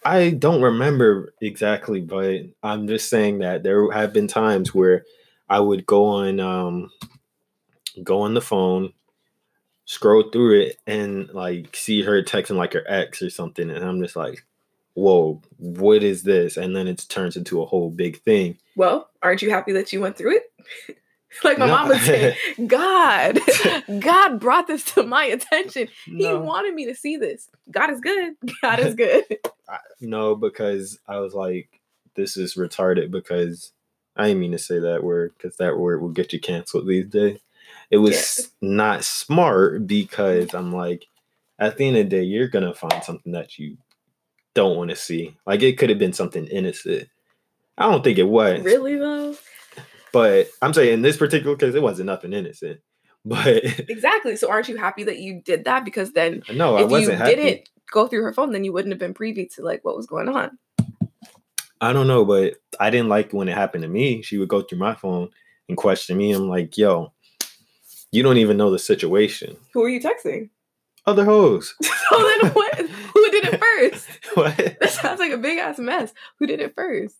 I 0.08 0.30
don't 0.30 0.62
remember 0.62 1.34
exactly, 1.42 2.00
but 2.00 2.40
I'm 2.62 2.88
just 2.88 3.10
saying 3.10 3.40
that 3.40 3.62
there 3.62 3.90
have 3.90 4.14
been 4.14 4.26
times 4.26 4.74
where 4.74 5.04
I 5.50 5.60
would 5.60 5.84
go 5.84 6.06
on, 6.06 6.40
um, 6.40 6.90
go 8.02 8.22
on 8.22 8.32
the 8.32 8.40
phone, 8.40 8.94
scroll 9.84 10.30
through 10.30 10.62
it, 10.62 10.76
and 10.86 11.28
like 11.34 11.76
see 11.76 12.02
her 12.04 12.22
texting 12.22 12.56
like 12.56 12.72
her 12.72 12.84
ex 12.88 13.20
or 13.20 13.28
something, 13.28 13.68
and 13.68 13.84
I'm 13.84 14.00
just 14.00 14.16
like, 14.16 14.46
whoa, 14.94 15.42
what 15.58 16.02
is 16.02 16.22
this? 16.22 16.56
And 16.56 16.74
then 16.74 16.88
it 16.88 17.04
turns 17.10 17.36
into 17.36 17.60
a 17.60 17.66
whole 17.66 17.90
big 17.90 18.22
thing. 18.22 18.56
Well, 18.76 19.10
aren't 19.22 19.42
you 19.42 19.50
happy 19.50 19.72
that 19.72 19.92
you 19.92 20.00
went 20.00 20.16
through 20.16 20.36
it? 20.36 20.96
like 21.44 21.58
my 21.58 21.66
No. 21.66 21.72
mom 21.76 21.88
would 21.88 22.00
say, 22.00 22.36
God, 22.66 23.38
God 24.00 24.40
brought 24.40 24.66
this 24.66 24.84
to 24.94 25.02
my 25.02 25.24
attention. 25.24 25.88
He 26.04 26.12
No. 26.28 26.40
wanted 26.40 26.74
me 26.74 26.86
to 26.86 26.94
see 26.94 27.16
this. 27.16 27.48
God 27.70 27.90
is 27.90 28.00
good. 28.00 28.34
God 28.62 28.80
is 28.80 28.94
good. 28.94 29.24
I- 29.68 29.78
no, 30.00 30.34
because 30.34 30.98
I 31.06 31.18
was 31.18 31.34
like, 31.34 31.80
this 32.14 32.36
is 32.36 32.54
retarded 32.54 33.10
because 33.10 33.72
I 34.16 34.28
didn't 34.28 34.40
mean 34.40 34.52
to 34.52 34.58
say 34.58 34.78
that 34.80 35.04
word 35.04 35.32
because 35.36 35.56
that 35.58 35.78
word 35.78 36.00
will 36.02 36.08
get 36.08 36.32
you 36.32 36.40
canceled 36.40 36.86
these 36.88 37.06
days. 37.06 37.38
It 37.90 37.98
was 37.98 38.50
not 38.60 39.04
smart 39.04 39.86
because 39.86 40.54
I'm 40.54 40.72
like, 40.72 41.06
at 41.58 41.76
the 41.76 41.86
end 41.86 41.96
of 41.96 42.04
the 42.08 42.16
day, 42.16 42.22
you're 42.22 42.48
gonna 42.48 42.74
find 42.74 43.02
something 43.04 43.32
that 43.32 43.58
you 43.58 43.76
don't 44.54 44.76
want 44.76 44.90
to 44.90 44.96
see. 44.96 45.36
Like 45.46 45.62
it 45.62 45.78
could 45.78 45.90
have 45.90 45.98
been 45.98 46.12
something 46.12 46.46
innocent. 46.46 47.08
I 47.76 47.90
don't 47.90 48.02
think 48.02 48.18
it 48.18 48.24
was. 48.24 48.62
really 48.64 48.96
though? 48.96 49.36
But 50.12 50.48
I'm 50.62 50.72
saying 50.72 50.94
in 50.94 51.02
this 51.02 51.16
particular 51.16 51.56
case, 51.56 51.74
it 51.74 51.82
wasn't 51.82 52.06
nothing 52.06 52.32
innocent. 52.32 52.80
But 53.24 53.64
Exactly. 53.90 54.36
So 54.36 54.48
aren't 54.48 54.68
you 54.68 54.76
happy 54.76 55.04
that 55.04 55.18
you 55.18 55.42
did 55.44 55.64
that? 55.64 55.84
Because 55.84 56.12
then 56.12 56.42
no, 56.54 56.76
I 56.76 56.82
if 56.82 56.84
you 56.84 56.92
wasn't 56.92 57.18
happy. 57.18 57.34
didn't 57.34 57.68
go 57.90 58.06
through 58.06 58.22
her 58.22 58.32
phone, 58.32 58.52
then 58.52 58.64
you 58.64 58.72
wouldn't 58.72 58.92
have 58.92 59.00
been 59.00 59.12
privy 59.12 59.46
to 59.56 59.62
like 59.62 59.84
what 59.84 59.96
was 59.96 60.06
going 60.06 60.28
on. 60.28 60.56
I 61.80 61.92
don't 61.92 62.06
know, 62.06 62.24
but 62.24 62.54
I 62.80 62.90
didn't 62.90 63.08
like 63.08 63.32
when 63.32 63.48
it 63.48 63.56
happened 63.56 63.82
to 63.82 63.88
me. 63.88 64.22
She 64.22 64.38
would 64.38 64.48
go 64.48 64.62
through 64.62 64.78
my 64.78 64.94
phone 64.94 65.30
and 65.68 65.76
question 65.76 66.16
me. 66.16 66.32
I'm 66.32 66.48
like, 66.48 66.78
yo, 66.78 67.12
you 68.10 68.22
don't 68.22 68.38
even 68.38 68.56
know 68.56 68.70
the 68.70 68.78
situation. 68.78 69.56
Who 69.74 69.82
are 69.82 69.88
you 69.88 70.00
texting? 70.00 70.50
Other 71.06 71.24
hoes. 71.24 71.74
So 71.82 71.90
oh, 72.12 72.38
then 72.42 72.52
what 72.52 72.78
who 73.14 73.30
did 73.30 73.44
it 73.44 73.60
first? 73.60 74.08
what? 74.34 74.56
That 74.56 74.90
sounds 74.90 75.20
like 75.20 75.32
a 75.32 75.38
big 75.38 75.58
ass 75.58 75.78
mess. 75.78 76.12
Who 76.38 76.46
did 76.46 76.60
it 76.60 76.74
first? 76.74 77.16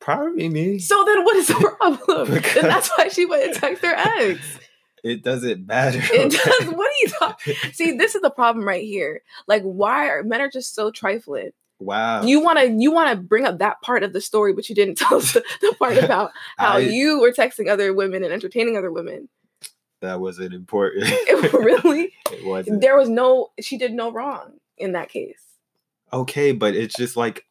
Probably 0.00 0.48
me. 0.48 0.78
So 0.78 1.04
then 1.04 1.24
what 1.24 1.36
is 1.36 1.48
the 1.48 1.54
problem? 1.78 2.30
Then 2.30 2.62
that's 2.64 2.88
why 2.96 3.08
she 3.08 3.26
went 3.26 3.44
and 3.44 3.54
text 3.54 3.84
her 3.84 3.94
ex. 3.94 4.58
It 5.04 5.22
doesn't 5.22 5.66
matter. 5.66 6.00
It 6.02 6.32
does. 6.32 6.68
What 6.74 6.86
are 6.88 7.00
you 7.00 7.08
talking? 7.18 7.54
See, 7.72 7.92
this 7.96 8.14
is 8.14 8.20
the 8.22 8.30
problem 8.30 8.66
right 8.66 8.84
here. 8.84 9.22
Like, 9.46 9.62
why 9.62 10.08
are 10.08 10.22
men 10.22 10.40
are 10.40 10.50
just 10.50 10.74
so 10.74 10.90
trifling? 10.90 11.50
wow. 11.78 12.22
You 12.22 12.40
want 12.42 12.58
to 12.58 12.66
you 12.68 12.92
want 12.92 13.10
to 13.10 13.16
bring 13.16 13.46
up 13.46 13.58
that 13.58 13.80
part 13.80 14.02
of 14.02 14.12
the 14.12 14.20
story, 14.20 14.52
but 14.52 14.68
you 14.68 14.74
didn't 14.74 14.96
tell 14.98 15.16
us 15.18 15.32
the, 15.32 15.42
the 15.62 15.74
part 15.78 15.96
about 16.04 16.32
how 16.58 16.74
I- 16.76 16.80
you 16.80 17.20
were 17.20 17.32
texting 17.32 17.68
other 17.70 17.94
women 17.94 18.22
and 18.22 18.32
entertaining 18.32 18.76
other 18.76 18.92
women. 18.92 19.28
that 20.02 20.20
wasn't 20.20 20.52
important. 20.52 21.04
It 21.08 21.52
really, 21.54 22.12
it 22.30 22.44
wasn't. 22.44 22.80
there 22.82 22.96
was 22.98 23.08
no. 23.08 23.50
She 23.60 23.78
did 23.78 23.92
no 23.92 24.12
wrong 24.12 24.52
in 24.76 24.92
that 24.92 25.08
case. 25.08 25.40
Okay, 26.12 26.52
but 26.52 26.74
it's 26.74 26.94
just 26.94 27.16
like 27.16 27.46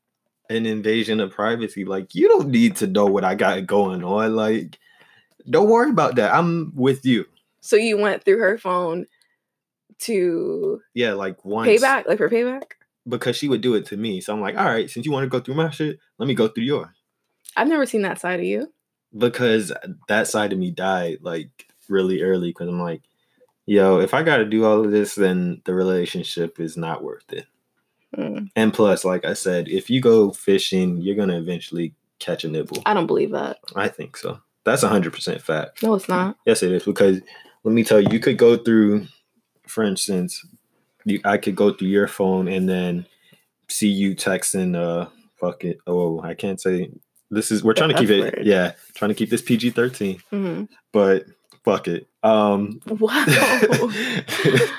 an 0.49 0.65
invasion 0.65 1.19
of 1.19 1.31
privacy. 1.31 1.85
Like 1.85 2.15
you 2.15 2.27
don't 2.27 2.49
need 2.49 2.75
to 2.77 2.87
know 2.87 3.05
what 3.05 3.23
I 3.23 3.35
got 3.35 3.65
going 3.67 4.03
on. 4.03 4.35
Like, 4.35 4.77
don't 5.49 5.69
worry 5.69 5.89
about 5.91 6.15
that. 6.15 6.33
I'm 6.33 6.71
with 6.75 7.05
you. 7.05 7.25
So 7.61 7.75
you 7.75 7.97
went 7.97 8.23
through 8.23 8.39
her 8.39 8.57
phone 8.57 9.05
to 9.99 10.81
Yeah, 10.93 11.13
like 11.13 11.43
once 11.43 11.69
payback, 11.69 12.07
like 12.07 12.17
for 12.17 12.29
payback. 12.29 12.63
because 13.07 13.35
she 13.35 13.47
would 13.47 13.61
do 13.61 13.75
it 13.75 13.85
to 13.87 13.97
me. 13.97 14.21
So 14.21 14.33
I'm 14.33 14.41
like, 14.41 14.57
all 14.57 14.65
right, 14.65 14.89
since 14.89 15.05
you 15.05 15.11
want 15.11 15.23
to 15.25 15.29
go 15.29 15.39
through 15.39 15.55
my 15.55 15.69
shit, 15.69 15.99
let 16.17 16.27
me 16.27 16.33
go 16.35 16.47
through 16.47 16.63
yours. 16.63 16.95
I've 17.57 17.67
never 17.67 17.85
seen 17.85 18.03
that 18.03 18.19
side 18.19 18.39
of 18.39 18.45
you. 18.45 18.71
Because 19.17 19.73
that 20.07 20.27
side 20.27 20.53
of 20.53 20.59
me 20.59 20.71
died 20.71 21.17
like 21.21 21.49
really 21.89 22.21
early. 22.21 22.49
Because 22.49 22.69
I'm 22.69 22.79
like, 22.79 23.01
yo, 23.65 23.99
if 23.99 24.13
I 24.13 24.23
got 24.23 24.37
to 24.37 24.45
do 24.45 24.65
all 24.65 24.85
of 24.85 24.91
this, 24.91 25.15
then 25.15 25.61
the 25.65 25.73
relationship 25.73 26.59
is 26.59 26.77
not 26.77 27.03
worth 27.03 27.31
it. 27.33 27.45
Mm, 28.17 28.49
And 28.55 28.73
plus, 28.73 29.05
like 29.05 29.23
I 29.25 29.33
said, 29.33 29.67
if 29.67 29.89
you 29.89 30.01
go 30.01 30.31
fishing, 30.31 30.97
you're 30.97 31.15
gonna 31.15 31.37
eventually 31.37 31.93
catch 32.19 32.43
a 32.43 32.49
nibble. 32.49 32.81
I 32.85 32.93
don't 32.93 33.07
believe 33.07 33.31
that. 33.31 33.59
I 33.75 33.87
think 33.87 34.17
so. 34.17 34.39
That's 34.63 34.81
hundred 34.83 35.13
percent 35.13 35.41
fact. 35.41 35.83
No, 35.83 35.93
it's 35.95 36.09
not. 36.09 36.35
Yes, 36.45 36.63
it 36.63 36.71
is 36.71 36.83
because 36.83 37.21
let 37.63 37.73
me 37.73 37.83
tell 37.83 37.99
you, 38.01 38.07
you 38.11 38.19
could 38.19 38.37
go 38.37 38.57
through, 38.57 39.07
for 39.67 39.83
instance, 39.83 40.45
you 41.05 41.19
I 41.23 41.37
could 41.37 41.55
go 41.55 41.71
through 41.73 41.89
your 41.89 42.07
phone 42.07 42.47
and 42.47 42.67
then 42.67 43.05
see 43.67 43.87
you 43.89 44.15
texting. 44.15 44.75
Uh, 44.75 45.09
fuck 45.39 45.63
it. 45.63 45.77
Oh, 45.87 46.21
I 46.21 46.33
can't 46.33 46.59
say. 46.59 46.91
This 47.31 47.51
is 47.51 47.63
we're 47.63 47.73
trying 47.75 47.89
to 47.91 47.95
keep 47.97 48.09
it. 48.09 48.43
Yeah, 48.45 48.73
trying 48.95 49.09
to 49.09 49.15
keep 49.15 49.29
this 49.29 49.41
PG 49.43 49.69
thirteen. 49.71 50.19
hmm 50.31 50.63
But 50.91 51.25
fuck 51.63 51.87
it. 51.87 52.07
Um, 52.23 52.79
Wow. 52.87 53.23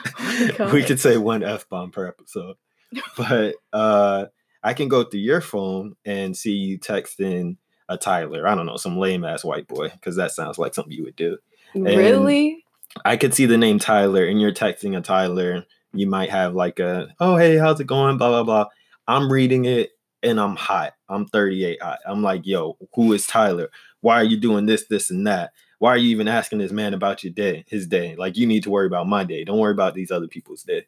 Oh 0.59 0.71
we 0.73 0.83
could 0.83 0.99
say 1.01 1.17
one 1.17 1.43
f 1.43 1.69
bomb 1.69 1.91
per 1.91 2.07
episode, 2.07 2.57
but 3.17 3.55
uh, 3.73 4.27
I 4.63 4.75
can 4.75 4.89
go 4.89 5.05
through 5.05 5.21
your 5.21 5.41
phone 5.41 5.97
and 6.05 6.37
see 6.37 6.53
you 6.53 6.79
texting 6.79 7.57
a 7.89 7.97
Tyler. 7.97 8.47
I 8.47 8.55
don't 8.55 8.67
know, 8.67 8.77
some 8.77 8.99
lame 8.99 9.25
ass 9.25 9.45
white 9.45 9.69
boy, 9.69 9.89
because 9.89 10.17
that 10.17 10.33
sounds 10.33 10.59
like 10.59 10.75
something 10.75 10.93
you 10.93 11.05
would 11.05 11.17
do. 11.17 11.39
really? 11.75 12.65
I 13.05 13.17
could 13.17 13.35
see 13.35 13.47
the 13.47 13.59
name 13.59 13.79
Tyler, 13.79 14.25
and 14.25 14.41
you're 14.41 14.53
texting 14.53 14.97
a 14.97 15.01
Tyler. 15.01 15.65
You 15.93 16.07
might 16.07 16.31
have 16.31 16.55
like 16.55 16.79
a, 16.79 17.09
oh 17.21 17.37
hey, 17.37 17.57
how's 17.57 17.81
it 17.81 17.87
going? 17.87 18.17
Blah 18.19 18.29
blah 18.29 18.45
blah. 18.45 18.67
I'm 19.07 19.33
reading 19.33 19.65
it 19.65 19.91
and 20.23 20.39
I'm 20.41 20.57
hot. 20.57 20.95
I'm 21.09 21.27
38 21.27 21.83
hot. 21.83 21.99
I'm 22.07 22.23
like, 22.23 22.47
yo, 22.47 22.77
who 22.95 23.13
is 23.13 23.27
Tyler? 23.27 23.71
Why 24.01 24.17
are 24.17 24.25
you 24.25 24.39
doing 24.39 24.67
this, 24.67 24.87
this, 24.87 25.11
and 25.11 25.27
that? 25.27 25.53
Why 25.79 25.91
are 25.91 25.97
you 25.97 26.11
even 26.11 26.29
asking 26.29 26.59
this 26.59 26.73
man 26.73 26.95
about 26.95 27.25
your 27.25 27.33
day, 27.33 27.65
his 27.67 27.87
day? 27.87 28.15
Like 28.15 28.37
you 28.37 28.47
need 28.47 28.63
to 28.65 28.71
worry 28.71 28.87
about 28.87 29.09
my 29.09 29.25
day. 29.25 29.45
Don't 29.45 29.59
worry 29.59 29.73
about 29.73 29.95
these 29.95 30.11
other 30.11 30.29
people's 30.29 30.63
day. 30.63 30.87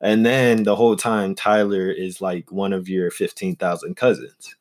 And 0.00 0.24
then 0.26 0.64
the 0.64 0.76
whole 0.76 0.96
time, 0.96 1.34
Tyler 1.34 1.90
is 1.90 2.20
like 2.20 2.52
one 2.52 2.72
of 2.72 2.88
your 2.88 3.10
15,000 3.10 3.96
cousins. 3.96 4.54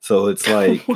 So 0.00 0.26
it's 0.26 0.46
like 0.48 0.86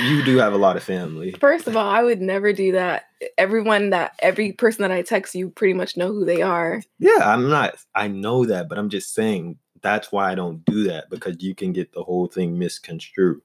you 0.00 0.24
do 0.24 0.38
have 0.38 0.52
a 0.52 0.58
lot 0.58 0.76
of 0.76 0.82
family. 0.82 1.32
First 1.32 1.66
of 1.66 1.76
all, 1.76 1.88
I 1.88 2.02
would 2.02 2.20
never 2.20 2.52
do 2.52 2.72
that. 2.72 3.04
Everyone 3.36 3.90
that 3.90 4.12
every 4.20 4.52
person 4.52 4.82
that 4.82 4.90
I 4.90 5.02
text, 5.02 5.34
you 5.34 5.50
pretty 5.50 5.74
much 5.74 5.96
know 5.96 6.08
who 6.08 6.24
they 6.24 6.42
are. 6.42 6.82
Yeah, 6.98 7.18
I'm 7.22 7.48
not. 7.48 7.74
I 7.94 8.08
know 8.08 8.44
that, 8.46 8.68
but 8.68 8.78
I'm 8.78 8.88
just 8.90 9.14
saying 9.14 9.58
that's 9.82 10.10
why 10.10 10.30
I 10.30 10.34
don't 10.34 10.64
do 10.64 10.84
that 10.84 11.10
because 11.10 11.36
you 11.40 11.54
can 11.54 11.72
get 11.72 11.92
the 11.92 12.02
whole 12.02 12.26
thing 12.26 12.58
misconstrued. 12.58 13.40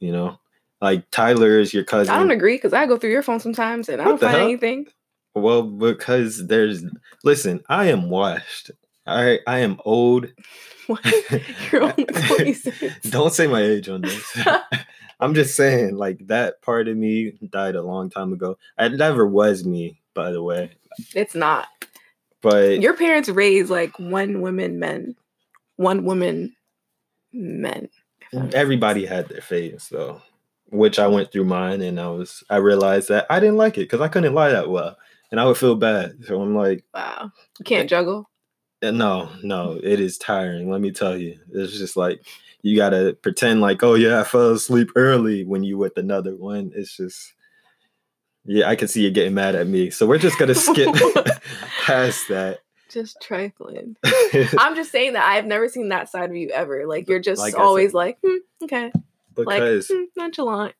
You 0.00 0.12
know, 0.12 0.40
like 0.80 1.10
Tyler 1.10 1.58
is 1.58 1.72
your 1.74 1.84
cousin. 1.84 2.14
I 2.14 2.18
don't 2.18 2.30
agree 2.30 2.56
because 2.56 2.72
I 2.72 2.86
go 2.86 2.96
through 2.96 3.10
your 3.12 3.22
phone 3.22 3.40
sometimes 3.40 3.88
and 3.88 4.00
I 4.00 4.04
What 4.04 4.12
don't 4.12 4.20
find 4.20 4.36
hell? 4.36 4.44
anything. 4.46 4.86
Well, 5.34 5.62
because 5.62 6.46
there's. 6.46 6.84
Listen, 7.24 7.62
I 7.68 7.86
am 7.86 8.08
washed. 8.10 8.70
Right, 9.06 9.40
I 9.46 9.60
am 9.60 9.80
old. 9.84 10.28
What? 10.86 11.00
You're 11.72 11.82
only 11.82 12.04
26. 12.04 13.08
don't 13.08 13.32
say 13.32 13.46
my 13.46 13.62
age 13.62 13.88
on 13.88 14.02
this. 14.02 14.38
I'm 15.20 15.32
just 15.32 15.56
saying, 15.56 15.96
like 15.96 16.26
that 16.26 16.60
part 16.60 16.88
of 16.88 16.96
me 16.98 17.32
died 17.50 17.74
a 17.74 17.80
long 17.82 18.10
time 18.10 18.34
ago. 18.34 18.58
It 18.78 18.92
never 18.92 19.26
was 19.26 19.64
me, 19.64 19.98
by 20.12 20.30
the 20.30 20.42
way. 20.42 20.72
it's 21.14 21.34
not. 21.34 21.68
But 22.42 22.80
Your 22.82 22.92
parents 22.94 23.30
raised 23.30 23.70
like 23.70 23.98
one 23.98 24.42
woman 24.42 24.78
men, 24.78 25.16
one 25.76 26.04
woman 26.04 26.54
men. 27.32 27.88
everybody 28.52 29.06
had 29.06 29.28
their 29.30 29.40
phase 29.40 29.88
though 29.90 30.20
which 30.70 30.98
i 30.98 31.06
went 31.06 31.30
through 31.32 31.44
mine 31.44 31.80
and 31.82 31.98
i 32.00 32.08
was 32.08 32.42
i 32.50 32.56
realized 32.56 33.08
that 33.08 33.26
i 33.30 33.38
didn't 33.38 33.56
like 33.56 33.76
it 33.76 33.82
because 33.82 34.00
i 34.00 34.08
couldn't 34.08 34.34
lie 34.34 34.50
that 34.50 34.68
well 34.68 34.96
and 35.30 35.38
i 35.40 35.44
would 35.44 35.56
feel 35.56 35.74
bad 35.76 36.12
so 36.26 36.40
i'm 36.42 36.54
like. 36.54 36.84
Wow. 36.92 37.30
You 37.58 37.64
can't 37.64 37.88
juggle. 37.88 38.28
Uh, 38.84 38.90
No, 38.90 39.30
no, 39.42 39.78
it 39.82 40.00
is 40.00 40.18
tiring. 40.18 40.70
Let 40.70 40.80
me 40.80 40.90
tell 40.90 41.16
you. 41.16 41.38
It's 41.52 41.76
just 41.78 41.96
like 41.96 42.24
you 42.62 42.76
gotta 42.76 43.16
pretend 43.22 43.60
like, 43.60 43.82
oh 43.82 43.94
yeah, 43.94 44.20
I 44.20 44.24
fell 44.24 44.52
asleep 44.52 44.90
early 44.96 45.44
when 45.44 45.62
you 45.64 45.78
with 45.78 45.96
another 45.96 46.34
one. 46.36 46.72
It's 46.74 46.96
just 46.96 47.34
yeah, 48.46 48.68
I 48.68 48.76
can 48.76 48.88
see 48.88 49.02
you 49.02 49.10
getting 49.10 49.34
mad 49.34 49.54
at 49.54 49.66
me. 49.66 49.90
So 49.90 50.06
we're 50.06 50.18
just 50.18 50.38
gonna 50.38 50.54
skip 50.54 50.94
past 51.84 52.28
that. 52.28 52.60
Just 52.90 53.16
trifling. 53.20 53.96
I'm 54.58 54.76
just 54.76 54.92
saying 54.92 55.14
that 55.14 55.24
I've 55.28 55.46
never 55.46 55.68
seen 55.68 55.88
that 55.88 56.08
side 56.10 56.30
of 56.30 56.36
you 56.36 56.50
ever. 56.50 56.86
Like 56.86 57.08
you're 57.08 57.18
just 57.18 57.40
Like 57.40 57.58
always 57.58 57.90
said- 57.90 57.96
like, 57.96 58.18
hmm, 58.24 58.36
okay, 58.64 58.92
like 59.36 59.46
because 59.46 59.88
hmm, 59.92 60.04
nonchalant. 60.16 60.74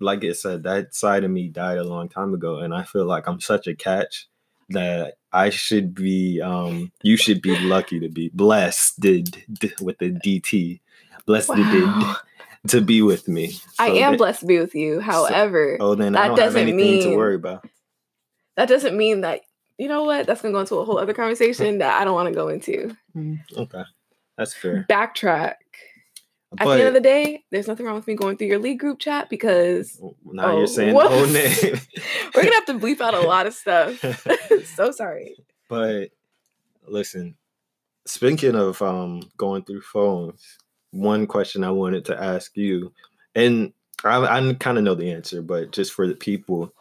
like 0.00 0.22
I 0.24 0.32
said, 0.32 0.62
that 0.64 0.94
side 0.94 1.24
of 1.24 1.30
me 1.30 1.48
died 1.48 1.78
a 1.78 1.84
long 1.84 2.08
time 2.08 2.34
ago, 2.34 2.58
and 2.58 2.74
I 2.74 2.82
feel 2.84 3.06
like 3.06 3.26
I'm 3.26 3.40
such 3.40 3.66
a 3.66 3.74
catch 3.74 4.28
that 4.70 5.14
I 5.32 5.50
should 5.50 5.94
be. 5.94 6.40
Um, 6.40 6.92
you 7.02 7.16
should 7.16 7.42
be 7.42 7.58
lucky 7.58 8.00
to 8.00 8.08
be 8.08 8.30
blessed 8.34 9.00
did 9.00 9.44
with 9.80 9.98
the 9.98 10.10
DT, 10.10 10.80
blessed 11.26 11.50
Wow. 11.50 12.16
to 12.68 12.80
be 12.80 13.02
with 13.02 13.28
me. 13.28 13.52
I 13.78 13.88
am 13.90 14.12
that- 14.12 14.18
blessed 14.18 14.40
to 14.40 14.46
be 14.46 14.58
with 14.58 14.74
you. 14.74 15.00
However, 15.00 15.76
Oh, 15.80 15.94
then 15.94 16.12
That 16.12 16.36
doesn't 16.36 16.68
anything 16.68 17.02
to 17.12 17.16
worry 17.16 17.34
about. 17.36 17.66
that 18.56 18.68
doesn't 18.68 18.96
mean 18.96 19.20
that 19.22 19.42
you 19.78 19.86
know 19.88 20.02
what. 20.04 20.26
That's 20.26 20.42
gonna 20.42 20.52
go 20.52 20.60
into 20.60 20.74
a 20.76 20.84
whole 20.84 20.98
other 20.98 21.14
conversation 21.14 21.78
that 21.78 22.00
I 22.00 22.04
don't 22.04 22.14
want 22.14 22.28
to 22.28 22.34
go 22.34 22.48
into. 22.48 22.96
Okay, 23.56 23.82
that's 24.36 24.52
fair. 24.54 24.84
Backtrack. 24.90 25.54
At 26.56 26.66
the 26.66 26.72
end 26.72 26.88
of 26.88 26.94
the 26.94 27.00
day, 27.00 27.44
there's 27.50 27.68
nothing 27.68 27.84
wrong 27.84 27.96
with 27.96 28.06
me 28.06 28.14
going 28.14 28.36
through 28.36 28.46
your 28.46 28.58
league 28.58 28.80
group 28.80 28.98
chat 28.98 29.28
because 29.28 30.00
now 30.24 30.48
Oh, 30.48 30.58
you're 30.58 30.66
saying 30.66 30.94
the 30.94 31.08
whole 31.08 31.26
name. 31.26 31.80
we're 32.34 32.42
gonna 32.42 32.54
have 32.54 32.66
to 32.66 32.78
bleep 32.78 33.00
out 33.02 33.14
a 33.14 33.20
lot 33.20 33.46
of 33.46 33.54
stuff. 33.54 33.98
so 34.76 34.90
sorry. 34.90 35.36
But 35.68 36.08
listen, 36.86 37.36
speaking 38.06 38.54
of 38.54 38.80
um 38.80 39.22
going 39.36 39.62
through 39.64 39.82
phones, 39.82 40.58
one 40.90 41.26
question 41.26 41.64
I 41.64 41.70
wanted 41.70 42.06
to 42.06 42.20
ask 42.20 42.56
you, 42.56 42.92
and 43.34 43.72
I, 44.04 44.18
I 44.18 44.54
kind 44.54 44.78
of 44.78 44.84
know 44.84 44.94
the 44.94 45.12
answer, 45.12 45.42
but 45.42 45.70
just 45.72 45.92
for 45.92 46.06
the 46.08 46.14
people, 46.14 46.72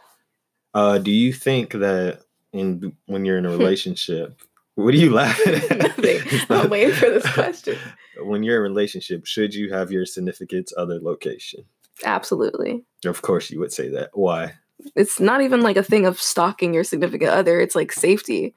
uh, 0.73 0.97
do 0.97 1.11
you 1.11 1.33
think 1.33 1.71
that 1.73 2.21
in 2.53 2.95
when 3.05 3.25
you're 3.25 3.37
in 3.37 3.45
a 3.45 3.49
relationship, 3.57 4.41
what 4.77 4.93
are 4.93 4.97
you 4.97 5.11
laughing 5.11 5.55
at? 5.55 6.49
I'm 6.51 6.69
waiting 6.69 6.93
for 6.93 7.09
this 7.09 7.29
question. 7.33 7.77
When 8.19 8.41
you're 8.41 8.55
in 8.55 8.59
a 8.61 8.63
relationship, 8.73 9.27
should 9.27 9.53
you 9.53 9.71
have 9.71 9.91
your 9.91 10.03
significant 10.07 10.71
other 10.75 10.99
location? 10.99 11.65
Absolutely. 12.03 12.83
Of 13.05 13.21
course, 13.21 13.51
you 13.51 13.59
would 13.59 13.71
say 13.71 13.89
that. 13.89 14.09
Why? 14.13 14.55
It's 14.95 15.19
not 15.19 15.41
even 15.41 15.61
like 15.61 15.77
a 15.77 15.83
thing 15.83 16.07
of 16.07 16.19
stalking 16.19 16.73
your 16.73 16.83
significant 16.83 17.29
other. 17.29 17.61
It's 17.61 17.75
like 17.75 17.91
safety. 17.91 18.55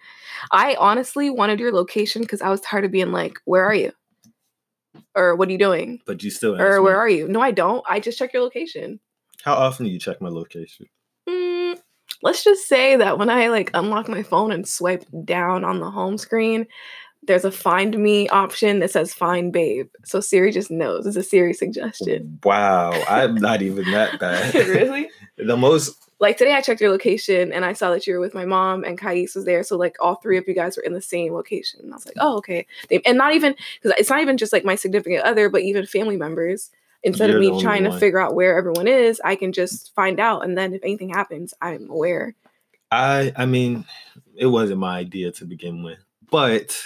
I 0.51 0.77
honestly 0.79 1.29
wanted 1.29 1.61
your 1.61 1.73
location 1.73 2.23
because 2.23 2.41
I 2.41 2.49
was 2.49 2.63
tired 2.63 2.87
of 2.87 2.91
being 2.91 3.13
like, 3.13 3.39
"Where 3.45 3.65
are 3.65 3.75
you?" 3.75 3.93
or 5.15 5.37
"What 5.37 5.49
are 5.49 5.53
you 5.53 5.59
doing?" 5.59 6.01
But 6.07 6.23
you 6.23 6.31
still 6.31 6.59
or 6.59 6.79
me, 6.79 6.85
"Where 6.85 6.97
are 6.97 7.09
you?" 7.09 7.29
No, 7.29 7.41
I 7.43 7.51
don't. 7.51 7.85
I 7.87 8.01
just 8.01 8.19
check 8.19 8.33
your 8.33 8.43
location. 8.43 8.99
How 9.43 9.55
often 9.55 9.85
do 9.85 9.93
you 9.93 9.99
check 9.99 10.23
my 10.23 10.31
location? 10.31 10.87
Let's 12.23 12.45
just 12.45 12.69
say 12.69 12.97
that 12.97 13.19
when 13.19 13.31
I 13.31 13.49
like 13.49 13.71
unlock 13.75 14.09
my 14.09 14.23
phone 14.23 14.53
and 14.53 14.67
swipe 14.67 15.05
down 15.25 15.65
on 15.65 15.81
the 15.81 15.91
home 15.91 16.19
screen, 16.19 16.67
there's 17.23 17.45
a 17.45 17.53
find 17.53 17.97
me 17.99 18.29
option 18.29 18.79
that 18.81 18.91
says 18.91 19.13
find 19.13 19.53
babe. 19.53 19.89
So 20.05 20.21
Siri 20.21 20.53
just 20.53 20.71
knows. 20.71 21.07
It's 21.07 21.17
a 21.17 21.23
Siri 21.23 21.53
suggestion. 21.53 22.41
Wow, 22.45 22.93
I'm 23.09 23.35
not 23.37 23.63
even 23.63 23.91
that 23.91 24.19
bad. 24.19 24.55
really? 24.69 25.09
The 25.43 25.57
most 25.57 25.97
Like 26.19 26.37
today 26.37 26.53
I 26.53 26.61
checked 26.61 26.83
your 26.83 26.91
location 26.91 27.51
and 27.51 27.65
I 27.65 27.73
saw 27.73 27.91
that 27.93 28.07
you 28.07 28.13
were 28.13 28.21
with 28.21 28.35
my 28.35 28.45
mom 28.45 28.85
and 28.85 28.99
Kais 28.99 29.35
was 29.35 29.47
there. 29.47 29.63
So 29.63 29.79
like 29.79 29.97
all 30.01 30.17
three 30.17 30.37
of 30.37 30.47
you 30.47 30.55
guys 30.55 30.77
were 30.77 30.83
in 30.83 30.93
the 30.93 31.01
same 31.01 31.33
location. 31.33 31.81
And 31.83 31.91
I 31.91 31.97
was 31.97 32.05
like, 32.05 32.17
oh, 32.21 32.37
okay. 32.39 32.67
They, 32.91 33.01
and 33.07 33.17
not 33.17 33.35
even 33.35 33.55
because 33.81 33.99
it's 33.99 34.11
not 34.11 34.21
even 34.21 34.37
just 34.37 34.53
like 34.53 34.67
my 34.67 34.75
significant 34.75 35.23
other, 35.25 35.49
but 35.49 35.63
even 35.63 35.87
family 35.87 36.19
members. 36.19 36.71
Instead 37.03 37.31
You're 37.31 37.39
of 37.39 37.55
me 37.55 37.63
trying 37.63 37.85
to 37.85 37.99
figure 37.99 38.19
out 38.21 38.35
where 38.35 38.59
everyone 38.59 38.87
is, 38.87 39.21
I 39.25 39.35
can 39.35 39.53
just 39.53 39.95
find 39.95 40.21
out. 40.21 40.45
And 40.45 40.57
then 40.57 40.75
if 40.75 40.83
anything 40.83 41.09
happens, 41.11 41.55
I'm 41.63 41.89
aware. 41.89 42.35
I 42.91 43.33
I 43.37 43.47
mean, 43.47 43.85
it 44.37 44.47
wasn't 44.47 44.81
my 44.81 44.99
idea 44.99 45.33
to 45.33 45.45
begin 45.45 45.83
with, 45.83 45.99
but 46.31 46.77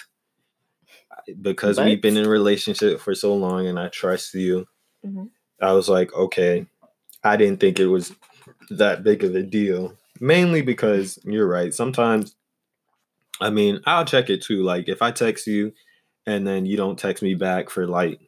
because 1.40 1.80
we've 1.80 2.02
been 2.02 2.16
in 2.16 2.26
a 2.26 2.28
relationship 2.28 3.00
for 3.00 3.14
so 3.14 3.34
long 3.34 3.66
and 3.66 3.78
I 3.78 3.88
trust 3.88 4.34
you, 4.34 4.66
Mhm. 5.04 5.30
I 5.60 5.72
was 5.72 5.88
like, 5.88 6.12
okay, 6.14 6.66
I 7.22 7.36
didn't 7.36 7.60
think 7.60 7.80
it 7.80 7.86
was 7.86 8.12
that 8.70 9.02
big 9.02 9.24
of 9.24 9.34
a 9.34 9.42
deal. 9.42 9.96
Mainly 10.20 10.62
because 10.62 11.18
you're 11.24 11.48
right. 11.48 11.72
Sometimes, 11.74 12.36
I 13.40 13.50
mean, 13.50 13.80
I'll 13.86 14.04
check 14.04 14.30
it 14.30 14.42
too. 14.42 14.62
Like 14.62 14.88
if 14.88 15.02
I 15.02 15.10
text 15.10 15.46
you 15.46 15.72
and 16.26 16.46
then 16.46 16.66
you 16.66 16.76
don't 16.76 16.98
text 16.98 17.22
me 17.22 17.34
back 17.34 17.70
for 17.70 17.86
like 17.86 18.20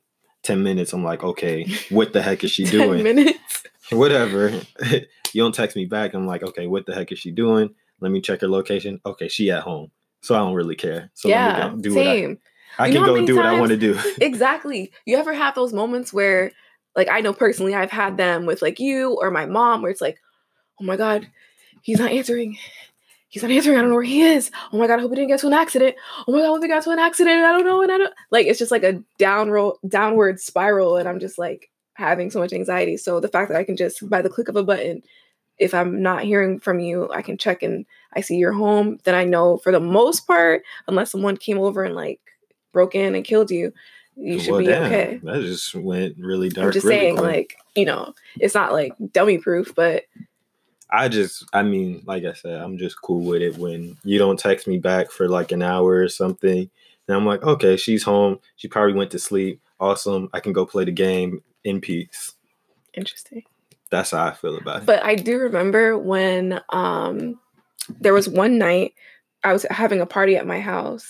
10 0.46 0.62
minutes, 0.62 0.92
I'm 0.92 1.04
like, 1.04 1.22
okay, 1.22 1.66
what 1.90 2.12
the 2.12 2.22
heck 2.22 2.44
is 2.44 2.50
she 2.50 2.64
10 2.64 2.72
doing? 2.72 3.02
minutes. 3.02 3.62
whatever. 3.90 4.48
you 5.32 5.42
don't 5.42 5.54
text 5.54 5.76
me 5.76 5.85
back. 5.85 6.14
I'm 6.14 6.26
like, 6.26 6.42
okay, 6.42 6.66
what 6.66 6.87
the 6.87 6.94
heck 6.94 7.12
is 7.12 7.18
she 7.18 7.30
doing? 7.30 7.74
Let 8.00 8.12
me 8.12 8.20
check 8.20 8.40
her 8.40 8.48
location. 8.48 9.00
Okay, 9.04 9.28
she 9.28 9.50
at 9.50 9.62
home. 9.62 9.90
So 10.22 10.35
I 10.35 10.38
don't 10.38 10.54
really 10.54 10.76
care. 10.76 11.11
So 11.14 11.28
yeah, 11.28 11.59
let 11.59 11.70
me 11.70 11.76
go 11.76 11.82
do 11.82 11.90
same. 11.94 12.30
what 12.30 12.38
I, 12.78 12.85
I 12.88 12.92
can 12.92 13.04
go 13.04 13.24
do 13.24 13.37
what 13.37 13.46
I 13.46 13.59
want 13.59 13.70
to 13.70 13.76
do. 13.76 13.98
exactly. 14.20 14.92
You 15.04 15.16
ever 15.16 15.32
have 15.32 15.54
those 15.54 15.72
moments 15.72 16.12
where, 16.12 16.52
like, 16.94 17.09
I 17.09 17.20
know 17.20 17.32
personally, 17.32 17.74
I've 17.74 17.90
had 17.90 18.16
them 18.16 18.44
with 18.44 18.61
like 18.61 18.78
you 18.78 19.16
or 19.20 19.30
my 19.30 19.46
mom, 19.46 19.82
where 19.82 19.90
it's 19.90 20.00
like, 20.00 20.18
oh 20.80 20.85
my 20.85 20.96
god, 20.96 21.26
he's 21.82 21.98
not 21.98 22.11
answering. 22.11 22.59
He's 23.28 23.42
not 23.42 23.50
answering. 23.50 23.76
I 23.76 23.80
don't 23.80 23.90
know 23.90 23.96
where 23.96 24.04
he 24.04 24.22
is. 24.22 24.50
Oh 24.72 24.78
my 24.78 24.86
god, 24.86 24.98
I 24.98 25.02
hope 25.02 25.10
he 25.10 25.16
didn't 25.16 25.28
get 25.28 25.40
to 25.40 25.48
an 25.48 25.52
accident. 25.52 25.96
Oh 26.26 26.32
my 26.32 26.38
god, 26.38 26.50
what 26.50 26.56
if 26.58 26.62
he 26.62 26.68
got 26.68 26.84
to 26.84 26.90
an 26.90 26.98
accident? 26.98 27.44
I 27.44 27.52
don't 27.52 27.64
know. 27.64 27.82
And 27.82 27.90
I 27.92 27.98
don't 27.98 28.14
like. 28.30 28.46
It's 28.46 28.58
just 28.58 28.70
like 28.70 28.84
a 28.84 29.02
down 29.18 29.50
roll, 29.50 29.78
downward 29.86 30.40
spiral, 30.40 30.96
and 30.96 31.08
I'm 31.08 31.18
just 31.18 31.38
like 31.38 31.70
having 31.94 32.30
so 32.30 32.38
much 32.38 32.52
anxiety. 32.52 32.96
So 32.96 33.20
the 33.20 33.28
fact 33.28 33.50
that 33.50 33.58
I 33.58 33.64
can 33.64 33.76
just 33.76 34.08
by 34.08 34.22
the 34.22 34.28
click 34.30 34.48
of 34.48 34.56
a 34.56 34.62
button, 34.62 35.02
if 35.58 35.74
I'm 35.74 36.02
not 36.02 36.22
hearing 36.22 36.60
from 36.60 36.78
you, 36.78 37.10
I 37.12 37.22
can 37.22 37.36
check 37.36 37.62
and 37.62 37.84
I 38.14 38.20
see 38.20 38.36
you're 38.36 38.52
home. 38.52 38.98
Then 39.04 39.14
I 39.14 39.24
know 39.24 39.56
for 39.58 39.72
the 39.72 39.80
most 39.80 40.26
part, 40.26 40.62
unless 40.86 41.10
someone 41.10 41.36
came 41.36 41.58
over 41.58 41.82
and 41.82 41.94
like 41.94 42.20
broke 42.72 42.94
in 42.94 43.14
and 43.14 43.24
killed 43.24 43.50
you, 43.50 43.72
you 44.16 44.38
should 44.38 44.52
Well, 44.52 44.60
be 44.60 44.66
damn, 44.66 44.84
okay. 44.84 45.20
That 45.22 45.40
just 45.42 45.74
went 45.74 46.16
really 46.18 46.48
dark. 46.48 46.66
I'm 46.66 46.72
just 46.72 46.86
really 46.86 46.98
saying, 46.98 47.16
quick. 47.16 47.26
like, 47.26 47.56
you 47.74 47.84
know, 47.84 48.14
it's 48.38 48.54
not 48.54 48.72
like 48.72 48.92
dummy 49.12 49.38
proof, 49.38 49.74
but 49.74 50.04
I 50.90 51.09
just, 51.09 51.44
I 51.53 51.62
mean, 51.62 52.03
like 52.07 52.25
I 52.25 52.33
said, 52.33 52.61
I'm 52.61 52.79
just 52.79 53.01
cool 53.03 53.25
with 53.25 53.42
it 53.42 53.59
when 53.59 53.96
you 54.05 54.18
don't 54.18 54.38
text 54.38 54.68
me 54.68 54.79
back 54.79 55.11
for 55.11 55.29
like 55.29 55.53
an 55.53 55.62
hour 55.62 55.96
or 55.96 56.09
something. 56.09 56.70
And 57.09 57.16
I'm 57.16 57.27
like, 57.27 57.42
okay, 57.42 57.77
she's 57.77 58.03
home. 58.03 58.38
She 58.57 58.68
probably 58.68 58.94
went 58.94 59.11
to 59.12 59.18
sleep. 59.18 59.61
Awesome. 59.81 60.29
I 60.33 60.40
can 60.40 60.53
go 60.53 60.64
play 60.64 60.85
the 60.85 60.92
game 60.92 61.42
in 61.64 61.81
peace. 61.81 62.33
interesting. 62.94 63.42
That's 63.90 64.11
how 64.11 64.27
I 64.27 64.33
feel 64.33 64.57
about 64.57 64.83
it. 64.83 64.87
But 64.87 65.05
I 65.05 65.14
do 65.14 65.38
remember 65.38 65.96
when 65.99 66.61
um 66.70 67.38
there 68.01 68.14
was 68.14 68.29
one 68.29 68.59
night 68.59 68.94
I 69.44 69.53
was 69.53 69.64
having 69.70 70.01
a 70.01 70.07
party 70.07 70.37
at 70.37 70.46
my 70.46 70.61
house. 70.61 71.07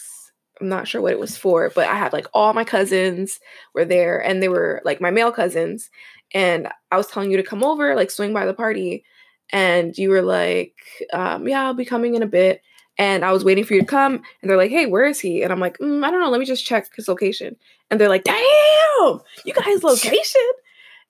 I'm 0.60 0.68
not 0.68 0.88
sure 0.88 1.00
what 1.00 1.12
it 1.12 1.18
was 1.18 1.36
for, 1.36 1.70
but 1.74 1.88
I 1.88 1.94
had 1.94 2.12
like 2.12 2.26
all 2.34 2.52
my 2.52 2.64
cousins 2.64 3.38
were 3.74 3.84
there 3.84 4.18
and 4.18 4.42
they 4.42 4.48
were 4.48 4.82
like 4.84 5.00
my 5.00 5.10
male 5.10 5.32
cousins 5.32 5.90
and 6.34 6.68
I 6.90 6.96
was 6.96 7.06
telling 7.06 7.30
you 7.30 7.36
to 7.36 7.42
come 7.42 7.62
over, 7.62 7.94
like 7.94 8.10
swing 8.10 8.32
by 8.34 8.46
the 8.46 8.54
party 8.54 9.04
and 9.50 9.96
you 9.96 10.10
were 10.10 10.22
like 10.22 10.74
um 11.12 11.46
yeah, 11.48 11.64
I'll 11.64 11.74
be 11.74 11.84
coming 11.84 12.14
in 12.14 12.22
a 12.22 12.26
bit. 12.26 12.62
And 12.98 13.26
I 13.26 13.32
was 13.32 13.44
waiting 13.44 13.64
for 13.64 13.74
you 13.74 13.80
to 13.80 13.86
come, 13.86 14.14
and 14.14 14.50
they're 14.50 14.56
like, 14.56 14.70
"Hey, 14.70 14.86
where 14.86 15.04
is 15.04 15.20
he?" 15.20 15.42
And 15.42 15.52
I'm 15.52 15.60
like, 15.60 15.76
mm, 15.78 16.02
"I 16.02 16.10
don't 16.10 16.18
know. 16.18 16.30
Let 16.30 16.40
me 16.40 16.46
just 16.46 16.64
check 16.64 16.88
his 16.96 17.08
location." 17.08 17.54
And 17.90 18.00
they're 18.00 18.08
like, 18.08 18.24
"Damn, 18.24 19.20
you 19.44 19.52
got 19.52 19.64
his 19.64 19.84
location." 19.84 20.40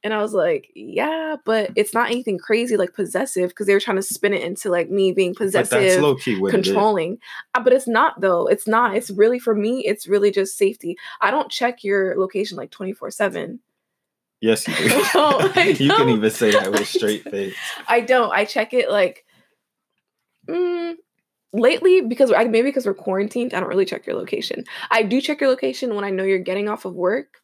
And 0.07 0.15
I 0.15 0.23
was 0.23 0.33
like, 0.33 0.71
yeah, 0.77 1.35
but 1.45 1.71
it's 1.75 1.93
not 1.93 2.13
anything 2.13 2.39
crazy 2.39 2.77
like 2.77 2.95
possessive 2.95 3.49
because 3.49 3.67
they 3.67 3.75
were 3.75 3.81
trying 3.81 3.97
to 3.97 4.03
spin 4.03 4.35
it 4.35 4.43
into 4.43 4.71
like 4.71 4.89
me 4.89 5.11
being 5.11 5.35
possessive, 5.35 6.01
what 6.39 6.51
it 6.51 6.53
controlling. 6.53 7.19
Uh, 7.55 7.61
but 7.65 7.73
it's 7.73 7.89
not 7.89 8.21
though. 8.21 8.47
It's 8.47 8.69
not. 8.69 8.95
It's 8.95 9.11
really 9.11 9.41
for 9.41 9.53
me, 9.53 9.85
it's 9.85 10.07
really 10.07 10.31
just 10.31 10.57
safety. 10.57 10.97
I 11.21 11.33
don't 11.33 11.51
check 11.51 11.83
your 11.83 12.17
location 12.21 12.57
like 12.57 12.71
24 12.71 13.11
7. 13.11 13.59
Yes, 14.41 14.67
you 14.69 14.75
do. 14.75 15.05
No, 15.15 15.41
you 15.57 15.91
can 15.91 16.09
even 16.11 16.31
say 16.31 16.53
that 16.53 16.71
with 16.71 16.81
a 16.83 16.85
straight 16.85 17.25
face. 17.25 17.57
I 17.89 18.01
don't. 18.01 18.33
I 18.33 18.45
check 18.45 18.75
it 18.75 18.91
like 18.91 19.25
mm, 20.49 20.95
lately 21.53 22.03
because 22.03 22.33
I 22.33 22.45
maybe 22.45 22.69
because 22.69 22.87
we're 22.87 22.95
quarantined, 22.95 23.55
I 23.55 23.61
don't 23.61 23.69
really 23.69 23.87
check 23.87 24.07
your 24.07 24.17
location. 24.17 24.65
I 24.91 25.03
do 25.03 25.21
check 25.21 25.41
your 25.41 25.51
location 25.51 25.95
when 25.95 26.05
I 26.05 26.11
know 26.11 26.25
you're 26.25 26.39
getting 26.39 26.69
off 26.69 26.85
of 26.85 26.95
work 26.95 27.41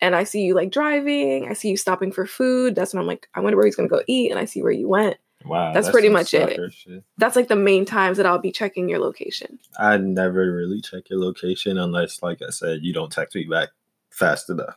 and 0.00 0.14
I 0.14 0.24
see 0.24 0.42
you 0.42 0.54
like 0.54 0.70
driving, 0.70 1.48
I 1.48 1.54
see 1.54 1.70
you 1.70 1.76
stopping 1.76 2.12
for 2.12 2.26
food. 2.26 2.74
That's 2.74 2.92
when 2.92 3.00
I'm 3.00 3.06
like, 3.06 3.28
I 3.34 3.40
wonder 3.40 3.56
where 3.56 3.66
he's 3.66 3.76
gonna 3.76 3.88
go 3.88 4.02
eat, 4.06 4.30
and 4.30 4.38
I 4.38 4.44
see 4.44 4.62
where 4.62 4.72
you 4.72 4.88
went. 4.88 5.16
Wow, 5.44 5.74
That's 5.74 5.90
pretty 5.90 6.08
much 6.08 6.32
it. 6.32 6.58
shit. 6.72 7.04
That's 7.18 7.36
like 7.36 7.48
the 7.48 7.56
main 7.56 7.84
times 7.84 8.16
that 8.16 8.24
I'll 8.24 8.38
be 8.38 8.50
checking 8.50 8.88
your 8.88 8.98
location. 8.98 9.58
I 9.78 9.98
never 9.98 10.50
really 10.50 10.80
check 10.80 11.10
your 11.10 11.20
location 11.20 11.76
unless, 11.76 12.22
like 12.22 12.40
I 12.40 12.48
said, 12.48 12.78
you 12.82 12.94
don't 12.94 13.12
text 13.12 13.34
me 13.34 13.44
back 13.44 13.68
fast 14.10 14.48
enough, 14.48 14.76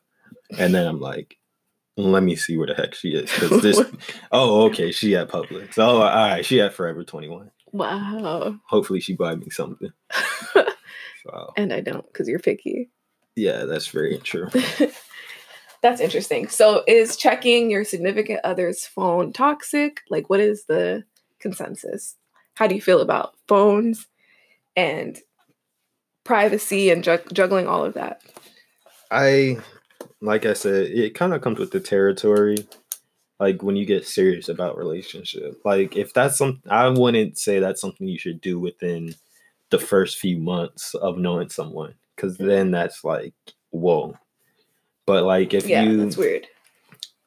and 0.57 0.73
then 0.73 0.85
I'm 0.85 0.99
like, 0.99 1.37
let 1.97 2.23
me 2.23 2.35
see 2.35 2.57
where 2.57 2.67
the 2.67 2.75
heck 2.75 2.93
she 2.93 3.09
is 3.09 3.31
because 3.31 3.61
this. 3.61 3.81
oh, 4.31 4.65
okay, 4.67 4.91
she 4.91 5.15
at 5.15 5.29
Publix. 5.29 5.77
Oh, 5.77 5.97
all 5.97 5.99
right, 6.01 6.45
she 6.45 6.61
at 6.61 6.73
Forever 6.73 7.03
Twenty 7.03 7.27
One. 7.27 7.51
wow. 7.73 8.55
Hopefully, 8.67 8.99
she 8.99 9.15
buy 9.15 9.35
me 9.35 9.49
something. 9.49 9.91
Wow. 11.25 11.51
and 11.57 11.73
I 11.73 11.81
don't 11.81 12.05
because 12.07 12.29
you're 12.29 12.39
picky. 12.39 12.89
Yeah, 13.35 13.65
that's 13.65 13.87
very 13.87 14.17
true. 14.19 14.47
That's 15.83 16.01
interesting. 16.01 16.47
So, 16.47 16.83
is 16.87 17.17
checking 17.17 17.69
your 17.69 17.83
significant 17.83 18.39
other's 18.43 18.85
phone 18.85 19.31
toxic? 19.31 20.01
Like, 20.09 20.29
what 20.29 20.39
is 20.39 20.65
the 20.65 21.03
consensus? 21.39 22.15
How 22.55 22.65
do 22.67 22.73
you 22.73 22.81
feel 22.81 22.99
about 22.99 23.35
phones 23.47 24.07
and 24.75 25.19
privacy 26.23 26.89
and 26.89 27.03
jug- 27.03 27.31
juggling 27.31 27.67
all 27.67 27.85
of 27.85 27.93
that? 27.93 28.21
I, 29.11 29.57
like 30.21 30.45
I 30.45 30.53
said, 30.53 30.87
it 30.87 31.15
kind 31.15 31.33
of 31.33 31.41
comes 31.41 31.59
with 31.59 31.71
the 31.71 31.79
territory. 31.79 32.67
Like 33.39 33.61
when 33.61 33.75
you 33.75 33.85
get 33.85 34.07
serious 34.07 34.49
about 34.49 34.77
relationship, 34.77 35.61
like 35.63 35.95
if 35.95 36.13
that's 36.13 36.37
some, 36.37 36.61
I 36.67 36.87
wouldn't 36.89 37.37
say 37.37 37.59
that's 37.59 37.81
something 37.81 38.07
you 38.07 38.17
should 38.17 38.41
do 38.41 38.59
within 38.59 39.13
the 39.69 39.77
first 39.77 40.17
few 40.17 40.37
months 40.39 40.95
of 40.95 41.17
knowing 41.17 41.49
someone, 41.49 41.93
because 42.15 42.37
mm. 42.37 42.47
then 42.47 42.71
that's 42.71 43.03
like 43.03 43.33
whoa. 43.69 44.17
But 45.05 45.23
like 45.23 45.53
if 45.53 45.67
yeah, 45.67 45.83
you, 45.83 45.97
that's 45.97 46.17
weird. 46.17 46.47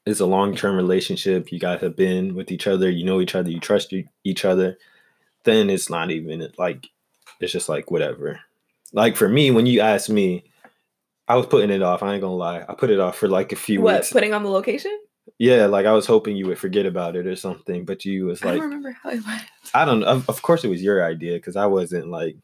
it's 0.05 0.21
a 0.21 0.27
long 0.27 0.57
term 0.57 0.75
relationship, 0.75 1.53
you 1.53 1.61
guys 1.61 1.81
have 1.81 1.97
been 1.97 2.35
with 2.35 2.51
each 2.51 2.67
other, 2.67 2.91
you 2.91 3.05
know 3.05 3.21
each 3.21 3.37
other, 3.37 3.51
you 3.51 3.61
trust 3.61 3.95
each 4.25 4.45
other, 4.45 4.79
then 5.45 5.71
it's 5.71 5.89
not 5.89 6.11
even 6.11 6.47
like 6.59 6.89
it's 7.39 7.53
just 7.53 7.69
like 7.69 7.91
whatever. 7.91 8.41
Like 8.93 9.15
for 9.15 9.29
me, 9.29 9.53
when 9.53 9.67
you 9.67 9.81
ask 9.81 10.11
me, 10.11 10.50
I 11.31 11.37
was 11.37 11.47
putting 11.47 11.71
it 11.71 11.81
off. 11.81 12.03
I 12.03 12.15
ain't 12.15 12.23
gonna 12.23 12.35
lie. 12.35 12.65
I 12.69 12.75
put 12.75 12.91
it 12.91 12.99
off 12.99 13.17
for 13.17 13.29
like 13.29 13.53
a 13.53 13.57
few 13.57 13.81
weeks. 13.81 13.85
What, 13.85 14.01
weeks. 14.01 14.13
putting 14.13 14.35
on 14.35 14.43
the 14.43 14.51
location? 14.51 14.99
yeah, 15.39 15.67
like 15.67 15.87
I 15.87 15.93
was 15.93 16.05
hoping 16.07 16.37
you 16.37 16.47
would 16.49 16.59
forget 16.59 16.87
about 16.87 17.15
it 17.15 17.25
or 17.27 17.37
something, 17.37 17.85
but 17.85 18.05
you 18.05 18.27
was 18.27 18.45
like, 18.45 18.55
I 18.55 18.57
don't 18.57 18.65
remember 18.65 18.97
how 19.01 19.11
it 19.11 19.25
went. 19.25 19.43
I 19.73 19.85
don't 19.85 20.01
know. 20.01 20.07
Of, 20.07 20.29
of 20.29 20.43
course, 20.43 20.65
it 20.65 20.69
was 20.69 20.83
your 20.83 21.05
idea 21.05 21.35
because 21.35 21.55
I 21.55 21.67
wasn't 21.67 22.09
like, 22.09 22.37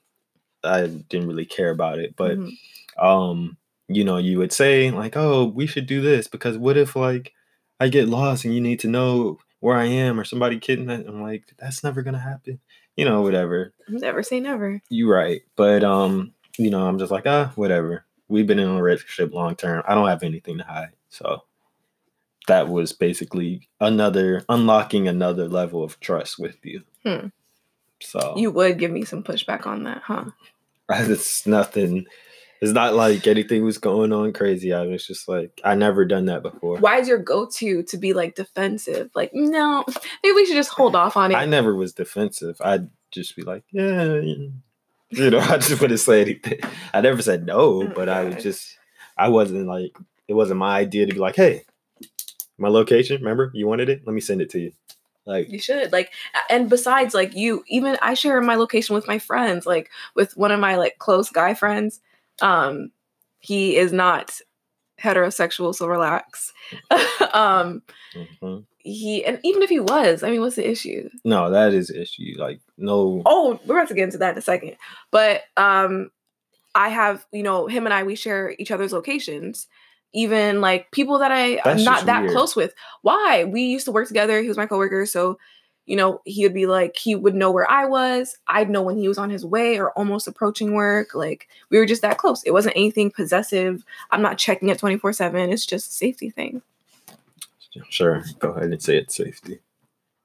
I 0.62 0.86
didn't 0.86 1.26
really 1.26 1.46
care 1.46 1.70
about 1.70 1.98
it. 1.98 2.14
But 2.16 2.38
Mhm. 2.38 2.52
um, 2.96 3.56
you 3.88 4.04
know, 4.04 4.18
you 4.18 4.38
would 4.38 4.52
say 4.52 4.90
like, 4.92 5.16
oh, 5.16 5.46
we 5.46 5.66
should 5.66 5.86
do 5.86 6.00
this 6.00 6.28
because 6.28 6.56
what 6.56 6.76
if 6.76 6.94
like 6.94 7.32
I 7.80 7.88
get 7.88 8.08
lost 8.08 8.44
and 8.44 8.54
you 8.54 8.60
need 8.60 8.80
to 8.80 8.88
know 8.88 9.38
where 9.58 9.76
I 9.76 9.86
am 9.86 10.20
or 10.20 10.24
somebody 10.24 10.60
kidnapped? 10.60 11.08
I'm 11.08 11.22
like, 11.22 11.42
that's 11.58 11.82
never 11.82 12.02
gonna 12.02 12.20
happen. 12.20 12.60
You 12.96 13.04
know, 13.04 13.22
whatever. 13.22 13.74
never 13.88 14.22
say 14.22 14.38
never. 14.38 14.80
You 14.90 15.10
right, 15.10 15.42
but 15.56 15.82
um, 15.82 16.32
you 16.56 16.70
know, 16.70 16.86
I'm 16.86 17.00
just 17.00 17.10
like 17.10 17.26
ah, 17.26 17.52
whatever. 17.56 18.04
We've 18.28 18.46
been 18.46 18.58
in 18.58 18.68
a 18.68 18.82
relationship 18.82 19.32
long 19.32 19.56
term. 19.56 19.82
I 19.86 19.94
don't 19.94 20.08
have 20.08 20.22
anything 20.22 20.58
to 20.58 20.64
hide, 20.64 20.92
so 21.08 21.42
that 22.46 22.68
was 22.68 22.92
basically 22.92 23.68
another 23.80 24.44
unlocking 24.48 25.08
another 25.08 25.48
level 25.48 25.82
of 25.82 25.98
trust 26.00 26.38
with 26.38 26.56
you. 26.64 26.82
Hmm. 27.04 27.28
So 28.00 28.34
You 28.36 28.50
would 28.50 28.78
give 28.78 28.90
me 28.90 29.04
some 29.04 29.22
pushback 29.22 29.66
on 29.66 29.84
that, 29.84 30.02
huh? 30.04 30.26
it's 30.90 31.46
nothing. 31.46 32.06
It's 32.60 32.72
not 32.72 32.94
like 32.94 33.26
anything 33.26 33.64
was 33.64 33.78
going 33.78 34.12
on 34.12 34.32
crazy. 34.32 34.72
I 34.72 34.86
was 34.86 35.06
just 35.06 35.28
like, 35.28 35.60
I 35.62 35.74
never 35.74 36.04
done 36.04 36.26
that 36.26 36.42
before. 36.42 36.78
Why 36.78 36.98
is 36.98 37.08
your 37.08 37.18
go-to 37.18 37.82
to 37.82 37.98
be 37.98 38.14
like 38.14 38.34
defensive? 38.34 39.10
Like, 39.14 39.32
no, 39.34 39.84
maybe 40.22 40.34
we 40.34 40.46
should 40.46 40.54
just 40.54 40.70
hold 40.70 40.96
off 40.96 41.16
on 41.16 41.32
it. 41.32 41.34
I 41.34 41.44
never 41.44 41.74
was 41.74 41.92
defensive. 41.92 42.56
I'd 42.64 42.88
just 43.10 43.36
be 43.36 43.42
like, 43.42 43.64
yeah, 43.72 44.14
yeah. 44.14 44.48
you 45.10 45.30
know, 45.30 45.38
I 45.38 45.58
just 45.58 45.80
wouldn't 45.80 46.00
say 46.00 46.20
anything. 46.22 46.58
I 46.92 47.00
never 47.00 47.22
said 47.22 47.46
no, 47.46 47.82
Oh 47.82 47.86
but 47.94 48.08
I 48.08 48.30
gosh. 48.30 48.42
just, 48.42 48.78
I 49.16 49.28
wasn't 49.28 49.66
like, 49.66 49.96
it 50.28 50.34
wasn't 50.34 50.58
my 50.58 50.76
idea 50.78 51.06
to 51.06 51.12
be 51.14 51.20
like, 51.20 51.36
hey, 51.36 51.62
my 52.58 52.68
location, 52.68 53.18
remember 53.20 53.50
you 53.54 53.66
wanted 53.66 53.88
it? 53.88 54.02
Let 54.06 54.14
me 54.14 54.20
send 54.20 54.40
it 54.40 54.50
to 54.50 54.58
you. 54.60 54.72
Like, 55.26 55.48
You 55.50 55.58
should 55.58 55.92
like, 55.92 56.12
and 56.48 56.70
besides, 56.70 57.12
like 57.14 57.34
you, 57.34 57.64
even 57.68 57.96
I 58.00 58.14
share 58.14 58.40
my 58.40 58.54
location 58.54 58.94
with 58.94 59.08
my 59.08 59.18
friends, 59.18 59.66
like 59.66 59.90
with 60.14 60.36
one 60.36 60.52
of 60.52 60.60
my 60.60 60.76
like 60.76 60.98
close 60.98 61.30
guy 61.30 61.54
friends. 61.54 62.00
Um, 62.40 62.90
he 63.40 63.76
is 63.76 63.92
not 63.92 64.38
heterosexual, 65.00 65.74
so 65.74 65.86
relax. 65.86 66.52
um, 67.32 67.82
mhm. 68.14 68.64
He 68.86 69.24
and 69.24 69.40
even 69.42 69.62
if 69.62 69.68
he 69.68 69.80
was, 69.80 70.22
I 70.22 70.30
mean, 70.30 70.40
what's 70.40 70.56
the 70.56 70.68
issue? 70.70 71.10
no, 71.24 71.50
that 71.50 71.74
is 71.74 71.90
issue. 71.90 72.34
Like, 72.38 72.60
no, 72.78 73.22
Oh, 73.26 73.58
we're 73.66 73.78
about 73.78 73.88
to 73.88 73.94
get 73.94 74.04
into 74.04 74.18
that 74.18 74.32
in 74.32 74.38
a 74.38 74.42
second. 74.42 74.76
But 75.10 75.42
um, 75.56 76.10
I 76.74 76.88
have, 76.90 77.26
you 77.32 77.42
know, 77.42 77.66
him 77.66 77.84
and 77.86 77.92
I, 77.92 78.04
we 78.04 78.14
share 78.14 78.54
each 78.58 78.70
other's 78.70 78.92
locations. 78.92 79.66
Even 80.14 80.60
like 80.60 80.90
people 80.92 81.18
that 81.18 81.32
I 81.32 81.56
That's 81.64 81.80
am 81.80 81.84
not 81.84 82.06
that 82.06 82.22
weird. 82.22 82.32
close 82.32 82.54
with. 82.56 82.72
Why? 83.02 83.44
We 83.44 83.62
used 83.62 83.84
to 83.86 83.92
work 83.92 84.08
together. 84.08 84.40
He 84.40 84.48
was 84.48 84.56
my 84.56 84.64
coworker, 84.66 85.04
so 85.04 85.38
you 85.84 85.94
know 85.96 86.20
he 86.24 86.44
would 86.44 86.54
be 86.54 86.66
like 86.66 86.96
he 86.96 87.14
would 87.14 87.34
know 87.34 87.50
where 87.50 87.70
I 87.70 87.84
was. 87.86 88.38
I'd 88.48 88.70
know 88.70 88.82
when 88.82 88.96
he 88.96 89.08
was 89.08 89.18
on 89.18 89.28
his 89.30 89.44
way 89.44 89.78
or 89.78 89.90
almost 89.92 90.26
approaching 90.28 90.72
work. 90.74 91.14
Like 91.14 91.48
we 91.70 91.78
were 91.78 91.86
just 91.86 92.02
that 92.02 92.16
close. 92.18 92.42
It 92.44 92.52
wasn't 92.52 92.76
anything 92.76 93.10
possessive. 93.10 93.84
I'm 94.10 94.22
not 94.22 94.38
checking 94.38 94.68
it 94.70 94.78
24 94.78 95.12
seven. 95.12 95.50
It's 95.50 95.66
just 95.66 95.90
a 95.90 95.92
safety 95.94 96.30
thing. 96.30 96.62
Sure, 97.88 98.24
go 98.38 98.50
ahead 98.50 98.70
and 98.70 98.82
say 98.82 98.96
it's 98.98 99.16
safety. 99.16 99.60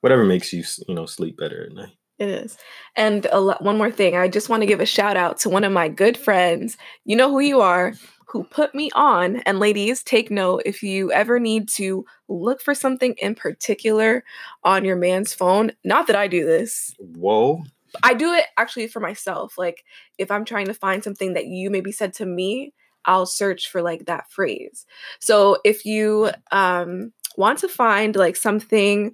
Whatever 0.02 0.26
makes 0.26 0.52
you, 0.52 0.64
you 0.88 0.96
know, 0.96 1.06
sleep 1.06 1.38
better 1.38 1.66
at 1.66 1.74
night. 1.74 1.96
It 2.18 2.30
is. 2.30 2.58
And 2.96 3.26
a 3.32 3.40
lo- 3.40 3.58
one 3.62 3.78
more 3.78 3.92
thing, 3.92 4.16
I 4.16 4.28
just 4.28 4.50
want 4.50 4.62
to 4.62 4.68
give 4.68 4.80
a 4.80 4.86
shout 4.86 5.18
out 5.18 5.40
to 5.40 5.50
one 5.50 5.64
of 5.64 5.72
my 5.72 5.90
good 5.90 6.18
friends. 6.18 6.78
You 7.04 7.16
know 7.16 7.32
who 7.32 7.40
you 7.40 7.62
are, 7.62 7.94
who 8.28 8.44
put 8.44 8.76
me 8.76 8.92
on. 8.94 9.38
And 9.38 9.60
ladies, 9.60 10.04
take 10.04 10.30
note 10.30 10.64
if 10.66 10.84
you 10.84 11.12
ever 11.12 11.40
need 11.40 11.68
to 11.70 12.06
look 12.28 12.62
for 12.62 12.74
something 12.74 13.16
in 13.18 13.36
particular 13.36 14.24
on 14.64 14.86
your 14.86 14.96
man's 14.96 15.34
phone. 15.34 15.72
Not 15.84 16.08
that 16.08 16.16
I 16.16 16.28
do 16.28 16.46
this, 16.46 16.96
Whoa. 17.00 17.64
I 18.04 18.14
do 18.14 18.34
it 18.34 18.46
actually 18.58 18.88
for 18.88 19.00
myself. 19.00 19.58
Like 19.58 19.84
if 20.18 20.32
I'm 20.32 20.46
trying 20.46 20.68
to 20.68 20.74
find 20.74 21.04
something 21.04 21.34
that 21.34 21.48
you 21.48 21.70
maybe 21.70 21.92
said 21.92 22.14
to 22.16 22.26
me, 22.26 22.74
I'll 23.06 23.26
search 23.26 23.70
for 23.70 23.82
like 23.82 24.06
that 24.06 24.32
phrase. 24.32 24.86
So 25.20 25.58
if 25.66 25.86
you 25.86 26.30
um, 26.52 27.14
want 27.38 27.60
to 27.60 27.68
find 27.68 28.16
like 28.16 28.36
something 28.36 29.14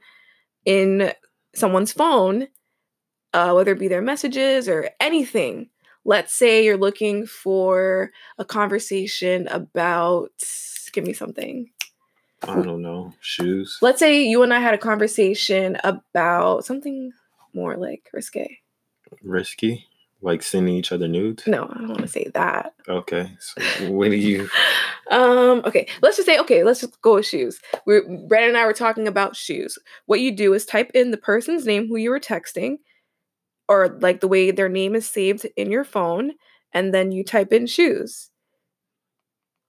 in 0.66 1.14
someone's 1.56 1.94
phone, 1.94 2.48
uh, 3.34 3.52
whether 3.54 3.72
it 3.72 3.80
be 3.80 3.88
their 3.88 4.02
messages 4.02 4.68
or 4.68 4.90
anything, 5.00 5.70
let's 6.06 6.34
say 6.34 6.64
you're 6.64 6.78
looking 6.78 7.26
for 7.26 8.12
a 8.38 8.46
conversation 8.46 9.48
about, 9.48 10.32
give 10.94 11.06
me 11.06 11.14
something. 11.14 11.70
I 12.44 12.62
don't 12.62 12.82
know. 12.82 13.14
Shoes. 13.20 13.78
Let's 13.82 14.00
say 14.00 14.24
you 14.24 14.44
and 14.44 14.54
I 14.54 14.60
had 14.60 14.74
a 14.74 14.78
conversation 14.78 15.78
about 15.84 16.66
something 16.66 17.12
more 17.54 17.76
like 17.76 18.10
risque. 18.14 18.60
Risky. 19.24 19.88
Like 20.28 20.44
sending 20.44 20.76
each 20.76 20.92
other 20.92 21.08
nudes. 21.08 21.48
No, 21.48 21.64
I 21.72 21.78
don't 21.78 21.88
want 21.88 22.02
to 22.02 22.08
say 22.10 22.30
that. 22.34 22.74
Okay. 22.90 23.32
So 23.40 23.92
what 23.92 24.12
do 24.12 24.18
you? 24.18 24.50
Um, 25.10 25.62
okay, 25.64 25.88
let's 26.02 26.18
just 26.18 26.26
say, 26.26 26.38
okay, 26.38 26.66
let's 26.66 26.82
just 26.82 27.02
go 27.02 27.16
with 27.16 27.26
shoes. 27.26 27.62
We're 27.86 28.02
Brandon 28.28 28.50
and 28.50 28.58
I 28.58 28.66
were 28.66 28.74
talking 28.74 29.08
about 29.08 29.38
shoes. 29.38 29.80
What 30.06 30.20
you 30.20 30.36
do 30.36 30.54
is 30.54 30.66
type 30.66 30.92
in 30.94 31.12
the 31.12 31.18
person's 31.18 31.66
name 31.66 31.88
who 31.88 31.96
you 31.96 32.10
were 32.10 32.20
texting, 32.20 32.80
or 33.70 33.98
like 34.02 34.20
the 34.20 34.28
way 34.28 34.52
their 34.52 34.68
name 34.68 34.96
is 34.96 35.10
saved 35.10 35.48
in 35.56 35.72
your 35.72 35.86
phone, 35.86 36.34
and 36.74 36.94
then 36.94 37.14
you 37.14 37.24
type 37.24 37.54
in 37.54 37.68
shoes. 37.68 38.32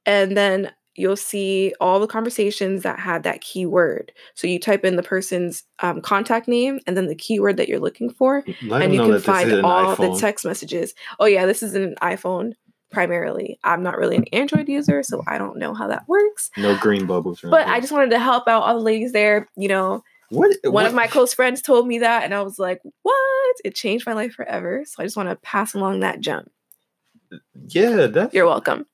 And 0.04 0.36
then 0.36 0.72
you'll 0.98 1.16
see 1.16 1.72
all 1.80 2.00
the 2.00 2.06
conversations 2.06 2.82
that 2.82 2.98
had 2.98 3.22
that 3.22 3.40
keyword. 3.40 4.12
So 4.34 4.46
you 4.46 4.58
type 4.58 4.84
in 4.84 4.96
the 4.96 5.02
person's 5.02 5.62
um, 5.80 6.00
contact 6.00 6.48
name 6.48 6.80
and 6.86 6.96
then 6.96 7.06
the 7.06 7.14
keyword 7.14 7.56
that 7.56 7.68
you're 7.68 7.80
looking 7.80 8.10
for, 8.10 8.44
Let 8.62 8.82
and 8.82 8.92
you 8.92 9.00
can 9.00 9.10
that 9.10 9.18
this 9.18 9.22
is 9.22 9.26
find 9.26 9.64
all 9.64 9.96
the 9.96 10.18
text 10.18 10.44
messages. 10.44 10.94
Oh 11.20 11.26
yeah, 11.26 11.46
this 11.46 11.62
is 11.62 11.74
an 11.74 11.94
iPhone 12.02 12.54
primarily. 12.90 13.58
I'm 13.64 13.82
not 13.82 13.98
really 13.98 14.16
an 14.16 14.24
Android 14.32 14.68
user, 14.68 15.02
so 15.02 15.22
I 15.26 15.38
don't 15.38 15.58
know 15.58 15.74
how 15.74 15.88
that 15.88 16.08
works. 16.08 16.50
No 16.56 16.76
green 16.78 17.06
bubbles. 17.06 17.40
But. 17.42 17.66
I 17.66 17.80
just 17.80 17.92
wanted 17.92 18.10
to 18.10 18.18
help 18.18 18.48
out 18.48 18.62
all 18.62 18.74
the 18.74 18.80
ladies 18.80 19.12
there. 19.12 19.48
You 19.56 19.68
know, 19.68 20.02
what? 20.30 20.56
one 20.64 20.72
what- 20.72 20.86
of 20.86 20.94
my 20.94 21.06
close 21.06 21.34
friends 21.34 21.62
told 21.62 21.86
me 21.86 21.98
that, 22.00 22.24
and 22.24 22.34
I 22.34 22.42
was 22.42 22.58
like, 22.58 22.80
"What?" 23.02 23.56
It 23.64 23.74
changed 23.74 24.06
my 24.06 24.12
life 24.12 24.32
forever. 24.32 24.84
So 24.86 25.02
I 25.02 25.06
just 25.06 25.16
want 25.16 25.28
to 25.28 25.36
pass 25.36 25.74
along 25.74 26.00
that 26.00 26.20
gem. 26.20 26.48
Yeah, 27.68 28.06
that's 28.06 28.34
You're 28.34 28.46
welcome. 28.46 28.86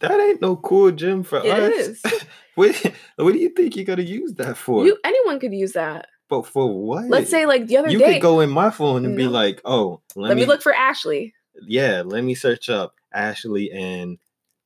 That 0.00 0.20
ain't 0.20 0.40
no 0.40 0.56
cool 0.56 0.90
gym 0.92 1.22
for 1.22 1.38
It 1.38 1.46
us. 1.46 1.72
is. 1.72 2.02
what, 2.54 2.92
what 3.16 3.32
do 3.32 3.38
you 3.38 3.50
think 3.50 3.76
you're 3.76 3.84
gonna 3.84 4.02
use 4.02 4.34
that 4.34 4.56
for? 4.56 4.84
You 4.86 4.96
anyone 5.04 5.38
could 5.40 5.54
use 5.54 5.72
that. 5.72 6.06
but 6.28 6.46
for 6.46 6.66
what? 6.72 7.08
Let's 7.08 7.30
say 7.30 7.46
like 7.46 7.66
the 7.66 7.76
other 7.78 7.88
you 7.90 7.98
day. 7.98 8.14
could 8.14 8.22
go 8.22 8.40
in 8.40 8.50
my 8.50 8.70
phone 8.70 9.04
and 9.04 9.16
be 9.16 9.26
like, 9.28 9.60
"Oh, 9.64 10.00
let, 10.14 10.28
let 10.30 10.36
me 10.36 10.44
look 10.46 10.62
for 10.62 10.74
Ashley. 10.74 11.34
Yeah, 11.66 12.02
let 12.04 12.22
me 12.24 12.34
search 12.34 12.68
up 12.68 12.94
Ashley 13.12 13.70
and 13.72 14.18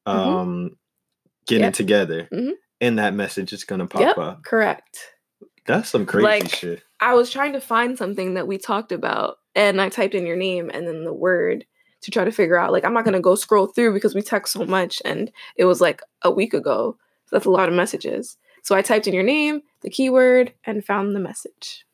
Mhm. 0.09 0.13
um 0.15 0.77
getting 1.47 1.65
Yep. 1.67 1.75
together, 1.75 2.29
Mhm. 2.33 2.53
and 2.81 2.99
that 2.99 3.15
message 3.15 3.53
is 3.53 3.65
gonna 3.65 3.87
pop 3.87 4.01
Yep. 4.03 4.19
up. 4.19 4.43
Correct. 4.45 4.99
That's 5.67 5.89
some 5.91 6.07
crazy 6.07 6.25
Like, 6.27 6.49
shit. 6.49 6.83
I 7.01 7.15
was 7.15 7.31
trying 7.31 7.53
to 7.53 7.61
find 7.61 7.97
something 7.97 8.35
that 8.35 8.47
we 8.47 8.59
talked 8.59 8.93
about, 8.93 9.37
and 9.55 9.81
I 9.81 9.89
typed 9.89 10.15
in 10.15 10.27
your 10.27 10.37
name 10.37 10.71
and 10.73 10.87
then 10.87 11.05
the 11.05 11.13
word 11.13 11.65
to 12.03 12.11
try 12.11 12.25
to 12.25 12.33
figure 12.33 12.57
out. 12.57 12.73
Like, 12.73 12.85
I'm 12.85 12.95
not 12.95 13.05
gonna 13.05 13.21
go 13.21 13.35
scroll 13.35 13.67
through 13.67 13.93
because 13.95 14.15
we 14.15 14.23
text 14.23 14.53
so 14.53 14.65
much, 14.65 15.01
and 15.05 15.31
it 15.57 15.65
was 15.65 15.81
like 15.81 16.03
a 16.23 16.31
week 16.31 16.55
ago. 16.55 16.97
So 17.27 17.37
that's 17.37 17.47
a 17.47 17.51
lot 17.51 17.69
of 17.69 17.75
messages. 17.75 18.37
So 18.63 18.75
I 18.75 18.83
typed 18.83 19.07
in 19.07 19.15
your 19.15 19.23
name, 19.23 19.63
the 19.83 19.91
keyword, 19.91 20.53
and 20.65 20.85
found 20.85 21.15
the 21.15 21.21
message. 21.21 21.85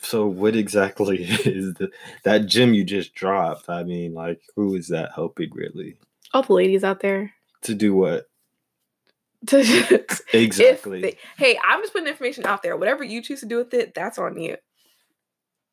So 0.00 0.26
what 0.26 0.54
exactly 0.56 1.22
is 1.24 1.74
the 1.74 1.90
that 2.24 2.46
gym 2.46 2.72
you 2.74 2.84
just 2.84 3.14
dropped? 3.14 3.68
I 3.68 3.82
mean, 3.84 4.14
like 4.14 4.40
who 4.56 4.74
is 4.74 4.88
that 4.88 5.10
helping 5.14 5.50
really? 5.52 5.96
All 6.32 6.42
the 6.42 6.52
ladies 6.52 6.84
out 6.84 7.00
there. 7.00 7.32
To 7.62 7.74
do 7.74 7.94
what? 7.94 8.26
To 9.46 10.04
Exactly. 10.32 11.00
they- 11.00 11.18
hey, 11.36 11.58
I'm 11.64 11.80
just 11.80 11.92
putting 11.92 12.08
information 12.08 12.44
out 12.46 12.62
there. 12.62 12.76
Whatever 12.76 13.04
you 13.04 13.22
choose 13.22 13.40
to 13.40 13.46
do 13.46 13.56
with 13.56 13.72
it, 13.74 13.94
that's 13.94 14.18
on 14.18 14.38
you. 14.40 14.56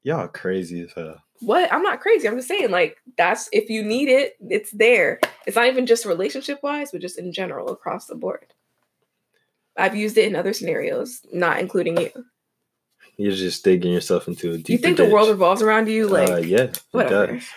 Y'all 0.06 0.28
crazy 0.28 0.82
as 0.82 0.94
hell. 0.94 1.20
What? 1.40 1.74
I'm 1.74 1.82
not 1.82 2.00
crazy. 2.00 2.28
I'm 2.28 2.36
just 2.36 2.48
saying, 2.48 2.70
like, 2.70 3.02
that's 3.18 3.50
if 3.52 3.72
you 3.72 3.84
need 3.84 4.08
it, 4.08 4.36
it's 4.40 4.70
there. 4.70 5.20
It's 5.48 5.56
not 5.56 5.66
even 5.66 5.88
just 5.88 6.06
relationship 6.06 6.60
wise, 6.62 6.92
but 6.92 7.02
just 7.02 7.18
in 7.18 7.34
general 7.34 7.70
across 7.70 8.06
the 8.06 8.14
board. 8.14 8.54
I've 9.76 9.96
used 9.96 10.16
it 10.20 10.28
in 10.28 10.36
other 10.36 10.54
scenarios, 10.54 11.26
not 11.34 11.60
including 11.60 11.98
you. 11.98 12.12
You're 13.18 13.32
just 13.32 13.64
digging 13.64 13.94
yourself 13.94 14.28
into 14.28 14.52
a 14.52 14.58
deeper 14.58 14.68
Do 14.68 14.74
you 14.74 14.78
think 14.78 14.98
the 14.98 15.10
world 15.10 15.28
revolves 15.28 15.64
around 15.64 15.90
you? 15.90 16.08
Like, 16.08 16.30
uh, 16.30 16.36
yeah, 16.36 16.66
it 16.66 16.84
whatever. 16.92 17.34
does. 17.34 17.48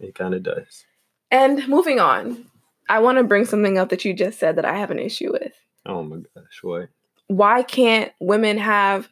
It 0.00 0.16
kind 0.16 0.34
of 0.34 0.42
does. 0.42 0.84
And 1.30 1.68
moving 1.68 2.00
on, 2.00 2.44
I 2.88 2.98
want 2.98 3.18
to 3.18 3.24
bring 3.24 3.44
something 3.44 3.78
up 3.78 3.90
that 3.90 4.04
you 4.04 4.14
just 4.14 4.40
said 4.40 4.56
that 4.56 4.64
I 4.64 4.78
have 4.78 4.90
an 4.90 4.98
issue 4.98 5.30
with. 5.30 5.52
Oh 5.86 6.02
my 6.02 6.16
gosh, 6.34 6.58
what? 6.62 6.88
Why 7.28 7.62
can't 7.62 8.10
women 8.18 8.58
have 8.58 9.08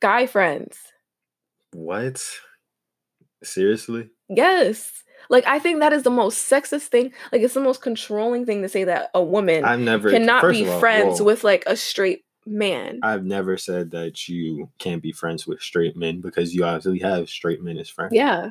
guy 0.00 0.26
friends? 0.26 0.76
What? 1.74 2.24
Seriously? 3.42 4.08
Yes. 4.28 4.92
Like 5.28 5.44
I 5.46 5.58
think 5.58 5.80
that 5.80 5.92
is 5.92 6.04
the 6.04 6.10
most 6.10 6.48
sexist 6.50 6.86
thing. 6.86 7.12
Like 7.32 7.42
it's 7.42 7.54
the 7.54 7.60
most 7.60 7.82
controlling 7.82 8.46
thing 8.46 8.62
to 8.62 8.68
say 8.68 8.84
that 8.84 9.10
a 9.12 9.22
woman 9.22 9.64
I've 9.64 9.80
never 9.80 10.10
cannot 10.10 10.48
be 10.50 10.68
all, 10.68 10.78
friends 10.78 11.18
whoa. 11.18 11.26
with 11.26 11.42
like 11.42 11.64
a 11.66 11.76
straight 11.76 12.24
man. 12.46 13.00
I've 13.02 13.24
never 13.24 13.56
said 13.56 13.90
that 13.90 14.28
you 14.28 14.70
can't 14.78 15.02
be 15.02 15.10
friends 15.10 15.46
with 15.48 15.60
straight 15.60 15.96
men 15.96 16.20
because 16.20 16.54
you 16.54 16.64
obviously 16.64 17.00
have 17.00 17.28
straight 17.28 17.60
men 17.62 17.78
as 17.78 17.88
friends. 17.88 18.12
yeah. 18.12 18.50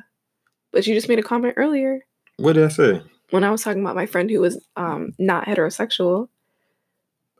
But 0.70 0.86
you 0.86 0.94
just 0.94 1.08
made 1.08 1.20
a 1.20 1.22
comment 1.22 1.54
earlier 1.56 2.04
What 2.36 2.54
did 2.54 2.64
I 2.64 2.68
say? 2.68 3.00
when 3.30 3.44
I 3.44 3.50
was 3.50 3.62
talking 3.62 3.80
about 3.80 3.94
my 3.96 4.06
friend 4.06 4.30
who 4.30 4.40
was 4.40 4.62
um 4.76 5.12
not 5.18 5.46
heterosexual. 5.46 6.28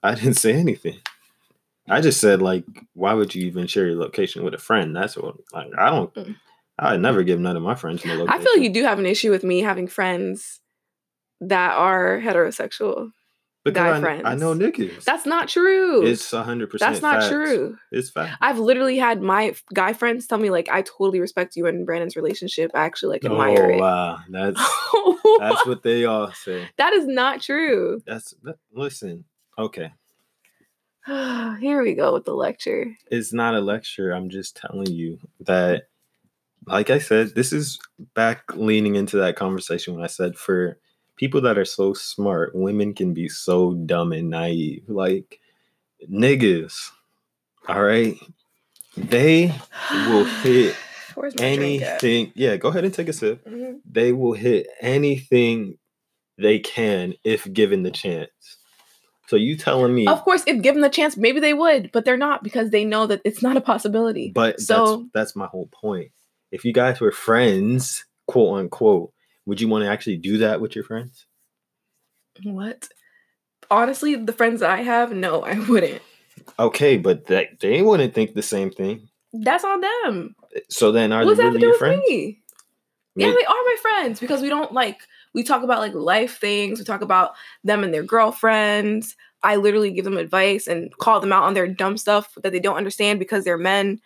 I 0.02 0.14
didn't 0.14 0.34
say 0.34 0.54
anything. 0.54 1.00
I 1.88 2.00
just 2.00 2.20
said 2.20 2.40
like, 2.40 2.64
why 2.94 3.14
would 3.14 3.34
you 3.34 3.46
even 3.46 3.66
share 3.66 3.86
your 3.86 3.96
location 3.96 4.44
with 4.44 4.54
a 4.54 4.58
friend? 4.58 4.94
That's 4.94 5.16
what 5.16 5.36
like 5.52 5.70
I 5.78 5.90
don't. 5.90 6.14
Mm. 6.14 6.36
I 6.78 6.96
never 6.96 7.22
give 7.22 7.38
none 7.38 7.56
of 7.56 7.62
my 7.62 7.74
friends 7.74 8.04
my 8.04 8.14
location. 8.14 8.32
I 8.32 8.42
feel 8.42 8.52
like 8.54 8.62
you 8.62 8.72
do 8.72 8.82
have 8.82 8.98
an 8.98 9.06
issue 9.06 9.30
with 9.30 9.44
me 9.44 9.60
having 9.60 9.86
friends 9.86 10.60
that 11.40 11.76
are 11.76 12.20
heterosexual. 12.20 13.10
Because 13.64 13.76
guy 13.76 13.96
I, 13.96 14.00
friends. 14.00 14.22
I 14.26 14.34
know 14.34 14.54
niggas. 14.54 15.04
That's 15.04 15.24
not 15.24 15.48
true. 15.48 16.04
it's 16.04 16.30
hundred 16.30 16.68
percent. 16.68 16.92
That's 16.92 17.02
not 17.02 17.30
true. 17.30 17.78
It's 17.90 18.10
fact. 18.10 18.36
I've 18.42 18.58
literally 18.58 18.98
had 18.98 19.22
my 19.22 19.54
guy 19.72 19.94
friends 19.94 20.26
tell 20.26 20.36
me 20.36 20.50
like 20.50 20.68
I 20.68 20.82
totally 20.82 21.18
respect 21.18 21.56
you 21.56 21.66
and 21.66 21.86
Brandon's 21.86 22.14
relationship. 22.14 22.72
I 22.74 22.84
actually 22.84 23.14
like 23.14 23.24
admire 23.24 23.70
oh 23.70 23.74
it. 23.74 23.80
wow, 23.80 24.18
that's 24.28 24.60
that's 25.38 25.66
what 25.66 25.82
they 25.82 26.04
all 26.04 26.30
say. 26.32 26.68
that 26.76 26.92
is 26.92 27.06
not 27.06 27.40
true. 27.40 28.02
That's 28.06 28.34
that, 28.42 28.56
listen. 28.70 29.24
Okay, 29.58 29.92
Here 31.60 31.82
we 31.82 31.94
go 31.94 32.12
with 32.12 32.24
the 32.24 32.34
lecture. 32.34 32.96
it's 33.10 33.32
not 33.32 33.54
a 33.54 33.60
lecture. 33.60 34.12
I'm 34.12 34.28
just 34.30 34.56
telling 34.56 34.86
you 34.90 35.18
that, 35.40 35.88
like 36.66 36.88
I 36.90 36.98
said, 36.98 37.34
this 37.34 37.52
is 37.52 37.78
back 38.14 38.54
leaning 38.54 38.94
into 38.94 39.18
that 39.18 39.36
conversation 39.36 39.94
when 39.94 40.02
I 40.04 40.08
said 40.08 40.36
for 40.36 40.78
people 41.16 41.40
that 41.42 41.58
are 41.58 41.64
so 41.64 41.92
smart, 41.92 42.54
women 42.54 42.94
can 42.94 43.12
be 43.12 43.28
so 43.28 43.74
dumb 43.74 44.12
and 44.12 44.30
naive. 44.30 44.84
Like 44.88 45.40
niggas, 46.10 46.90
all 47.68 47.82
right, 47.82 48.16
they 48.96 49.54
will 50.08 50.24
hit 50.42 50.74
Where's 51.14 51.34
my 51.38 51.54
drink 51.54 51.82
at? 51.82 52.02
anything. 52.02 52.32
Yeah, 52.34 52.56
go 52.56 52.68
ahead 52.68 52.84
and 52.84 52.94
take 52.94 53.08
a 53.08 53.12
sip. 53.12 53.44
Mhm. 53.46 53.80
They 53.90 54.12
will 54.12 54.32
hit 54.32 54.66
anything 54.80 55.76
they 56.38 56.58
can 56.58 57.14
if 57.24 57.50
given 57.52 57.82
the 57.82 57.90
chance. 57.92 58.30
So 59.26 59.36
you 59.36 59.56
telling 59.56 59.94
me? 59.94 60.06
Of 60.06 60.22
course, 60.22 60.44
if 60.46 60.62
given 60.62 60.82
the 60.82 60.88
chance, 60.90 61.16
maybe 61.16 61.40
they 61.40 61.54
would, 61.54 61.90
but 61.92 62.04
they're 62.04 62.16
not 62.16 62.42
because 62.42 62.70
they 62.70 62.84
know 62.84 63.06
that 63.06 63.22
it's 63.24 63.42
not 63.42 63.56
a 63.56 63.60
possibility. 63.60 64.30
But 64.34 64.60
so 64.60 64.96
that's 64.96 65.10
that's 65.14 65.36
my 65.36 65.46
whole 65.46 65.68
point. 65.72 66.10
If 66.52 66.64
you 66.64 66.72
guys 66.72 67.00
were 67.00 67.12
friends, 67.12 68.04
quote 68.26 68.58
unquote, 68.58 69.12
would 69.46 69.60
you 69.60 69.68
want 69.68 69.84
to 69.84 69.90
actually 69.90 70.18
do 70.18 70.38
that 70.38 70.60
with 70.60 70.74
your 70.74 70.84
friends? 70.84 71.26
what? 72.42 72.88
Honestly, 73.70 74.16
the 74.16 74.32
friends 74.32 74.60
that 74.60 74.70
I 74.70 74.82
have, 74.82 75.12
no, 75.12 75.42
I 75.42 75.58
wouldn't. 75.68 76.02
Okay, 76.58 76.96
but 76.96 77.26
that 77.26 77.60
they 77.60 77.80
wouldn't 77.80 78.14
think 78.14 78.34
the 78.34 78.42
same 78.42 78.70
thing. 78.70 79.08
That's 79.32 79.64
on 79.64 79.80
them. 79.80 80.36
So 80.68 80.92
then, 80.92 81.12
are 81.12 81.24
What's 81.24 81.38
they 81.38 81.44
really 81.44 81.60
your 81.60 81.74
friends? 81.74 82.02
me? 82.06 82.40
Yeah, 83.16 83.28
they 83.28 83.44
are 83.44 83.48
my 83.48 83.76
friends 83.80 84.20
because 84.20 84.42
we 84.42 84.48
don't 84.48 84.72
like 84.72 84.98
we 85.34 85.42
talk 85.42 85.62
about 85.62 85.80
like 85.80 85.94
life 85.94 86.38
things. 86.38 86.78
We 86.78 86.84
talk 86.84 87.02
about 87.02 87.34
them 87.64 87.84
and 87.84 87.92
their 87.92 88.02
girlfriends. 88.02 89.16
I 89.42 89.56
literally 89.56 89.90
give 89.90 90.04
them 90.06 90.16
advice 90.16 90.66
and 90.66 90.96
call 90.98 91.20
them 91.20 91.32
out 91.32 91.42
on 91.44 91.52
their 91.54 91.68
dumb 91.68 91.98
stuff 91.98 92.34
that 92.42 92.52
they 92.52 92.60
don't 92.60 92.76
understand 92.76 93.18
because 93.18 93.44
they're 93.44 93.58
men. 93.58 94.00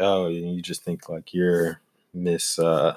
oh, 0.00 0.26
and 0.26 0.54
you 0.54 0.62
just 0.62 0.82
think 0.84 1.08
like 1.08 1.34
you're 1.34 1.80
Miss 2.14 2.58
uh, 2.58 2.96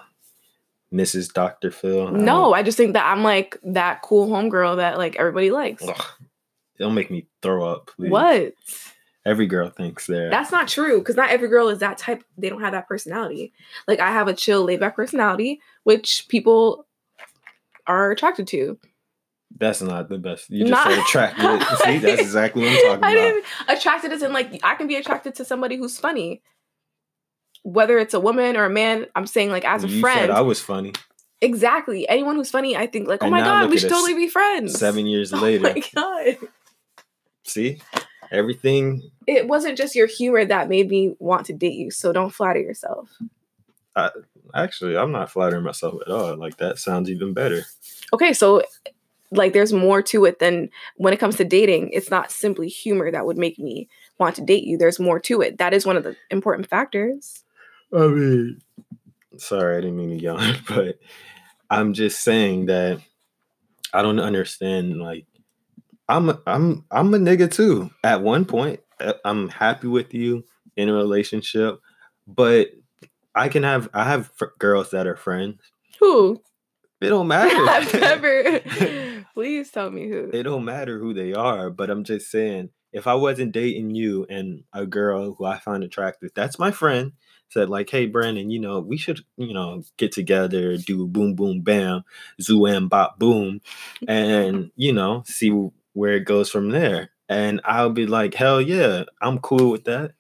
Mrs. 0.94 1.34
Doctor 1.34 1.72
Phil. 1.72 2.08
I 2.08 2.12
No, 2.12 2.54
I 2.54 2.64
just 2.64 2.78
think 2.78 2.94
that 2.94 3.06
I'm 3.06 3.24
like 3.24 3.58
that 3.64 4.02
cool 4.02 4.28
homegirl 4.30 4.78
that 4.78 4.98
like 4.98 5.16
everybody 5.18 5.52
likes. 5.52 5.86
don't- 5.86 5.98
Ugh, 5.98 6.06
don't 6.80 6.94
make 6.96 7.12
me 7.12 7.28
throw 7.42 7.64
up, 7.70 7.92
please. 7.96 8.10
What? 8.12 8.54
Every 9.24 9.46
girl 9.46 9.70
thinks 9.70 10.08
they're. 10.08 10.30
That's 10.32 10.52
not 10.52 10.68
true 10.68 10.98
because 11.00 11.16
not 11.16 11.30
every 11.30 11.48
girl 11.48 11.70
is 11.70 11.80
that 11.80 11.98
type. 12.00 12.24
They 12.38 12.50
don't 12.50 12.62
have 12.62 12.72
that 12.72 12.88
personality. 12.88 13.54
Like 13.88 14.00
I 14.00 14.10
have 14.12 14.28
a 14.28 14.34
chill, 14.34 14.64
laid 14.64 14.80
back 14.80 14.96
personality, 14.96 15.62
which 15.84 16.26
people 16.28 16.88
are 17.92 18.12
attracted 18.12 18.48
to. 18.48 18.78
That's 19.58 19.82
not 19.82 20.08
the 20.10 20.18
best. 20.18 20.50
You 20.50 20.66
just 20.66 20.72
Not- 20.72 20.88
said 20.88 21.00
attracted. 21.00 21.78
See, 21.86 21.98
that's 21.98 22.22
exactly 22.22 22.64
what 22.64 22.72
I'm 22.72 23.00
talking 23.02 23.04
I 23.04 23.12
about. 23.68 23.78
attracted 23.78 24.12
isn't 24.14 24.32
like 24.34 24.60
I 24.64 24.76
can 24.76 24.88
be 24.88 24.96
attracted 24.96 25.36
to 25.36 25.46
somebody 25.46 25.76
who's 25.78 26.00
funny. 26.00 26.42
Whether 27.64 28.00
it's 28.00 28.14
a 28.14 28.20
woman 28.20 28.56
or 28.58 28.66
a 28.66 28.70
man, 28.70 29.06
I'm 29.16 29.28
saying 29.28 29.52
like 29.52 29.66
as 29.66 29.84
a 29.84 29.88
you 29.88 30.00
friend. 30.02 30.20
said 30.22 30.30
I 30.32 30.42
was 30.42 30.60
funny. 30.62 30.94
exactly. 31.42 32.08
Anyone 32.10 32.36
who's 32.38 32.50
funny, 32.50 32.76
I 32.78 32.88
think 32.88 33.08
like, 33.08 33.22
oh 33.22 33.26
And 33.26 33.32
my 33.32 33.42
god, 33.42 33.70
we 33.70 33.78
should 33.78 33.90
totally 33.90 34.16
be 34.16 34.30
friends. 34.30 34.80
Seven 34.80 35.06
years 35.06 35.32
Oh 35.34 35.38
later, 35.38 35.64
my 35.64 35.84
god. 35.94 36.38
see, 37.46 37.82
everything. 38.32 39.02
It 39.28 39.48
wasn't 39.48 39.78
just 39.78 39.96
your 39.96 40.08
humor 40.08 40.44
that 40.46 40.70
made 40.70 40.90
me 40.90 41.14
want 41.20 41.46
to 41.48 41.54
date 41.54 41.76
you, 41.76 41.92
so 41.92 42.12
don't 42.14 42.32
flatter 42.34 42.60
yourself. 42.62 43.10
Actually, 44.54 44.98
I'm 44.98 45.12
not 45.12 45.32
flattering 45.32 45.64
myself 45.64 46.02
at 46.06 46.12
all. 46.12 46.36
Like 46.38 46.58
that 46.58 46.78
sounds 46.78 47.10
even 47.10 47.34
better. 47.34 47.64
Okay, 48.14 48.34
so 48.34 48.64
like 49.32 49.54
there's 49.54 49.74
more 49.74 50.02
to 50.02 50.26
it 50.26 50.40
than 50.40 50.70
when 50.98 51.14
it 51.14 51.20
comes 51.20 51.38
to 51.38 51.46
dating. 51.46 51.90
It's 51.94 52.12
not 52.12 52.32
simply 52.32 52.68
humor 52.68 53.12
that 53.12 53.26
would 53.26 53.38
make 53.38 53.58
me 53.58 53.88
want 54.18 54.36
to 54.36 54.42
date 54.42 54.64
you. 54.66 54.78
There's 54.78 55.00
more 55.00 55.20
to 55.22 55.42
it. 55.42 55.58
That 55.58 55.74
is 55.74 55.86
one 55.86 55.98
of 55.98 56.04
the 56.04 56.16
important 56.30 56.68
factors. 56.70 57.44
I 57.94 58.08
mean, 58.08 58.62
sorry, 59.38 59.78
I 59.78 59.82
didn't 59.82 59.98
mean 59.98 60.10
to 60.10 60.24
yawn, 60.24 60.58
but 60.68 61.00
I'm 61.70 61.94
just 61.94 62.22
saying 62.24 62.66
that 62.68 63.00
I 63.94 64.02
don't 64.02 64.20
understand. 64.20 65.00
Like, 65.00 65.26
I'm 66.10 66.30
a, 66.30 66.42
I'm 66.46 66.86
I'm 66.92 67.14
a 67.14 67.18
nigga 67.18 67.52
too. 67.52 67.90
At 68.04 68.22
one 68.22 68.46
point, 68.46 68.82
Uh, 69.00 69.14
I'm 69.26 69.50
happy 69.50 69.88
with 69.88 70.14
you 70.14 70.44
in 70.76 70.90
a 70.90 70.94
relationship, 70.94 71.80
but 72.28 72.70
I 73.36 73.48
can 73.50 73.64
have 73.64 73.90
I 73.94 74.06
have 74.06 74.32
fr- 74.36 74.46
girls 74.60 74.92
that 74.92 75.08
are 75.08 75.16
friends. 75.16 75.60
Who? 76.00 76.42
It 77.02 77.10
don't 77.10 77.28
matter. 77.30 77.56
I've 77.70 77.94
never. 77.94 78.60
Please 79.34 79.72
tell 79.72 79.90
me 79.90 80.08
who. 80.10 80.30
it 80.34 80.44
don't 80.44 80.66
matter 80.66 81.00
who 81.00 81.14
they 81.14 81.34
are, 81.34 81.70
but 81.70 81.90
I'm 81.90 82.04
just 82.04 82.30
saying, 82.30 82.70
if 82.94 83.08
I 83.08 83.14
wasn't 83.16 83.54
dating 83.54 83.96
you 83.96 84.26
and 84.30 84.64
a 84.74 84.86
girl 84.86 85.34
who 85.34 85.46
I 85.46 85.58
find 85.60 85.84
attractive, 85.84 86.32
that's 86.36 86.60
my 86.60 86.72
friend, 86.72 87.14
said 87.50 87.70
like, 87.70 87.90
hey 87.90 88.06
Brandon, 88.08 88.50
you 88.52 88.60
know, 88.60 88.80
we 88.82 88.98
should, 88.98 89.22
you 89.38 89.54
know, 89.54 89.84
get 89.98 90.12
together, 90.12 90.76
do 90.78 91.08
boom 91.08 91.36
boom 91.36 91.62
bam, 91.62 92.04
zoo 92.42 92.66
and 92.66 92.90
bop 92.90 93.18
boom, 93.20 93.62
and 94.08 94.72
you 94.76 94.92
know, 94.94 95.24
see 95.26 95.50
where 95.94 96.14
it 96.14 96.26
goes 96.26 96.50
from 96.50 96.70
there. 96.70 97.10
And 97.30 97.62
I'll 97.64 97.90
be 97.92 98.06
like, 98.08 98.34
hell 98.34 98.60
yeah, 98.62 99.06
I'm 99.22 99.40
cool 99.40 99.72
with 99.72 99.86
that. 99.86 100.12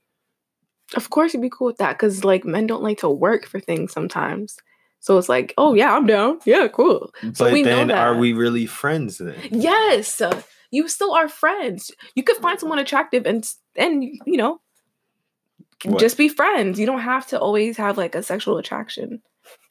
Of 0.95 1.09
course, 1.09 1.33
you'd 1.33 1.41
be 1.41 1.49
cool 1.49 1.67
with 1.67 1.77
that 1.77 1.97
because 1.97 2.23
like 2.25 2.43
men 2.45 2.67
don't 2.67 2.83
like 2.83 2.99
to 2.99 3.09
work 3.09 3.45
for 3.45 3.59
things 3.59 3.93
sometimes. 3.93 4.57
So 4.99 5.17
it's 5.17 5.29
like, 5.29 5.53
oh 5.57 5.73
yeah, 5.73 5.95
I'm 5.95 6.05
down. 6.05 6.39
Yeah, 6.45 6.67
cool. 6.67 7.11
So 7.33 7.45
but 7.45 7.53
we 7.53 7.63
know 7.63 7.69
then 7.77 7.91
are 7.91 8.15
we 8.15 8.33
really 8.33 8.65
friends 8.65 9.17
then? 9.17 9.35
Yes, 9.49 10.21
uh, 10.21 10.41
you 10.69 10.87
still 10.87 11.13
are 11.13 11.27
friends. 11.27 11.91
You 12.15 12.23
could 12.23 12.37
find 12.37 12.59
someone 12.59 12.79
attractive 12.79 13.25
and 13.25 13.49
and 13.75 14.03
you 14.03 14.37
know 14.37 14.61
What? 15.85 15.99
just 15.99 16.17
be 16.17 16.27
friends. 16.29 16.79
You 16.79 16.85
don't 16.85 16.99
have 17.01 17.25
to 17.27 17.39
always 17.39 17.77
have 17.77 17.97
like 17.97 18.13
a 18.15 18.21
sexual 18.21 18.57
attraction. 18.57 19.21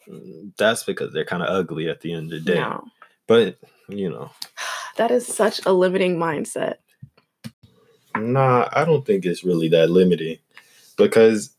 Mm, 0.09 0.53
That's 0.57 0.83
because 0.85 1.13
they're 1.13 1.25
kind 1.25 1.43
of 1.43 1.49
ugly 1.51 1.89
at 1.89 2.01
the 2.01 2.13
end 2.13 2.33
of 2.33 2.45
the 2.45 2.53
day. 2.53 2.59
No, 2.61 2.85
But 3.29 3.57
you 3.89 4.11
know, 4.11 4.31
that 4.97 5.11
is 5.11 5.27
such 5.27 5.61
a 5.67 5.73
limiting 5.73 6.17
mindset. 6.17 6.77
Nah, 8.17 8.69
I 8.73 8.85
don't 8.85 9.07
think 9.07 9.25
it's 9.25 9.45
really 9.45 9.69
that 9.69 9.91
limiting 9.91 10.39
because 11.09 11.57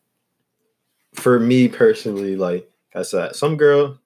for 1.13 1.39
me 1.39 1.67
personally, 1.67 2.35
like 2.35 2.69
I 2.95 3.03
said, 3.03 3.35
some 3.35 3.57
girl 3.57 3.99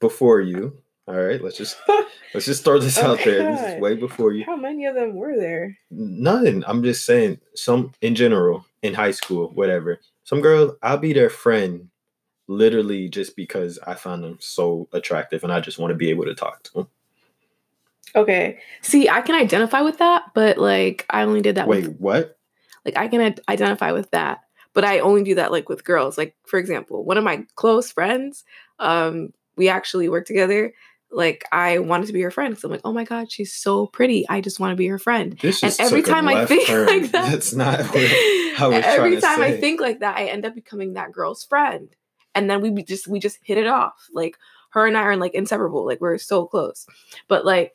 before 0.00 0.40
you. 0.40 0.76
All 1.08 1.16
right, 1.16 1.42
let's 1.42 1.56
just 1.56 1.76
let's 2.34 2.46
just 2.46 2.64
throw 2.64 2.78
this 2.78 2.98
Oh 2.98 3.12
out 3.12 3.18
my 3.18 3.24
there. 3.24 3.52
This 3.52 3.74
is 3.74 3.80
way 3.80 3.96
before 3.96 4.32
you. 4.32 4.44
How 4.44 4.56
many 4.56 4.86
of 4.86 4.94
them 4.94 5.14
were 5.14 5.36
there? 5.36 5.76
None. 5.90 6.64
I'm 6.66 6.82
just 6.82 7.04
saying 7.04 7.40
some 7.54 7.92
in 8.02 8.14
general 8.14 8.64
in 8.82 8.94
high 8.94 9.10
school, 9.10 9.50
whatever. 9.54 9.98
Some 10.24 10.40
girl, 10.40 10.76
I'll 10.82 10.98
be 10.98 11.12
their 11.12 11.30
friend, 11.30 11.88
literally 12.46 13.08
just 13.08 13.34
because 13.34 13.78
I 13.86 13.94
found 13.94 14.22
them 14.22 14.38
so 14.40 14.88
attractive 14.92 15.42
and 15.42 15.52
I 15.52 15.60
just 15.60 15.78
want 15.78 15.90
to 15.90 15.96
be 15.96 16.10
able 16.10 16.24
to 16.24 16.34
talk 16.34 16.62
to 16.64 16.72
them. 16.72 16.88
Okay. 18.14 18.58
See, 18.82 19.08
I 19.08 19.22
can 19.22 19.34
identify 19.34 19.80
with 19.80 19.98
that, 19.98 20.24
but 20.34 20.58
like 20.58 21.06
I 21.10 21.22
only 21.22 21.40
did 21.40 21.56
that 21.56 21.66
Wait, 21.66 21.88
with 21.88 21.96
what? 21.98 22.38
Like 22.84 22.96
I 22.96 23.08
can 23.08 23.20
ad- 23.20 23.40
identify 23.48 23.92
with 23.92 24.10
that, 24.10 24.40
but 24.74 24.84
I 24.84 25.00
only 25.00 25.22
do 25.22 25.34
that 25.36 25.52
like 25.52 25.68
with 25.68 25.84
girls. 25.84 26.18
Like 26.18 26.36
for 26.46 26.58
example, 26.58 27.04
one 27.04 27.18
of 27.18 27.24
my 27.24 27.44
close 27.54 27.90
friends, 27.92 28.44
um, 28.78 29.32
we 29.56 29.68
actually 29.68 30.08
work 30.08 30.26
together. 30.26 30.72
Like 31.10 31.44
I 31.52 31.78
wanted 31.78 32.06
to 32.06 32.12
be 32.14 32.22
her 32.22 32.30
friend 32.30 32.52
because 32.52 32.64
I'm 32.64 32.70
like, 32.70 32.80
oh 32.84 32.92
my 32.92 33.04
god, 33.04 33.30
she's 33.30 33.54
so 33.54 33.86
pretty. 33.86 34.26
I 34.28 34.40
just 34.40 34.58
want 34.58 34.72
to 34.72 34.76
be 34.76 34.86
her 34.86 34.98
friend. 34.98 35.38
This 35.40 35.62
And 35.62 35.74
every 35.78 36.02
time 36.02 36.26
I 36.26 36.46
think 36.46 36.66
turn. 36.66 36.86
like 36.86 37.12
that, 37.12 37.30
That's 37.30 37.52
not 37.52 37.80
was 38.70 38.84
every 38.84 39.20
time 39.20 39.42
I 39.42 39.56
think 39.56 39.80
like 39.80 40.00
that, 40.00 40.16
I 40.16 40.26
end 40.26 40.46
up 40.46 40.54
becoming 40.54 40.94
that 40.94 41.12
girl's 41.12 41.44
friend, 41.44 41.94
and 42.34 42.48
then 42.48 42.60
we 42.62 42.82
just 42.82 43.06
we 43.06 43.18
just 43.20 43.38
hit 43.42 43.58
it 43.58 43.66
off. 43.66 44.08
Like 44.12 44.38
her 44.70 44.86
and 44.86 44.96
I 44.96 45.02
are 45.02 45.16
like 45.16 45.34
inseparable. 45.34 45.86
Like 45.86 46.00
we're 46.00 46.18
so 46.18 46.46
close. 46.46 46.86
But 47.28 47.44
like 47.44 47.74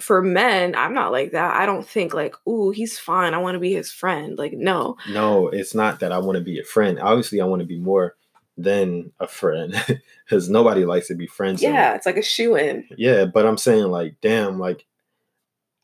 for 0.00 0.22
men, 0.22 0.74
I'm 0.74 0.94
not 0.94 1.12
like 1.12 1.32
that. 1.32 1.54
I 1.54 1.66
don't 1.66 1.86
think 1.86 2.14
like, 2.14 2.34
ooh, 2.48 2.70
he's 2.70 2.98
fine. 2.98 3.34
I 3.34 3.38
want 3.38 3.54
to 3.54 3.60
be 3.60 3.72
his 3.72 3.92
friend. 3.92 4.36
Like 4.38 4.52
no, 4.52 4.96
No, 5.10 5.48
it's 5.48 5.74
not 5.74 6.00
that 6.00 6.12
I 6.12 6.18
want 6.18 6.36
to 6.36 6.44
be 6.44 6.58
a 6.58 6.64
friend. 6.64 6.98
Obviously, 6.98 7.40
I 7.40 7.44
want 7.44 7.60
to 7.60 7.66
be 7.66 7.78
more 7.78 8.16
than 8.56 9.12
a 9.20 9.26
friend 9.26 9.74
because 10.24 10.48
nobody 10.48 10.84
likes 10.84 11.08
to 11.08 11.14
be 11.14 11.26
friends. 11.26 11.62
yeah, 11.62 11.94
it's 11.94 12.06
like 12.06 12.16
a 12.16 12.22
shoe 12.22 12.56
in. 12.56 12.86
Yeah, 12.96 13.24
but 13.24 13.46
I'm 13.46 13.58
saying 13.58 13.86
like, 13.90 14.16
damn, 14.20 14.58
like 14.58 14.84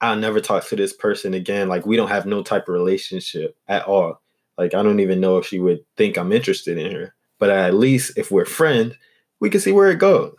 I'll 0.01 0.17
never 0.17 0.41
talk 0.41 0.67
to 0.69 0.77
this 0.77 0.93
person 0.93 1.35
again. 1.35 1.69
Like 1.69 1.87
we 1.87 1.97
don't 1.97 2.09
have 2.09 2.27
no 2.27 2.43
type 2.43 2.69
of 2.69 2.75
relationship 2.75 3.57
at 3.69 3.85
all. 3.87 4.21
Like 4.57 4.75
I 4.75 4.83
don't 4.83 5.01
even 5.01 5.21
know 5.21 5.39
if 5.39 5.47
she 5.47 5.61
would 5.61 5.81
think 5.97 6.17
I'm 6.17 6.33
interested 6.33 6.79
in 6.79 6.93
her. 6.93 7.15
But 7.39 7.51
at 7.51 7.75
least 7.75 8.19
if 8.19 8.31
we're 8.31 8.45
friends, 8.45 8.95
we 9.41 9.51
can 9.51 9.61
see 9.61 9.73
where 9.73 9.91
it 9.91 9.99
goes. 9.99 10.35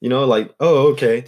You 0.00 0.10
know, 0.10 0.24
like, 0.26 0.54
oh, 0.60 0.88
okay. 0.92 1.24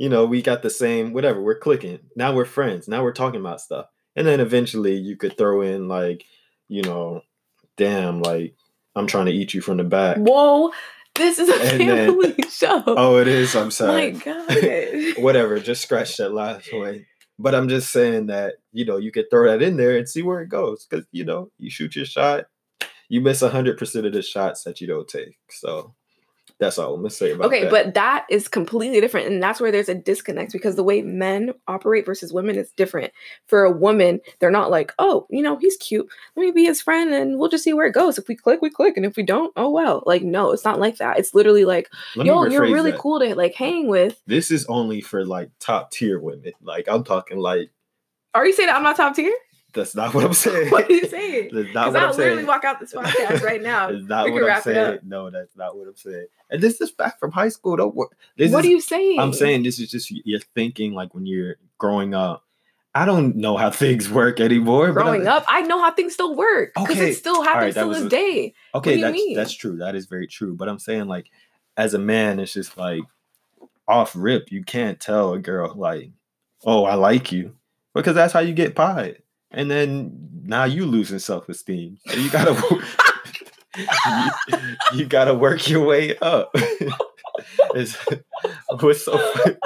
You 0.00 0.08
know, 0.08 0.24
we 0.24 0.40
got 0.40 0.62
the 0.62 0.70
same 0.70 1.12
whatever, 1.12 1.42
we're 1.42 1.58
clicking. 1.58 1.98
Now 2.16 2.32
we're 2.34 2.46
friends. 2.46 2.88
Now 2.88 3.02
we're 3.02 3.12
talking 3.12 3.38
about 3.40 3.60
stuff. 3.60 3.84
And 4.16 4.26
then 4.26 4.40
eventually 4.40 4.94
you 4.94 5.14
could 5.14 5.36
throw 5.36 5.60
in 5.60 5.88
like, 5.88 6.24
you 6.68 6.80
know, 6.80 7.20
damn, 7.76 8.22
like 8.22 8.54
I'm 8.96 9.06
trying 9.06 9.26
to 9.26 9.32
eat 9.32 9.52
you 9.52 9.60
from 9.60 9.76
the 9.76 9.84
back. 9.84 10.16
Whoa, 10.16 10.72
this 11.16 11.38
is 11.38 11.50
a 11.50 11.52
And 11.72 11.80
then- 11.82 12.06
family 12.20 12.34
show. 12.50 12.82
Oh, 12.86 13.18
it 13.18 13.28
is. 13.28 13.54
I'm 13.54 13.70
sorry. 13.70 14.12
my 14.12 14.18
god. 15.16 15.22
whatever, 15.22 15.60
just 15.60 15.82
scratch 15.82 16.16
that 16.16 16.32
last 16.32 16.72
one. 16.72 17.04
But 17.38 17.54
I'm 17.54 17.68
just 17.68 17.90
saying 17.92 18.26
that, 18.28 18.54
you 18.72 18.86
know, 18.86 18.96
you 18.96 19.12
could 19.12 19.26
throw 19.30 19.50
that 19.50 19.60
in 19.62 19.76
there 19.76 19.98
and 19.98 20.08
see 20.08 20.22
where 20.22 20.40
it 20.40 20.48
goes. 20.48 20.86
Cause 20.90 21.04
you 21.12 21.26
know, 21.26 21.50
you 21.58 21.68
shoot 21.70 21.94
your 21.94 22.06
shot, 22.06 22.46
you 23.10 23.20
miss 23.20 23.40
hundred 23.42 23.76
percent 23.76 24.06
of 24.06 24.14
the 24.14 24.22
shots 24.22 24.64
that 24.64 24.80
you 24.80 24.86
don't 24.86 25.06
take. 25.08 25.36
So 25.50 25.94
that's 26.60 26.78
all 26.78 26.94
I'm 26.94 27.00
gonna 27.00 27.10
say 27.10 27.32
about 27.32 27.46
Okay, 27.46 27.62
that. 27.62 27.70
but 27.70 27.94
that 27.94 28.26
is 28.30 28.46
completely 28.46 29.00
different. 29.00 29.26
And 29.28 29.42
that's 29.42 29.60
where 29.60 29.72
there's 29.72 29.88
a 29.88 29.94
disconnect 29.94 30.52
because 30.52 30.76
the 30.76 30.84
way 30.84 31.02
men 31.02 31.52
operate 31.66 32.06
versus 32.06 32.32
women 32.32 32.56
is 32.56 32.70
different. 32.72 33.12
For 33.46 33.64
a 33.64 33.70
woman, 33.72 34.20
they're 34.38 34.50
not 34.50 34.70
like, 34.70 34.92
oh, 34.98 35.26
you 35.30 35.42
know, 35.42 35.56
he's 35.56 35.76
cute. 35.78 36.06
Let 36.36 36.44
me 36.44 36.50
be 36.52 36.64
his 36.64 36.80
friend 36.82 37.12
and 37.12 37.38
we'll 37.38 37.48
just 37.48 37.64
see 37.64 37.72
where 37.72 37.86
it 37.86 37.94
goes. 37.94 38.18
If 38.18 38.28
we 38.28 38.36
click, 38.36 38.60
we 38.62 38.70
click. 38.70 38.96
And 38.96 39.06
if 39.06 39.16
we 39.16 39.22
don't, 39.22 39.52
oh 39.56 39.70
well. 39.70 40.02
Like, 40.06 40.22
no, 40.22 40.52
it's 40.52 40.64
not 40.64 40.78
like 40.78 40.98
that. 40.98 41.18
It's 41.18 41.34
literally 41.34 41.64
like, 41.64 41.88
Let 42.14 42.26
yo, 42.26 42.44
you're 42.44 42.62
really 42.62 42.90
that. 42.92 43.00
cool 43.00 43.18
to 43.20 43.34
like 43.34 43.54
hang 43.54 43.88
with. 43.88 44.20
This 44.26 44.50
is 44.50 44.66
only 44.66 45.00
for 45.00 45.24
like 45.24 45.50
top 45.58 45.90
tier 45.90 46.20
women. 46.20 46.52
Like 46.62 46.88
I'm 46.88 47.04
talking 47.04 47.38
like 47.38 47.70
Are 48.34 48.46
you 48.46 48.52
saying 48.52 48.66
that 48.68 48.76
I'm 48.76 48.82
not 48.82 48.96
top 48.96 49.16
tier? 49.16 49.32
That's 49.72 49.94
not 49.94 50.14
what 50.14 50.24
I'm 50.24 50.32
saying. 50.34 50.70
What 50.70 50.88
are 50.88 50.92
you 50.92 51.06
saying? 51.08 51.50
That's 51.52 51.74
not 51.74 51.88
what 51.92 51.96
I'll 52.02 52.10
I'm 52.10 52.16
literally 52.16 52.36
saying. 52.38 52.46
walk 52.46 52.64
out 52.64 52.80
this 52.80 52.92
podcast 52.92 53.42
right 53.42 53.62
now. 53.62 53.90
That's 53.92 54.04
not 54.06 54.24
we 54.26 54.32
what 54.32 54.50
I'm 54.50 54.62
saying. 54.62 54.98
No, 55.04 55.30
that's 55.30 55.56
not 55.56 55.76
what 55.76 55.88
I'm 55.88 55.96
saying. 55.96 56.26
And 56.50 56.60
this 56.62 56.80
is 56.80 56.90
back 56.90 57.18
from 57.18 57.30
high 57.32 57.48
school. 57.48 57.76
Don't 57.76 57.94
worry. 57.94 58.08
This 58.36 58.52
what 58.52 58.64
is 58.64 58.68
are 58.68 58.70
you 58.72 58.80
saying? 58.80 59.18
I'm 59.20 59.32
saying 59.32 59.62
this 59.62 59.78
is 59.78 59.90
just 59.90 60.10
you're 60.10 60.40
thinking 60.54 60.92
like 60.94 61.14
when 61.14 61.26
you're 61.26 61.56
growing 61.78 62.14
up. 62.14 62.44
I 62.92 63.04
don't 63.04 63.36
know 63.36 63.56
how 63.56 63.70
things 63.70 64.10
work 64.10 64.40
anymore. 64.40 64.90
growing 64.90 65.28
up, 65.28 65.44
I 65.46 65.60
know 65.62 65.80
how 65.80 65.92
things 65.92 66.12
still 66.14 66.34
work 66.34 66.72
because 66.74 66.96
Okay, 66.96 67.10
it 67.10 67.14
still 67.14 67.40
happens 67.44 67.76
that 67.76 67.84
to 67.84 67.88
this 67.90 68.02
a- 68.02 68.08
day. 68.08 68.54
Okay, 68.74 69.00
that's 69.00 69.12
mean? 69.12 69.36
that's 69.36 69.52
true. 69.52 69.76
That 69.76 69.94
is 69.94 70.06
very 70.06 70.26
true. 70.26 70.54
But 70.56 70.68
I'm 70.68 70.80
saying 70.80 71.06
like 71.06 71.30
as 71.76 71.94
a 71.94 71.98
man, 72.00 72.40
it's 72.40 72.52
just 72.52 72.76
like 72.76 73.02
off 73.86 74.12
rip. 74.16 74.50
You 74.50 74.64
can't 74.64 74.98
tell 74.98 75.34
a 75.34 75.38
girl 75.38 75.72
like, 75.76 76.10
"Oh, 76.64 76.84
I 76.84 76.94
like 76.94 77.30
you," 77.30 77.54
because 77.94 78.16
that's 78.16 78.32
how 78.32 78.40
you 78.40 78.52
get 78.52 78.74
pied. 78.74 79.22
And 79.50 79.70
then 79.70 80.30
now 80.44 80.64
you 80.64 80.86
losing 80.86 81.18
self 81.18 81.48
esteem. 81.48 81.98
So 82.06 82.16
you 82.16 82.30
gotta 82.30 82.54
you, 83.76 84.70
you 84.94 85.06
gotta 85.06 85.34
work 85.34 85.68
your 85.68 85.84
way 85.84 86.16
up. 86.18 86.50
it's, 87.74 87.96
what's 88.68 89.04
so 89.04 89.18
funny? 89.34 89.56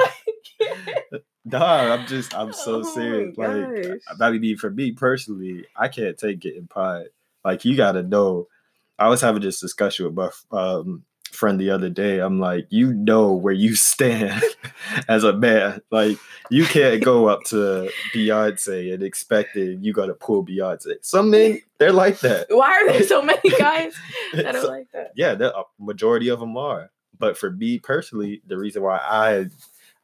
Nah, 1.44 1.94
I'm 1.94 2.06
just 2.06 2.34
I'm 2.34 2.52
so 2.52 2.80
Oh 2.80 2.82
serious. 2.82 3.36
Like 3.36 3.74
gosh. 4.18 4.18
I 4.20 4.30
mean, 4.30 4.56
for 4.56 4.70
me 4.70 4.92
personally, 4.92 5.66
I 5.76 5.88
can't 5.88 6.16
take 6.16 6.40
getting 6.40 6.66
pied. 6.66 7.08
Like 7.44 7.64
you 7.64 7.76
gotta 7.76 8.02
know. 8.02 8.48
I 8.96 9.08
was 9.08 9.20
having 9.20 9.42
this 9.42 9.60
discussion 9.60 10.06
with 10.06 10.14
my 10.14 10.56
um, 10.56 11.02
friend 11.34 11.60
the 11.60 11.70
other 11.70 11.88
day. 11.90 12.18
I'm 12.20 12.40
like, 12.40 12.66
you 12.70 12.92
know 12.94 13.32
where 13.32 13.52
you 13.52 13.74
stand 13.92 14.42
as 15.08 15.24
a 15.24 15.32
man. 15.32 15.80
Like 15.90 16.18
you 16.50 16.64
can't 16.64 17.02
go 17.02 17.26
up 17.28 17.42
to 17.46 17.90
Beyonce 18.14 18.94
and 18.94 19.02
expecting 19.02 19.82
you 19.84 19.92
gotta 19.92 20.14
pull 20.14 20.44
Beyonce. 20.44 20.96
Some 21.02 21.30
men 21.30 21.60
they're 21.78 21.92
like 21.92 22.20
that. 22.20 22.46
Why 22.50 22.70
are 22.72 22.86
there 22.92 23.02
so 23.02 23.20
many 23.22 23.50
guys 23.58 23.94
that 24.32 24.54
are 24.56 24.60
So- 24.62 24.68
like 24.68 24.90
that? 24.92 25.12
yeah, 25.16 25.34
the 25.34 25.54
a 25.56 25.64
majority 25.78 26.28
of 26.28 26.40
them 26.40 26.56
are. 26.56 26.90
But 27.18 27.38
for 27.38 27.50
me 27.50 27.78
personally, 27.78 28.42
the 28.46 28.56
reason 28.58 28.82
why 28.82 28.96
I 28.98 29.46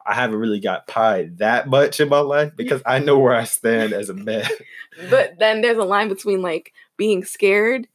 I 0.07 0.15
haven't 0.15 0.39
really 0.39 0.61
got 0.61 0.87
pied 0.87 1.39
that 1.39 1.69
much 1.69 2.01
in 2.01 2.09
my 2.09 2.21
life 2.21 2.53
because 2.57 2.81
I 2.87 3.01
know 3.01 3.19
where 3.19 3.35
I 3.35 3.45
stand 3.45 3.93
as 3.93 4.09
a 4.09 4.15
man. 4.15 4.49
But 5.11 5.39
then 5.39 5.61
there's 5.61 5.77
a 5.77 5.85
line 5.85 6.09
between 6.09 6.41
like 6.41 6.73
being 6.97 7.25
scared 7.25 7.87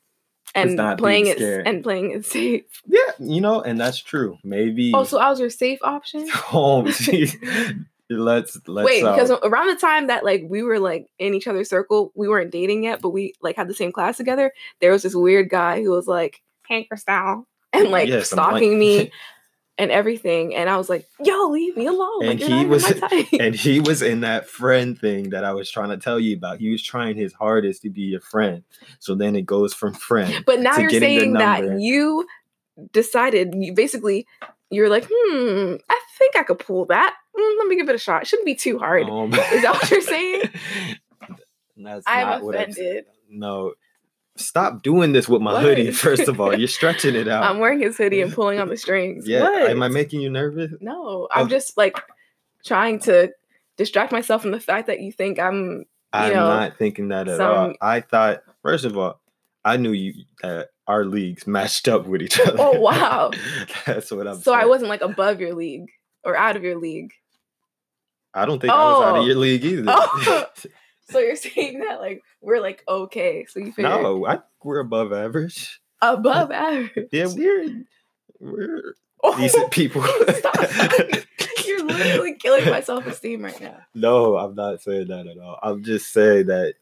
and 0.55 0.75
not 0.75 0.97
playing 0.97 1.27
it 1.27 1.39
and 1.39 1.83
playing 1.83 2.11
it 2.11 2.25
safe. 2.35 2.63
yeah, 2.87 2.99
you 3.19 3.41
know, 3.41 3.61
and 3.61 3.79
that's 3.79 3.99
true. 3.99 4.37
Maybe. 4.43 4.91
Oh, 4.95 5.03
so 5.03 5.19
I 5.19 5.29
was 5.29 5.39
your 5.39 5.49
safe 5.49 5.79
option? 5.83 6.27
home. 6.33 6.85
let's 8.09 8.57
let's 8.67 8.85
Wait, 8.85 9.03
uh, 9.03 9.13
because 9.15 9.31
around 9.43 9.67
the 9.67 9.75
time 9.79 10.07
that 10.07 10.23
like 10.23 10.43
we 10.47 10.63
were 10.63 10.79
like 10.79 11.07
in 11.19 11.33
each 11.33 11.47
other's 11.47 11.69
circle, 11.69 12.11
we 12.15 12.27
weren't 12.27 12.51
dating 12.51 12.83
yet, 12.83 13.01
but 13.01 13.09
we 13.09 13.33
like 13.41 13.55
had 13.55 13.67
the 13.67 13.73
same 13.73 13.91
class 13.91 14.17
together. 14.17 14.51
There 14.81 14.91
was 14.91 15.03
this 15.03 15.15
weird 15.15 15.49
guy 15.49 15.81
who 15.83 15.91
was 15.91 16.07
like 16.07 16.41
hanker 16.67 16.97
style 16.97 17.47
and 17.73 17.89
like 17.89 18.07
Yes, 18.07 18.31
I'm 18.31 18.37
like- 18.37 18.47
stalking 18.49 18.79
me 18.79 19.11
and 19.78 19.91
everything. 19.91 20.55
And 20.55 20.69
I 20.69 20.78
was 20.78 20.89
like, 20.89 21.05
yo, 21.23 21.49
leave 21.49 21.76
me 21.76 21.86
alone. 21.88 22.26
And 22.26 22.39
like, 22.39 22.49
he 22.49 22.65
was- 22.65 22.93
and 23.39 23.55
he 23.55 23.80
was 23.80 24.01
in 24.01 24.21
that 24.21 24.47
friend 24.47 24.97
thing 24.97 25.32
that 25.32 25.43
I 25.43 25.53
was 25.53 25.69
trying 25.69 25.89
to 25.89 25.97
tell 25.97 26.19
you 26.19 26.36
about. 26.38 26.59
He 26.59 26.69
was 26.71 26.82
trying 26.82 27.15
his 27.15 27.34
hardest 27.34 27.82
to 27.84 27.89
be 27.89 28.01
your 28.01 28.21
friend. 28.21 28.63
So 28.99 29.15
then 29.15 29.36
it 29.36 29.45
goes 29.45 29.73
from 29.73 29.93
friend. 29.93 30.34
But 30.45 30.59
now 30.61 30.78
you're 30.78 30.89
saying 30.89 31.34
that 31.34 31.80
you 31.80 32.26
decided 32.91 33.53
you 33.57 33.73
basically 33.73 34.28
you're 34.71 34.89
like, 34.89 35.05
hmm, 35.11 35.76
I 35.89 36.01
think 36.17 36.36
I 36.36 36.43
could 36.43 36.59
pull 36.59 36.86
that. 36.88 37.15
Mm, 37.38 37.57
let 37.59 37.67
me 37.67 37.76
give 37.76 37.88
it 37.89 37.95
a 37.95 37.99
shot. 37.99 38.23
It 38.23 38.28
shouldn't 38.28 38.45
be 38.45 38.55
too 38.55 38.80
hard. 38.80 39.07
Um, 39.09 39.32
Is 39.34 39.61
that 39.61 39.73
what 39.73 39.91
you're 39.91 40.01
saying? 40.15 40.49
That's 41.78 42.03
I'm 42.07 42.28
not 42.28 42.43
what 42.43 42.57
I'm 42.57 42.71
saying. 42.71 42.88
offended. 42.89 43.05
No. 43.30 43.73
Stop 44.38 44.83
doing 44.83 45.13
this 45.13 45.29
with 45.29 45.41
my 45.41 45.53
What? 45.53 45.63
hoodie, 45.63 45.91
first 45.91 46.27
of 46.27 46.41
all. 46.41 46.57
You're 46.57 46.67
stretching 46.79 47.15
it 47.15 47.27
out. 47.27 47.43
I'm 47.43 47.59
wearing 47.59 47.79
his 47.79 47.97
hoodie 47.97 48.21
and 48.21 48.33
pulling 48.33 48.59
on 48.59 48.67
the 48.69 48.77
strings. 48.77 49.27
yeah. 49.27 49.41
What? 49.43 49.69
Am 49.71 49.81
I 49.81 49.88
making 49.88 50.21
you 50.21 50.29
nervous? 50.29 50.71
no, 50.81 51.27
I'm 51.31 51.43
Okay. 51.45 51.51
just 51.55 51.77
like 51.77 51.97
trying 52.65 52.99
to 52.99 53.31
distract 53.77 54.11
myself 54.11 54.41
from 54.41 54.51
the 54.51 54.59
fact 54.59 54.88
that 54.88 54.99
you 55.01 55.11
think 55.11 55.39
I'm 55.39 55.86
I'm 56.11 56.33
know, 56.33 56.47
not 56.47 56.77
thinking 56.77 57.09
that 57.09 57.27
at 57.27 57.39
all. 57.41 57.73
I 57.81 58.01
thought, 58.01 58.41
first 58.61 58.86
of 58.86 58.97
all, 58.97 59.19
I 59.63 59.77
knew 59.77 59.91
you 59.91 60.13
that 60.41 60.69
our 60.88 61.03
leagues 61.05 61.47
matched 61.47 61.88
up 61.88 62.05
with 62.05 62.21
each 62.21 62.39
other. 62.39 62.57
Oh, 62.59 62.79
wow. 62.79 63.31
That's 63.86 64.11
what 64.11 64.27
I'm 64.27 64.36
so 64.36 64.51
saying. 64.51 64.59
I 64.59 64.65
wasn't 64.65 64.89
like 64.89 65.01
above 65.01 65.39
your 65.41 65.53
league 65.53 65.89
or 66.23 66.36
out 66.38 66.55
of 66.55 66.63
your 66.63 66.77
league. 66.77 67.11
I 68.33 68.45
don't 68.45 68.59
think 68.59 68.71
I 68.73 68.75
was 68.75 69.03
out 69.03 69.15
Oh. 69.17 69.21
of 69.21 69.27
your 69.27 69.36
league 69.38 69.63
either. 69.65 69.86
Oh. 69.88 70.45
So 71.09 71.19
you're 71.19 71.35
saying 71.35 71.79
that 71.79 71.99
like 71.99 72.23
we're 72.41 72.61
like 72.61 72.83
okay. 72.87 73.45
So 73.45 73.59
you 73.59 73.71
figure 73.71 73.89
no, 73.89 74.25
I 74.25 74.33
think 74.33 74.43
we're 74.63 74.79
above 74.79 75.13
average. 75.13 75.79
above 76.01 76.51
average. 76.51 77.09
Yeah, 77.11 77.27
we're 77.27 77.85
we're 78.39 78.95
Oh, 79.23 79.35
decent 79.37 79.71
people. 79.71 80.03
Stop. 80.03 80.55
You're 81.65 81.83
literally 81.83 82.35
killing 82.35 82.65
my 82.65 82.81
self 82.81 83.07
esteem 83.07 83.43
right 83.43 83.59
now. 83.59 83.77
no, 83.95 84.37
I'm 84.37 84.53
not 84.53 84.81
saying 84.81 85.07
that 85.07 85.25
at 85.25 85.39
all. 85.39 85.57
I'm 85.63 85.83
just 85.83 86.13
saying 86.13 86.47
that 86.47 86.75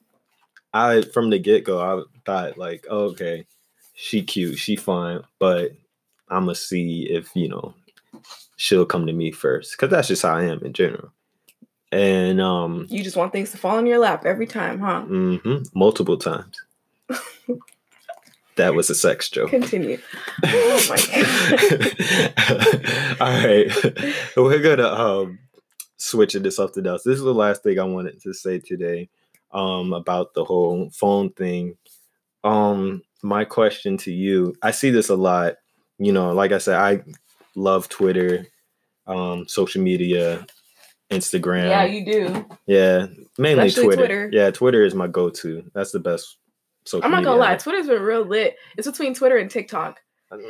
I 0.74 1.04
from 1.04 1.30
the 1.30 1.40
get 1.40 1.64
go 1.64 1.80
I 1.80 2.04
thought 2.26 2.58
like, 2.58 2.86
oh, 2.90 3.06
okay, 3.12 3.46
she 3.94 4.24
cute, 4.24 4.58
she 4.58 4.76
fine, 4.76 5.22
but 5.40 5.72
I'm 6.30 6.46
gonna 6.46 6.56
see 6.56 7.04
if 7.10 7.30
you 7.36 7.48
know 7.48 7.76
she'll 8.58 8.86
come 8.86 9.06
to 9.08 9.14
me 9.14 9.32
first 9.32 9.72
because 9.74 9.90
that's 9.90 10.08
just 10.10 10.24
how 10.24 10.36
I 10.36 10.44
am 10.44 10.64
in 10.66 10.74
general. 10.74 11.14
And 11.94 12.42
um, 12.42 12.88
You 12.90 13.04
just 13.04 13.16
want 13.16 13.32
things 13.32 13.52
to 13.52 13.58
fall 13.58 13.78
in 13.78 13.86
your 13.86 14.00
lap 14.00 14.26
every 14.26 14.48
time, 14.48 14.80
huh? 14.80 15.04
Mm-hmm. 15.08 15.78
multiple 15.78 16.18
times. 16.18 16.60
that 18.56 18.74
was 18.74 18.90
a 18.90 18.96
sex 18.96 19.30
joke. 19.30 19.52
Continue. 19.52 20.00
Oh 20.46 20.86
my 20.90 20.98
All 23.22 23.46
right, 23.46 23.72
we're 24.36 24.62
gonna 24.62 24.88
um 24.88 25.38
switch 25.98 26.34
into 26.34 26.50
something 26.50 26.88
else. 26.88 27.04
This 27.04 27.18
is 27.18 27.24
the 27.24 27.34
last 27.34 27.62
thing 27.62 27.80
I 27.80 27.84
wanted 27.84 28.20
to 28.24 28.34
say 28.34 28.58
today 28.58 29.10
um 29.52 29.94
about 29.94 30.34
the 30.34 30.44
whole 30.44 30.90
phone 30.90 31.30
thing. 31.30 31.78
Um, 32.44 33.04
my 33.22 33.46
question 33.46 33.98
to 33.98 34.12
you, 34.12 34.56
I 34.64 34.72
see 34.72 34.90
this 34.90 35.10
a 35.10 35.16
lot. 35.16 35.58
You 36.00 36.12
know, 36.12 36.34
like 36.34 36.52
I 36.52 36.58
said, 36.58 36.80
I 36.80 37.04
love 37.56 37.88
Twitter, 37.88 38.48
um, 39.06 39.48
social 39.48 39.84
media, 39.84 40.48
Instagram. 41.12 41.70
Yeah, 41.70 41.84
you 41.86 42.06
do. 42.06 42.46
Yeah, 42.66 43.08
mainly 43.38 43.72
Twitter. 43.72 43.96
Twitter. 43.96 44.30
Yeah, 44.32 44.52
Twitter 44.52 44.84
is 44.84 44.96
my 44.96 45.08
go-to. 45.08 45.64
That's 45.74 45.92
the 45.92 46.00
best 46.00 46.38
social. 46.86 47.06
I'm 47.06 47.12
not 47.12 47.24
gonna 47.24 47.40
lie. 47.40 47.56
Twitter's 47.56 47.88
been 47.88 48.02
real 48.02 48.26
lit. 48.26 48.58
It's 48.78 48.88
between 48.88 49.14
Twitter 49.14 49.38
and 49.38 49.50
TikTok. 49.50 50.02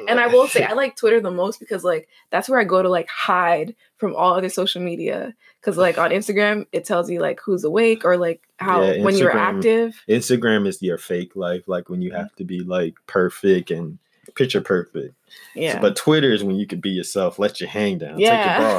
And 0.07 0.19
I 0.19 0.27
will 0.27 0.47
say 0.47 0.63
I 0.69 0.73
like 0.73 0.95
Twitter 0.95 1.19
the 1.19 1.31
most 1.31 1.59
because 1.59 1.83
like 1.83 2.07
that's 2.29 2.47
where 2.47 2.59
I 2.59 2.63
go 2.63 2.81
to 2.81 2.89
like 2.89 3.09
hide 3.09 3.75
from 3.97 4.15
all 4.15 4.33
other 4.33 4.49
social 4.49 4.81
media. 4.81 5.33
Cause 5.61 5.77
like 5.77 5.97
on 5.97 6.11
Instagram 6.11 6.65
it 6.71 6.85
tells 6.85 7.09
you 7.09 7.19
like 7.19 7.39
who's 7.43 7.63
awake 7.63 8.05
or 8.05 8.17
like 8.17 8.41
how 8.57 8.81
Yeah, 8.81 9.03
when 9.03 9.17
you're 9.17 9.35
active. 9.35 10.01
Instagram 10.07 10.67
is 10.67 10.81
your 10.81 10.97
fake 10.97 11.35
life, 11.35 11.67
like 11.67 11.89
when 11.89 12.01
you 12.01 12.11
have 12.11 12.33
to 12.35 12.45
be 12.45 12.61
like 12.61 12.95
perfect 13.07 13.71
and 13.71 13.97
picture 14.35 14.61
perfect. 14.61 15.15
Yeah. 15.55 15.79
But 15.79 15.95
Twitter 15.95 16.31
is 16.31 16.43
when 16.43 16.55
you 16.55 16.65
could 16.65 16.81
be 16.81 16.89
yourself, 16.89 17.37
let 17.37 17.59
your 17.61 17.69
hang 17.69 17.99
down, 17.99 18.17
take 18.17 18.25
your 18.27 18.35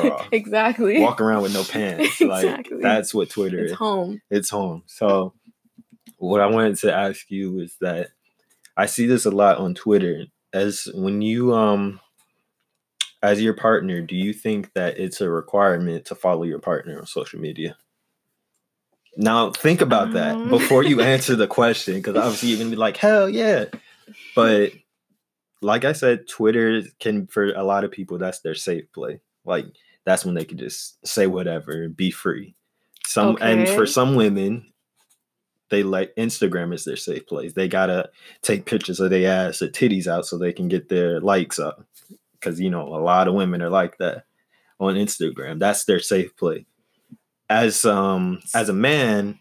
bra 0.08 0.10
off, 0.16 0.28
exactly. 0.32 1.00
walk 1.00 1.20
around 1.20 1.42
with 1.42 1.54
no 1.54 1.62
pants. 1.64 2.20
Like 2.20 2.44
Exactly. 2.44 2.78
that's 2.82 3.14
what 3.14 3.30
Twitter 3.30 3.58
it's 3.60 3.72
is. 3.72 3.78
home. 3.78 4.20
It's 4.30 4.50
home. 4.50 4.82
So 4.86 5.34
what 6.18 6.40
I 6.40 6.46
wanted 6.46 6.76
to 6.78 6.92
ask 6.92 7.30
you 7.30 7.60
is 7.60 7.76
that 7.80 8.08
I 8.76 8.86
see 8.86 9.06
this 9.06 9.24
a 9.24 9.30
lot 9.30 9.58
on 9.58 9.74
Twitter. 9.74 10.24
As 10.52 10.88
when 10.94 11.22
you 11.22 11.54
um 11.54 12.00
as 13.22 13.40
your 13.40 13.54
partner, 13.54 14.00
do 14.00 14.16
you 14.16 14.32
think 14.32 14.72
that 14.74 14.98
it's 14.98 15.20
a 15.20 15.30
requirement 15.30 16.04
to 16.06 16.14
follow 16.14 16.42
your 16.42 16.58
partner 16.58 16.98
on 16.98 17.06
social 17.06 17.40
media? 17.40 17.76
Now 19.16 19.50
think 19.52 19.80
about 19.80 20.12
that 20.14 20.34
Um. 20.34 20.48
before 20.48 20.82
you 20.82 21.00
answer 21.12 21.36
the 21.36 21.46
question, 21.46 21.94
because 21.96 22.16
obviously 22.16 22.48
you're 22.50 22.58
gonna 22.58 22.70
be 22.70 22.76
like, 22.76 22.96
hell 22.96 23.28
yeah. 23.28 23.66
But 24.34 24.72
like 25.64 25.84
I 25.84 25.92
said, 25.92 26.28
Twitter 26.28 26.82
can 27.00 27.26
for 27.26 27.52
a 27.52 27.64
lot 27.64 27.84
of 27.84 27.90
people 27.90 28.18
that's 28.18 28.40
their 28.40 28.54
safe 28.54 28.84
play. 28.92 29.20
Like 29.44 29.66
that's 30.04 30.24
when 30.24 30.34
they 30.34 30.44
can 30.44 30.58
just 30.58 31.04
say 31.06 31.26
whatever, 31.26 31.84
and 31.84 31.96
be 31.96 32.10
free. 32.10 32.54
Some 33.06 33.38
and 33.40 33.68
for 33.68 33.86
some 33.86 34.14
women, 34.14 34.66
they 35.70 35.82
like 35.82 36.14
Instagram 36.16 36.74
is 36.74 36.84
their 36.84 36.96
safe 36.96 37.26
place. 37.26 37.54
They 37.54 37.68
gotta 37.68 38.10
take 38.42 38.66
pictures 38.66 39.00
of 39.00 39.10
their 39.10 39.30
ass 39.30 39.62
or 39.62 39.68
titties 39.68 40.06
out 40.06 40.26
so 40.26 40.36
they 40.36 40.52
can 40.52 40.68
get 40.68 40.88
their 40.88 41.20
likes 41.20 41.58
up. 41.58 41.86
Cause 42.40 42.60
you 42.60 42.68
know, 42.68 42.82
a 42.82 43.00
lot 43.00 43.26
of 43.26 43.34
women 43.34 43.62
are 43.62 43.70
like 43.70 43.96
that 43.98 44.26
on 44.78 44.96
Instagram. 44.96 45.58
That's 45.58 45.84
their 45.84 46.00
safe 46.00 46.36
play. 46.36 46.66
As 47.48 47.86
um 47.86 48.40
as 48.54 48.68
a 48.68 48.74
man, 48.74 49.40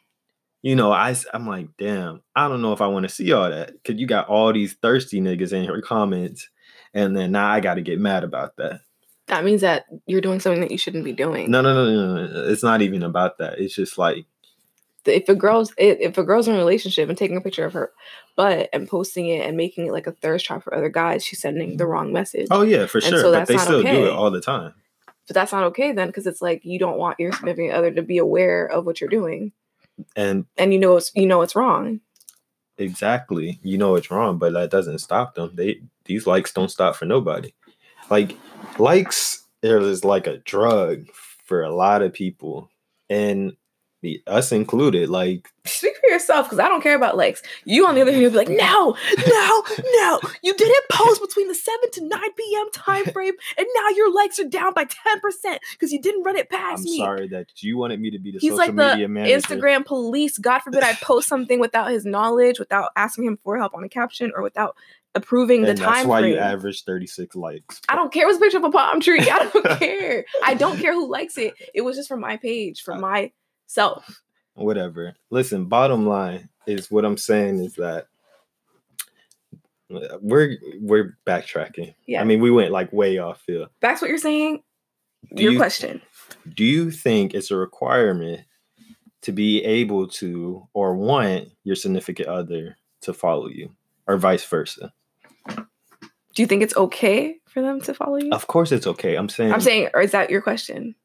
you 0.64 0.76
know, 0.76 0.92
I 0.92 1.16
I'm 1.34 1.46
like, 1.46 1.68
damn, 1.78 2.24
I 2.36 2.48
don't 2.48 2.62
know 2.62 2.74
if 2.74 2.82
I 2.82 2.88
want 2.88 3.04
to 3.04 3.14
see 3.14 3.32
all 3.34 3.50
that. 3.50 3.74
Cause 3.84 3.98
you 3.98 4.08
got 4.08 4.30
all 4.30 4.52
these 4.52 4.74
thirsty 4.74 5.22
niggas 5.22 5.54
in 5.54 5.66
your 5.66 5.82
comments, 5.82 6.50
and 6.94 7.16
then 7.16 7.34
now 7.34 7.50
I 7.50 7.60
gotta 7.60 7.82
get 7.82 8.00
mad 8.00 8.24
about 8.24 8.56
that. 8.58 8.82
That 9.28 9.44
means 9.44 9.62
that 9.62 9.86
you're 10.08 10.22
doing 10.22 10.40
something 10.40 10.62
that 10.62 10.72
you 10.72 10.78
shouldn't 10.78 11.04
be 11.04 11.14
doing. 11.14 11.52
No, 11.52 11.62
no, 11.62 11.74
no, 11.74 11.86
no, 11.86 12.26
no. 12.26 12.50
It's 12.50 12.64
not 12.64 12.82
even 12.82 13.04
about 13.04 13.38
that. 13.38 13.60
It's 13.60 13.76
just 13.76 13.98
like 13.98 14.26
if 15.06 15.28
a 15.28 15.36
girl's 15.36 15.74
if 15.78 16.18
a 16.18 16.24
girl's 16.24 16.48
in 16.48 16.56
a 16.56 16.58
relationship 16.58 17.10
and 17.10 17.18
taking 17.18 17.36
a 17.36 17.42
picture 17.42 17.66
of 17.66 17.74
her 17.74 17.92
butt 18.38 18.70
and 18.72 18.88
posting 18.88 19.28
it 19.28 19.46
and 19.46 19.58
making 19.58 19.88
it 19.88 19.92
like 19.92 20.08
a 20.08 20.14
thirst 20.14 20.46
trap 20.46 20.64
for 20.64 20.74
other 20.74 20.90
guys, 20.90 21.26
she's 21.26 21.42
sending 21.42 21.76
the 21.76 21.86
wrong 21.86 22.14
message. 22.14 22.48
Oh 22.52 22.62
yeah, 22.62 22.86
for 22.86 23.02
sure. 23.02 23.20
so 23.20 23.32
but 23.34 23.48
they 23.48 23.58
still 23.58 23.84
do 23.84 24.06
it 24.06 24.12
all 24.12 24.32
the 24.32 24.42
time. 24.42 24.74
But 25.28 25.36
that's 25.36 25.52
not 25.52 25.64
okay 25.66 25.92
then 25.92 26.08
because 26.08 26.28
it's 26.28 26.42
like 26.42 26.64
you 26.64 26.80
don't 26.80 26.98
want 26.98 27.20
your 27.20 27.34
significant 27.34 27.74
other 27.74 27.92
to 27.92 28.02
be 28.02 28.18
aware 28.18 28.66
of 28.66 28.86
what 28.86 29.02
you're 29.02 29.10
doing. 29.10 29.52
And 30.16 30.46
And 30.58 30.74
you 30.74 30.80
know 30.80 30.98
it's 30.98 31.12
you 31.16 31.26
know 31.26 31.42
it's 31.42 31.56
wrong. 31.56 32.00
exactly, 32.78 33.60
you 33.64 33.78
know 33.78 33.96
it's 33.96 34.12
wrong, 34.12 34.38
but 34.38 34.54
that 34.54 34.72
doesn't 34.72 35.00
stop 35.00 35.36
them. 35.36 35.52
They 35.56 35.82
these 36.06 36.28
likes 36.28 36.52
don't 36.54 36.72
stop 36.72 36.96
for 36.96 37.06
nobody. 37.06 37.54
Like 38.10 38.38
likes 38.80 39.46
is 39.62 40.04
like 40.04 40.28
a 40.28 40.38
drug 40.40 41.08
for 41.46 41.64
a 41.64 41.74
lot 41.74 42.02
of 42.02 42.14
people, 42.14 42.70
and 43.10 43.56
us 44.28 44.52
included. 44.52 45.10
Like 45.10 45.50
Speak 45.66 45.94
for 46.02 46.10
yourself 46.10 46.46
because 46.48 46.60
I 46.60 46.68
don't 46.68 46.82
care 46.84 46.96
about 46.96 47.16
likes. 47.16 47.42
You 47.64 47.88
on 47.88 47.96
the 47.96 48.02
other 48.02 48.12
hand, 48.12 48.22
you'll 48.22 48.32
be 48.32 48.38
like, 48.38 48.50
no, 48.50 48.98
no, 49.28 49.64
no. 49.96 50.20
You 50.44 50.54
didn't 50.54 50.90
post 50.92 51.22
between 51.22 51.48
the 51.48 51.56
7 51.56 51.92
to 51.94 52.08
9 52.08 52.20
p.m. 52.38 52.66
time 52.74 53.06
frame, 53.06 53.34
and 53.58 53.66
now 53.76 53.90
your 53.96 54.14
likes 54.14 54.40
are 54.40 54.44
down 54.50 54.74
by 54.74 54.86
10% 54.86 55.58
because 55.72 55.92
you 55.94 56.02
didn't 56.02 56.24
run 56.24 56.36
it 56.36 56.50
past 56.50 56.80
I'm 56.80 56.84
me. 56.84 56.98
sorry 56.98 57.28
that 57.30 57.48
you 57.64 57.78
wanted 57.78 58.02
me 58.02 58.12
to 58.12 58.20
be 58.20 58.32
the 58.32 58.40
He's 58.40 58.52
social 58.52 58.58
like 58.58 58.76
the 58.76 58.92
media 58.96 59.08
manager. 59.08 59.38
Instagram 59.38 59.86
police. 59.86 60.38
God 60.38 60.60
forbid 60.60 60.84
I 60.84 60.94
post 60.96 61.30
something 61.30 61.60
without 61.60 61.90
his 61.92 62.06
knowledge, 62.06 62.60
without 62.60 62.92
asking 62.98 63.26
him 63.26 63.38
for 63.44 63.58
help 63.58 63.74
on 63.74 63.84
a 63.84 63.90
caption, 63.90 64.32
or 64.36 64.44
without 64.44 64.76
approving 65.16 65.62
the 65.62 65.70
and 65.70 65.78
time 65.80 65.94
that's 65.94 66.08
why 66.08 66.26
you 66.26 66.38
average 66.38 66.84
36 66.84 67.36
likes. 67.36 67.80
I 67.88 67.96
don't 67.96 68.12
care. 68.12 68.24
It 68.24 68.28
was 68.28 68.38
a 68.38 68.40
picture 68.40 68.58
of 68.58 68.64
a 68.64 68.72
palm 68.72 69.00
tree. 69.00 69.20
I 69.22 69.50
don't 69.54 69.66
care. 69.80 70.26
I 70.44 70.56
don't 70.56 70.78
care 70.80 70.94
who 70.94 71.10
likes 71.10 71.38
it. 71.38 71.54
It 71.74 71.82
was 71.82 71.96
just 71.96 72.08
for 72.08 72.18
my 72.18 72.36
page, 72.38 72.82
for 72.82 72.96
Uh, 72.96 73.00
myself. 73.68 74.22
whatever. 74.56 75.16
Listen, 75.30 75.66
bottom 75.66 76.06
line 76.08 76.50
is 76.68 76.90
what 76.92 77.06
I'm 77.06 77.18
saying 77.18 77.60
is 77.60 77.74
that 77.76 78.08
we're 80.22 80.58
we're 80.80 81.18
backtracking. 81.26 81.94
Yeah. 82.08 82.22
I 82.22 82.24
mean, 82.24 82.40
we 82.42 82.52
went 82.52 82.72
like 82.72 82.92
way 82.94 83.18
off 83.20 83.42
field. 83.42 83.70
That's 83.80 84.02
what 84.02 84.10
you're 84.10 84.18
saying. 84.18 84.64
Do 85.34 85.44
Your 85.44 85.54
you- 85.54 85.58
question. 85.60 86.02
Do 86.56 86.66
you 86.66 86.92
think 86.92 87.34
it's 87.34 87.52
a 87.52 87.56
requirement 87.56 88.42
to 89.22 89.32
be 89.32 89.64
able 89.64 90.08
to 90.08 90.68
or 90.74 90.96
want 90.96 91.50
your 91.64 91.76
significant 91.76 92.28
other 92.28 92.76
to 93.02 93.14
follow 93.14 93.48
you 93.48 93.72
or 94.08 94.18
vice 94.18 94.44
versa? 94.46 94.92
Do 95.48 96.42
you 96.42 96.48
think 96.48 96.64
it's 96.64 96.76
okay 96.76 97.38
for 97.46 97.62
them 97.62 97.80
to 97.82 97.94
follow 97.94 98.18
you? 98.18 98.32
Of 98.32 98.48
course 98.48 98.72
it's 98.72 98.88
okay. 98.88 99.16
I'm 99.16 99.30
saying 99.30 99.54
I'm 99.54 99.62
saying, 99.62 99.90
or 99.94 100.02
is 100.02 100.12
that 100.12 100.30
your 100.32 100.42
question? 100.42 100.96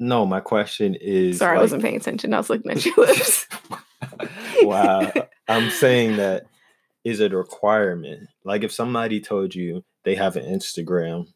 No, 0.00 0.26
my 0.26 0.40
question 0.40 0.96
is 1.00 1.38
Sorry, 1.38 1.56
I 1.56 1.60
wasn't 1.60 1.82
paying 1.82 1.96
attention. 1.96 2.34
I 2.34 2.38
was 2.38 2.50
looking 2.50 2.70
at 2.70 2.84
your 2.84 2.96
lips. 2.96 3.46
wow. 4.62 5.12
I'm 5.48 5.70
saying 5.70 6.16
that 6.16 6.46
is 7.04 7.20
it 7.20 7.32
a 7.32 7.36
requirement? 7.36 8.28
Like 8.44 8.64
if 8.64 8.72
somebody 8.72 9.20
told 9.20 9.54
you 9.54 9.84
they 10.04 10.14
have 10.16 10.36
an 10.36 10.44
Instagram 10.44 11.28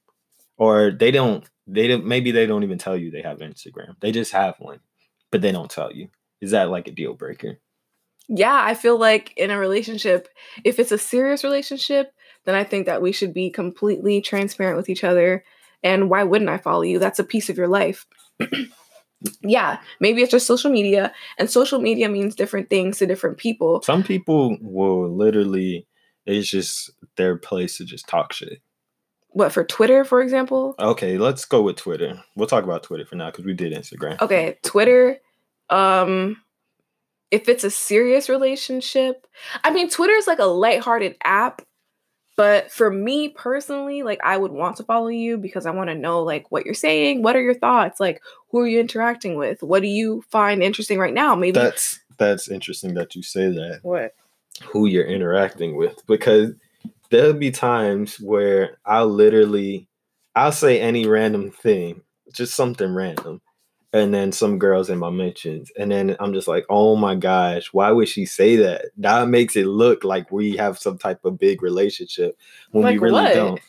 or 0.56 0.90
they 0.90 1.10
don't 1.10 1.44
they 1.66 1.88
don't 1.88 2.06
maybe 2.06 2.30
they 2.30 2.46
don't 2.46 2.64
even 2.64 2.78
tell 2.78 2.96
you 2.96 3.10
they 3.10 3.22
have 3.22 3.38
Instagram. 3.38 3.96
They 4.00 4.12
just 4.12 4.32
have 4.32 4.56
one, 4.58 4.80
but 5.30 5.42
they 5.42 5.52
don't 5.52 5.70
tell 5.70 5.92
you. 5.92 6.08
Is 6.40 6.50
that 6.50 6.70
like 6.70 6.88
a 6.88 6.92
deal 6.92 7.14
breaker? 7.14 7.58
yeah, 8.28 8.60
I 8.64 8.74
feel 8.74 8.98
like 8.98 9.34
in 9.36 9.50
a 9.50 9.58
relationship, 9.58 10.28
if 10.64 10.78
it's 10.78 10.92
a 10.92 10.98
serious 10.98 11.44
relationship, 11.44 12.12
then 12.44 12.54
I 12.54 12.64
think 12.64 12.86
that 12.86 13.02
we 13.02 13.12
should 13.12 13.34
be 13.34 13.50
completely 13.50 14.20
transparent 14.20 14.76
with 14.76 14.88
each 14.88 15.04
other. 15.04 15.44
And 15.82 16.08
why 16.08 16.22
wouldn't 16.22 16.50
I 16.50 16.58
follow 16.58 16.82
you? 16.82 16.98
That's 16.98 17.18
a 17.18 17.24
piece 17.24 17.50
of 17.50 17.58
your 17.58 17.68
life. 17.68 18.06
yeah, 19.42 19.80
maybe 20.00 20.22
it's 20.22 20.30
just 20.30 20.46
social 20.46 20.70
media, 20.70 21.12
and 21.38 21.50
social 21.50 21.80
media 21.80 22.08
means 22.08 22.34
different 22.34 22.70
things 22.70 22.98
to 22.98 23.06
different 23.06 23.38
people. 23.38 23.82
Some 23.82 24.02
people 24.02 24.56
will 24.60 25.08
literally 25.08 25.86
it's 26.26 26.48
just 26.48 26.90
their 27.16 27.36
place 27.36 27.78
to 27.78 27.84
just 27.84 28.08
talk 28.08 28.32
shit. 28.32 28.60
What 29.28 29.52
for 29.52 29.64
Twitter, 29.64 30.04
for 30.04 30.22
example? 30.22 30.74
Okay, 30.78 31.18
let's 31.18 31.44
go 31.44 31.62
with 31.62 31.76
Twitter. 31.76 32.22
We'll 32.36 32.46
talk 32.46 32.64
about 32.64 32.84
Twitter 32.84 33.04
for 33.04 33.16
now 33.16 33.30
because 33.30 33.44
we 33.44 33.52
did 33.52 33.72
Instagram. 33.72 34.20
Okay, 34.20 34.58
Twitter. 34.62 35.18
Um, 35.70 36.36
if 37.30 37.48
it's 37.48 37.64
a 37.64 37.70
serious 37.70 38.28
relationship, 38.28 39.26
I 39.64 39.72
mean, 39.72 39.90
Twitter 39.90 40.12
is 40.12 40.28
like 40.28 40.38
a 40.38 40.44
lighthearted 40.44 41.16
app. 41.24 41.62
But 42.36 42.70
for 42.72 42.90
me 42.90 43.28
personally, 43.28 44.02
like 44.02 44.20
I 44.24 44.36
would 44.36 44.52
want 44.52 44.76
to 44.78 44.84
follow 44.84 45.08
you 45.08 45.38
because 45.38 45.66
I 45.66 45.70
want 45.70 45.90
to 45.90 45.94
know 45.94 46.22
like 46.22 46.50
what 46.50 46.64
you're 46.64 46.74
saying. 46.74 47.22
What 47.22 47.36
are 47.36 47.42
your 47.42 47.54
thoughts? 47.54 48.00
Like 48.00 48.20
who 48.50 48.60
are 48.60 48.66
you 48.66 48.80
interacting 48.80 49.36
with? 49.36 49.62
What 49.62 49.82
do 49.82 49.88
you 49.88 50.22
find 50.30 50.62
interesting 50.62 50.98
right 50.98 51.14
now? 51.14 51.34
Maybe 51.34 51.58
That's 51.58 52.00
that's 52.18 52.48
interesting 52.48 52.94
that 52.94 53.14
you 53.14 53.22
say 53.22 53.48
that. 53.48 53.80
what? 53.82 54.14
who 54.62 54.86
you're 54.86 55.04
interacting 55.06 55.76
with 55.76 56.06
because 56.06 56.52
there'll 57.10 57.32
be 57.32 57.50
times 57.50 58.20
where 58.20 58.78
I'll 58.84 59.08
literally 59.08 59.88
I'll 60.34 60.52
say 60.52 60.80
any 60.80 61.06
random 61.06 61.50
thing, 61.50 62.02
just 62.32 62.54
something 62.54 62.92
random, 62.92 63.40
and 63.94 64.12
then 64.12 64.32
some 64.32 64.58
girls 64.58 64.90
in 64.90 64.98
my 64.98 65.08
mentions. 65.08 65.70
And 65.78 65.92
then 65.92 66.16
I'm 66.18 66.34
just 66.34 66.48
like, 66.48 66.66
oh 66.68 66.96
my 66.96 67.14
gosh, 67.14 67.72
why 67.72 67.92
would 67.92 68.08
she 68.08 68.26
say 68.26 68.56
that? 68.56 68.86
That 68.96 69.28
makes 69.28 69.54
it 69.54 69.66
look 69.66 70.02
like 70.02 70.32
we 70.32 70.56
have 70.56 70.80
some 70.80 70.98
type 70.98 71.24
of 71.24 71.38
big 71.38 71.62
relationship 71.62 72.36
when 72.72 72.82
Like 72.84 72.94
we 72.94 72.98
really 72.98 73.22
what? 73.22 73.32
don't. 73.32 73.60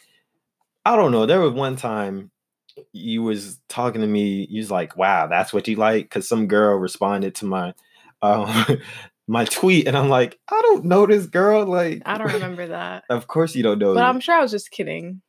I 0.84 0.96
don't 0.96 1.12
know. 1.12 1.28
There 1.28 1.42
was 1.42 1.54
one 1.54 1.76
time 1.76 2.32
you 2.92 3.22
was 3.22 3.60
talking 3.70 4.02
to 4.02 4.08
me, 4.08 4.48
you 4.50 4.62
was 4.62 4.72
like, 4.72 4.98
wow, 4.98 5.28
that's 5.28 5.54
what 5.54 5.68
you 5.68 5.76
like? 5.76 6.06
Because 6.06 6.28
some 6.28 6.48
girl 6.48 6.76
responded 6.76 7.36
to 7.36 7.46
my 7.46 7.76
um 8.24 8.50
my 9.28 9.46
tweet, 9.46 9.88
and 9.88 9.96
I'm 9.96 10.10
like, 10.10 10.40
I 10.50 10.60
don't 10.64 10.86
know 10.86 11.06
this 11.06 11.28
girl. 11.28 11.68
Like 11.68 12.02
I 12.04 12.18
don't 12.18 12.34
remember 12.34 12.68
that. 12.68 13.04
Of 13.12 13.28
course 13.28 13.56
you 13.56 13.62
don't 13.62 13.78
know. 13.78 13.94
But 13.94 14.04
I'm 14.04 14.20
sure 14.20 14.36
I 14.36 14.42
was 14.42 14.52
just 14.52 14.72
kidding. 14.72 15.22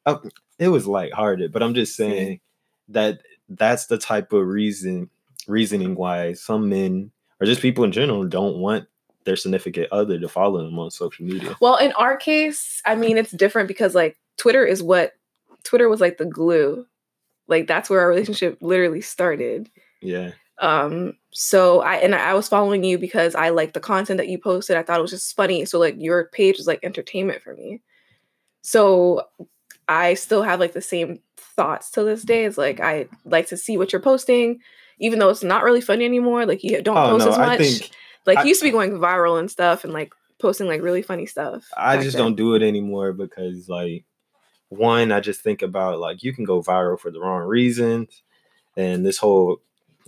it 0.58 0.68
was 0.68 0.86
lighthearted, 0.86 1.52
but 1.52 1.62
I'm 1.62 1.74
just 1.74 1.96
saying 1.96 2.40
that 2.88 3.20
that's 3.48 3.86
the 3.86 3.98
type 3.98 4.32
of 4.32 4.46
reason 4.46 5.10
reasoning 5.46 5.94
why 5.94 6.32
some 6.32 6.68
men 6.68 7.10
or 7.40 7.46
just 7.46 7.62
people 7.62 7.84
in 7.84 7.92
general 7.92 8.24
don't 8.24 8.56
want 8.56 8.86
their 9.24 9.36
significant 9.36 9.88
other 9.92 10.18
to 10.18 10.28
follow 10.28 10.64
them 10.64 10.78
on 10.78 10.90
social 10.90 11.24
media. 11.24 11.56
Well, 11.60 11.76
in 11.76 11.92
our 11.92 12.16
case, 12.16 12.80
I 12.86 12.94
mean, 12.94 13.18
it's 13.18 13.32
different 13.32 13.68
because 13.68 13.94
like 13.94 14.18
Twitter 14.36 14.64
is 14.64 14.82
what 14.82 15.12
Twitter 15.64 15.88
was 15.88 16.00
like 16.00 16.18
the 16.18 16.24
glue. 16.24 16.86
Like 17.48 17.66
that's 17.66 17.90
where 17.90 18.00
our 18.00 18.08
relationship 18.08 18.58
literally 18.60 19.00
started. 19.00 19.70
Yeah. 20.00 20.32
Um, 20.58 21.14
so 21.32 21.82
I 21.82 21.96
and 21.96 22.14
I 22.14 22.32
was 22.34 22.48
following 22.48 22.82
you 22.82 22.98
because 22.98 23.34
I 23.34 23.50
liked 23.50 23.74
the 23.74 23.80
content 23.80 24.18
that 24.18 24.28
you 24.28 24.38
posted. 24.38 24.76
I 24.76 24.82
thought 24.82 24.98
it 24.98 25.02
was 25.02 25.10
just 25.10 25.36
funny. 25.36 25.64
So 25.64 25.78
like 25.78 25.96
your 25.98 26.28
page 26.32 26.56
was 26.56 26.66
like 26.66 26.80
entertainment 26.82 27.42
for 27.42 27.54
me. 27.54 27.82
So 28.62 29.22
I 29.88 30.14
still 30.14 30.42
have 30.42 30.60
like 30.60 30.72
the 30.72 30.80
same 30.80 31.20
thoughts 31.36 31.90
to 31.92 32.04
this 32.04 32.22
day. 32.22 32.44
It's 32.44 32.58
like 32.58 32.80
I 32.80 33.08
like 33.24 33.48
to 33.48 33.56
see 33.56 33.78
what 33.78 33.92
you're 33.92 34.02
posting, 34.02 34.60
even 34.98 35.18
though 35.18 35.28
it's 35.30 35.44
not 35.44 35.62
really 35.64 35.80
funny 35.80 36.04
anymore. 36.04 36.46
Like 36.46 36.62
you 36.64 36.82
don't 36.82 36.96
Oh 36.96 37.10
post 37.10 37.26
no, 37.26 37.32
as 37.32 37.38
I 37.38 37.46
much. 37.46 37.58
think 37.58 37.90
like 38.26 38.38
I- 38.38 38.42
you 38.42 38.48
used 38.48 38.60
to 38.60 38.66
be 38.66 38.72
going 38.72 38.92
viral 38.92 39.38
and 39.38 39.50
stuff 39.50 39.84
and 39.84 39.92
like 39.92 40.12
posting 40.38 40.66
like 40.66 40.82
really 40.82 41.02
funny 41.02 41.26
stuff. 41.26 41.64
I 41.76 41.96
just 42.02 42.16
then. 42.16 42.24
don't 42.26 42.36
do 42.36 42.54
it 42.54 42.62
anymore 42.62 43.12
because 43.12 43.68
like 43.68 44.04
one, 44.68 45.12
I 45.12 45.20
just 45.20 45.40
think 45.40 45.62
about 45.62 45.98
like 46.00 46.22
you 46.22 46.32
can 46.32 46.44
go 46.44 46.60
viral 46.62 46.98
for 46.98 47.10
the 47.10 47.20
wrong 47.20 47.46
reasons. 47.46 48.22
And 48.76 49.06
this 49.06 49.18
whole 49.18 49.58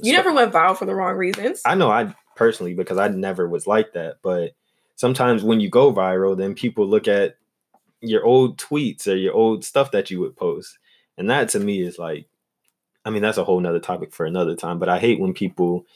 You 0.03 0.12
never 0.12 0.33
went 0.33 0.53
viral 0.53 0.76
for 0.76 0.85
the 0.85 0.95
wrong 0.95 1.16
reasons. 1.16 1.62
I 1.64 1.74
know 1.74 1.91
I 1.91 2.14
personally 2.37 2.74
because 2.74 2.99
I 2.99 3.09
never 3.09 3.49
was 3.49 3.66
like 3.66 3.93
that, 3.95 4.16
but 4.22 4.53
sometimes 4.97 5.43
when 5.43 5.61
you 5.61 5.70
go 5.70 5.93
viral, 5.93 6.37
then 6.37 6.55
people 6.55 6.87
look 6.87 7.09
at 7.09 7.37
your 8.01 8.24
old 8.24 8.59
tweets 8.59 9.07
or 9.07 9.16
your 9.16 9.34
old 9.34 9.64
stuff 9.64 9.90
that 9.92 10.11
you 10.11 10.20
would 10.20 10.36
post. 10.36 10.78
And 11.16 11.28
that 11.30 11.49
to 11.51 11.61
me 11.61 11.82
is 11.82 11.99
like 11.99 12.26
I 13.05 13.11
mean 13.11 13.22
that's 13.22 13.38
a 13.38 13.44
whole 13.44 13.61
nother 13.61 13.80
topic 13.80 14.12
for 14.12 14.26
another 14.26 14.55
time, 14.55 14.78
but 14.78 14.88
I 14.88 14.99
hate 14.99 15.20
when 15.20 15.32
people 15.32 15.86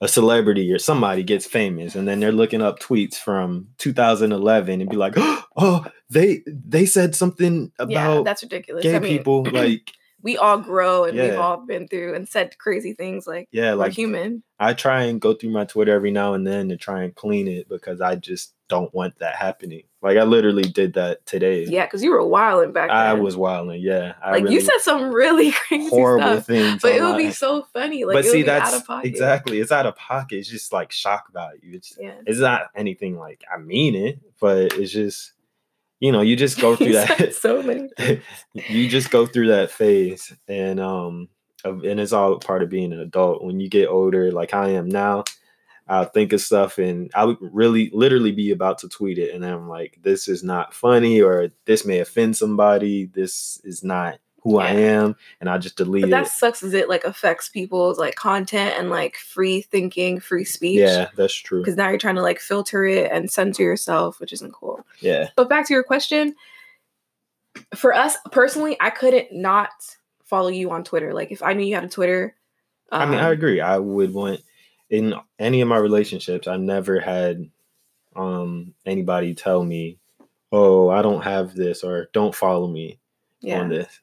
a 0.00 0.08
celebrity 0.08 0.72
or 0.72 0.78
somebody 0.78 1.22
gets 1.22 1.46
famous 1.46 1.94
and 1.94 2.08
then 2.08 2.20
they're 2.20 2.32
looking 2.32 2.62
up 2.62 2.78
tweets 2.78 3.16
from 3.16 3.68
2011 3.78 4.80
and 4.80 4.88
be 4.88 4.96
like, 4.96 5.14
"Oh, 5.56 5.84
they 6.08 6.42
they 6.46 6.86
said 6.86 7.14
something 7.14 7.72
yeah, 7.78 7.84
about 7.84 8.24
that's 8.24 8.42
ridiculous. 8.42 8.82
gay 8.82 8.96
I 8.96 8.98
mean, 8.98 9.18
people 9.18 9.44
like 9.52 9.92
we 10.22 10.36
all 10.36 10.58
grow 10.58 11.04
and 11.04 11.18
we've 11.18 11.38
all 11.38 11.58
been 11.58 11.88
through 11.88 12.14
and 12.14 12.28
said 12.28 12.56
crazy 12.58 12.92
things 12.92 13.26
like 13.26 13.48
yeah, 13.52 13.72
we're 13.72 13.76
like 13.76 13.92
human. 13.92 14.42
I 14.58 14.74
try 14.74 15.04
and 15.04 15.20
go 15.20 15.34
through 15.34 15.50
my 15.50 15.64
Twitter 15.64 15.94
every 15.94 16.10
now 16.10 16.34
and 16.34 16.46
then 16.46 16.68
to 16.68 16.76
try 16.76 17.02
and 17.02 17.14
clean 17.14 17.48
it 17.48 17.68
because 17.68 18.00
I 18.00 18.16
just 18.16 18.54
don't 18.68 18.92
want 18.94 19.18
that 19.18 19.36
happening. 19.36 19.84
Like 20.02 20.16
I 20.16 20.22
literally 20.22 20.62
did 20.62 20.94
that 20.94 21.26
today. 21.26 21.64
Yeah, 21.66 21.84
because 21.84 22.02
you 22.02 22.10
were 22.10 22.24
wilding 22.26 22.72
back 22.72 22.88
then. 22.88 22.96
I 22.96 23.12
was 23.12 23.36
wilding. 23.36 23.82
Yeah, 23.82 24.14
I 24.22 24.30
like 24.32 24.44
really 24.44 24.54
you 24.54 24.60
said 24.62 24.78
some 24.80 25.12
really 25.12 25.52
crazy 25.68 25.90
horrible 25.90 26.26
stuff, 26.36 26.46
things. 26.46 26.80
but 26.80 26.92
it 26.92 27.02
would 27.02 27.18
be 27.18 27.30
so 27.32 27.66
funny. 27.74 28.04
Like 28.06 28.14
but 28.14 28.24
see, 28.24 28.38
be 28.38 28.42
that's 28.44 28.72
out 28.72 28.80
of 28.80 28.86
pocket. 28.86 29.06
exactly. 29.08 29.60
It's 29.60 29.70
out 29.72 29.84
of 29.84 29.96
pocket. 29.96 30.36
It's 30.38 30.48
just 30.48 30.72
like 30.72 30.90
shock 30.90 31.30
value. 31.34 31.74
It's 31.74 31.98
Yeah. 32.00 32.14
it's 32.26 32.38
not 32.38 32.68
anything 32.74 33.18
like 33.18 33.44
I 33.54 33.58
mean 33.58 33.94
it, 33.94 34.18
but 34.40 34.72
it's 34.72 34.90
just 34.92 35.32
you 35.98 36.12
know 36.12 36.22
you 36.22 36.34
just 36.34 36.58
go 36.58 36.76
through 36.76 36.92
that. 36.94 37.34
so 37.34 37.62
many. 37.62 37.90
you 38.54 38.88
just 38.88 39.10
go 39.10 39.26
through 39.26 39.48
that 39.48 39.70
phase, 39.70 40.32
and 40.48 40.80
um, 40.80 41.28
and 41.62 42.00
it's 42.00 42.14
all 42.14 42.38
part 42.38 42.62
of 42.62 42.70
being 42.70 42.94
an 42.94 43.00
adult. 43.00 43.44
When 43.44 43.60
you 43.60 43.68
get 43.68 43.88
older, 43.88 44.32
like 44.32 44.54
I 44.54 44.70
am 44.70 44.88
now, 44.88 45.24
I'll 45.90 46.04
think 46.04 46.32
of 46.32 46.40
stuff, 46.40 46.78
and 46.78 47.10
I 47.16 47.24
would 47.24 47.38
really, 47.40 47.90
literally 47.92 48.30
be 48.30 48.52
about 48.52 48.78
to 48.78 48.88
tweet 48.88 49.18
it, 49.18 49.34
and 49.34 49.44
I'm 49.44 49.68
like, 49.68 49.98
this 50.02 50.28
is 50.28 50.44
not 50.44 50.72
funny, 50.72 51.20
or 51.20 51.50
this 51.64 51.84
may 51.84 51.98
offend 51.98 52.36
somebody. 52.36 53.06
This 53.06 53.60
is 53.64 53.82
not 53.82 54.20
who 54.42 54.58
I 54.58 54.70
am, 54.70 55.16
and 55.40 55.50
I 55.50 55.58
just 55.58 55.76
delete 55.76 56.02
But 56.02 56.08
it. 56.08 56.10
that 56.10 56.28
sucks 56.28 56.62
as 56.62 56.74
it 56.74 56.88
like 56.88 57.04
affects 57.04 57.48
people's 57.48 57.98
like 57.98 58.14
content 58.14 58.76
and 58.78 58.88
like 58.88 59.16
free 59.16 59.62
thinking, 59.62 60.20
free 60.20 60.44
speech. 60.44 60.78
Yeah, 60.78 61.08
that's 61.16 61.34
true. 61.34 61.60
Because 61.60 61.76
now 61.76 61.88
you're 61.88 61.98
trying 61.98 62.14
to 62.14 62.22
like 62.22 62.38
filter 62.38 62.84
it 62.84 63.10
and 63.10 63.28
censor 63.28 63.64
yourself, 63.64 64.20
which 64.20 64.32
isn't 64.32 64.52
cool. 64.52 64.86
Yeah, 65.00 65.30
But 65.34 65.48
back 65.48 65.66
to 65.66 65.74
your 65.74 65.82
question, 65.82 66.36
for 67.74 67.92
us 67.92 68.16
personally, 68.30 68.76
I 68.80 68.90
couldn't 68.90 69.32
not 69.32 69.70
follow 70.24 70.48
you 70.48 70.70
on 70.70 70.84
Twitter. 70.84 71.12
Like 71.12 71.32
if 71.32 71.42
I 71.42 71.52
knew 71.52 71.66
you 71.66 71.74
had 71.74 71.84
a 71.84 71.88
Twitter, 71.88 72.36
I 72.92 73.06
mean, 73.06 73.18
I 73.18 73.26
um, 73.26 73.32
agree. 73.32 73.60
I 73.60 73.78
would 73.78 74.14
want 74.14 74.40
in 74.90 75.14
any 75.38 75.60
of 75.60 75.68
my 75.68 75.78
relationships, 75.78 76.46
I 76.48 76.56
never 76.56 77.00
had 77.00 77.48
um 78.16 78.74
anybody 78.84 79.34
tell 79.34 79.62
me, 79.64 79.98
"Oh, 80.52 80.88
I 80.90 81.00
don't 81.02 81.22
have 81.22 81.54
this," 81.54 81.82
or 81.84 82.08
"Don't 82.12 82.34
follow 82.34 82.66
me 82.68 82.98
yeah. 83.40 83.60
on 83.60 83.68
this." 83.68 84.00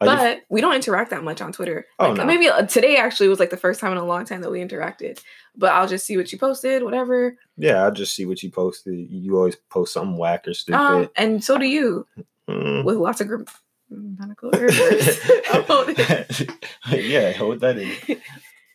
I 0.00 0.06
just- 0.06 0.18
But 0.22 0.40
we 0.48 0.60
don't 0.60 0.74
interact 0.74 1.10
that 1.10 1.22
much 1.22 1.40
on 1.40 1.52
Twitter. 1.52 1.86
Oh, 2.00 2.12
no. 2.12 2.24
Maybe 2.24 2.48
uh, 2.48 2.66
today 2.66 2.96
actually 2.96 3.28
was 3.28 3.38
like 3.38 3.50
the 3.50 3.56
first 3.56 3.78
time 3.80 3.92
in 3.92 3.98
a 3.98 4.04
long 4.04 4.24
time 4.24 4.40
that 4.42 4.50
we 4.50 4.58
interacted. 4.60 5.22
But 5.56 5.72
I'll 5.72 5.86
just 5.86 6.04
see 6.04 6.16
what 6.16 6.32
you 6.32 6.38
posted, 6.38 6.82
whatever. 6.82 7.36
yeah, 7.56 7.86
I 7.86 7.90
just 7.90 8.12
see 8.14 8.26
what 8.26 8.42
you 8.42 8.50
posted. 8.50 9.08
You 9.08 9.36
always 9.36 9.54
post 9.70 9.92
something 9.92 10.18
whack 10.18 10.48
or 10.48 10.52
stupid. 10.54 10.78
Um, 10.80 11.10
and 11.16 11.42
so 11.44 11.56
do 11.58 11.64
you, 11.66 12.06
Mm. 12.50 12.84
with 12.84 12.96
lots 12.96 13.20
of 13.22 13.28
gr- 13.28 13.44
grammatical 13.88 14.54
errors. 14.54 15.20
I'll 15.52 16.98
yeah, 16.98 17.32
hold 17.32 17.60
that 17.60 17.78
in. 17.78 18.18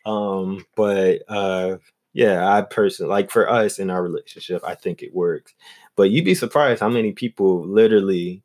Um, 0.10 0.66
but 0.76 1.22
uh 1.28 1.78
yeah, 2.14 2.52
I 2.52 2.64
personally 2.64 3.12
like 3.12 3.30
for 3.30 3.50
us 3.50 3.78
in 3.78 3.90
our 3.90 4.02
relationship, 4.02 4.64
I 4.66 4.76
think 4.76 5.04
it 5.04 5.14
works. 5.14 5.54
But 5.96 6.10
you'd 6.10 6.26
be 6.26 6.36
surprised 6.36 6.82
how 6.82 6.90
many 6.90 7.12
people 7.12 7.66
literally 7.68 8.44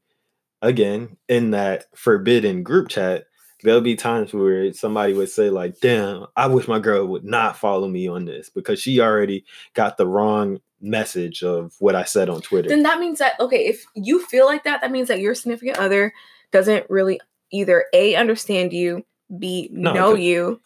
again 0.61 1.17
in 1.29 1.51
that 1.53 1.87
forbidden 1.95 2.63
group 2.63 2.89
chat, 2.89 3.25
there'll 3.63 3.81
be 3.81 3.97
times 3.97 4.35
where 4.35 4.73
somebody 4.75 5.15
would 5.15 5.31
say, 5.31 5.49
like, 5.49 5.81
damn, 5.81 6.27
I 6.37 6.47
wish 6.47 6.69
my 6.69 6.79
girl 6.79 7.07
would 7.07 7.25
not 7.25 7.57
follow 7.57 7.89
me 7.89 8.07
on 8.09 8.27
this 8.27 8.51
because 8.51 8.81
she 8.81 9.01
already 9.01 9.45
got 9.73 9.97
the 9.97 10.07
wrong 10.07 10.61
message 10.81 11.43
of 11.43 11.75
what 11.79 11.95
I 11.95 12.05
said 12.05 12.29
on 12.29 12.43
Twitter. 12.43 12.69
then 12.69 12.83
that 12.83 13.01
means 13.01 13.19
that 13.19 13.41
okay, 13.41 13.67
if 13.67 13.87
you 13.95 14.25
feel 14.27 14.45
like 14.45 14.65
that, 14.65 14.83
that 14.83 14.93
means 14.93 15.09
that 15.09 15.21
your 15.21 15.35
significant 15.35 15.79
other 15.79 16.13
doesn't 16.53 16.89
really 16.91 17.19
either 17.51 17.87
a 17.95 18.15
understand 18.17 18.73
you, 18.75 19.05
b 19.39 19.71
No, 19.73 19.95
know 19.95 20.15
you. 20.15 20.61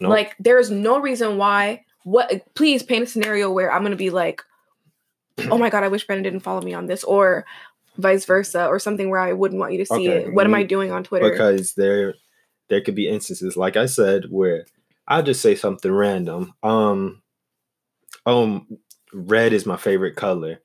No, 0.00 0.08
Like 0.08 0.34
there 0.38 0.58
is 0.58 0.70
no 0.70 0.98
reason 1.00 1.36
why. 1.36 1.84
What? 2.04 2.54
Please 2.54 2.82
paint 2.82 3.04
a 3.04 3.06
scenario 3.06 3.50
where 3.50 3.72
I'm 3.72 3.82
gonna 3.82 3.96
be 3.96 4.10
like, 4.10 4.42
oh 5.50 5.58
my 5.58 5.70
god, 5.70 5.82
I 5.84 5.88
wish 5.88 6.06
Brendan 6.06 6.24
didn't 6.24 6.44
follow 6.44 6.60
me 6.60 6.74
on 6.74 6.86
this, 6.86 7.04
or 7.04 7.44
vice 7.96 8.24
versa, 8.24 8.66
or 8.66 8.78
something 8.78 9.08
where 9.10 9.20
I 9.20 9.32
wouldn't 9.32 9.60
want 9.60 9.72
you 9.72 9.78
to 9.78 9.86
see 9.86 10.08
Okay, 10.08 10.24
it. 10.24 10.34
What 10.34 10.46
am 10.46 10.54
I 10.54 10.62
doing 10.64 10.92
on 10.92 11.04
Twitter? 11.04 11.30
because 11.30 11.74
there 11.74 12.14
there 12.68 12.80
could 12.80 12.94
be 12.94 13.08
instances 13.08 13.56
like 13.56 13.76
I 13.76 13.86
said 13.86 14.24
where 14.30 14.64
I'll 15.06 15.22
just 15.22 15.42
say 15.42 15.54
something 15.54 15.92
random. 15.92 16.54
Um 16.62 17.22
um 18.26 18.66
red 19.12 19.52
is 19.52 19.66
my 19.66 19.76
favorite 19.76 20.16
color. 20.16 20.60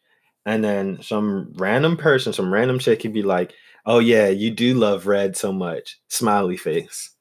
And 0.45 0.63
then 0.63 1.01
some 1.01 1.53
random 1.57 1.97
person, 1.97 2.34
some 2.34 2.51
random 2.51 2.80
chick 2.80 3.01
could 3.01 3.13
be 3.13 3.22
like, 3.24 3.53
Oh 3.86 3.99
yeah, 3.99 4.28
you 4.30 4.51
do 4.51 4.74
love 4.74 5.07
red 5.07 5.36
so 5.38 5.51
much. 5.51 5.99
Smiley 6.07 6.57
face. 6.57 7.11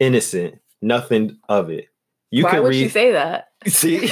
Innocent. 0.00 0.56
Nothing 0.84 1.38
of 1.48 1.70
it. 1.70 1.86
You 2.30 2.44
why 2.44 2.50
can 2.50 2.62
would 2.64 2.68
read 2.70 2.82
she 2.84 2.88
say 2.88 3.12
that? 3.12 3.48
see 3.66 3.98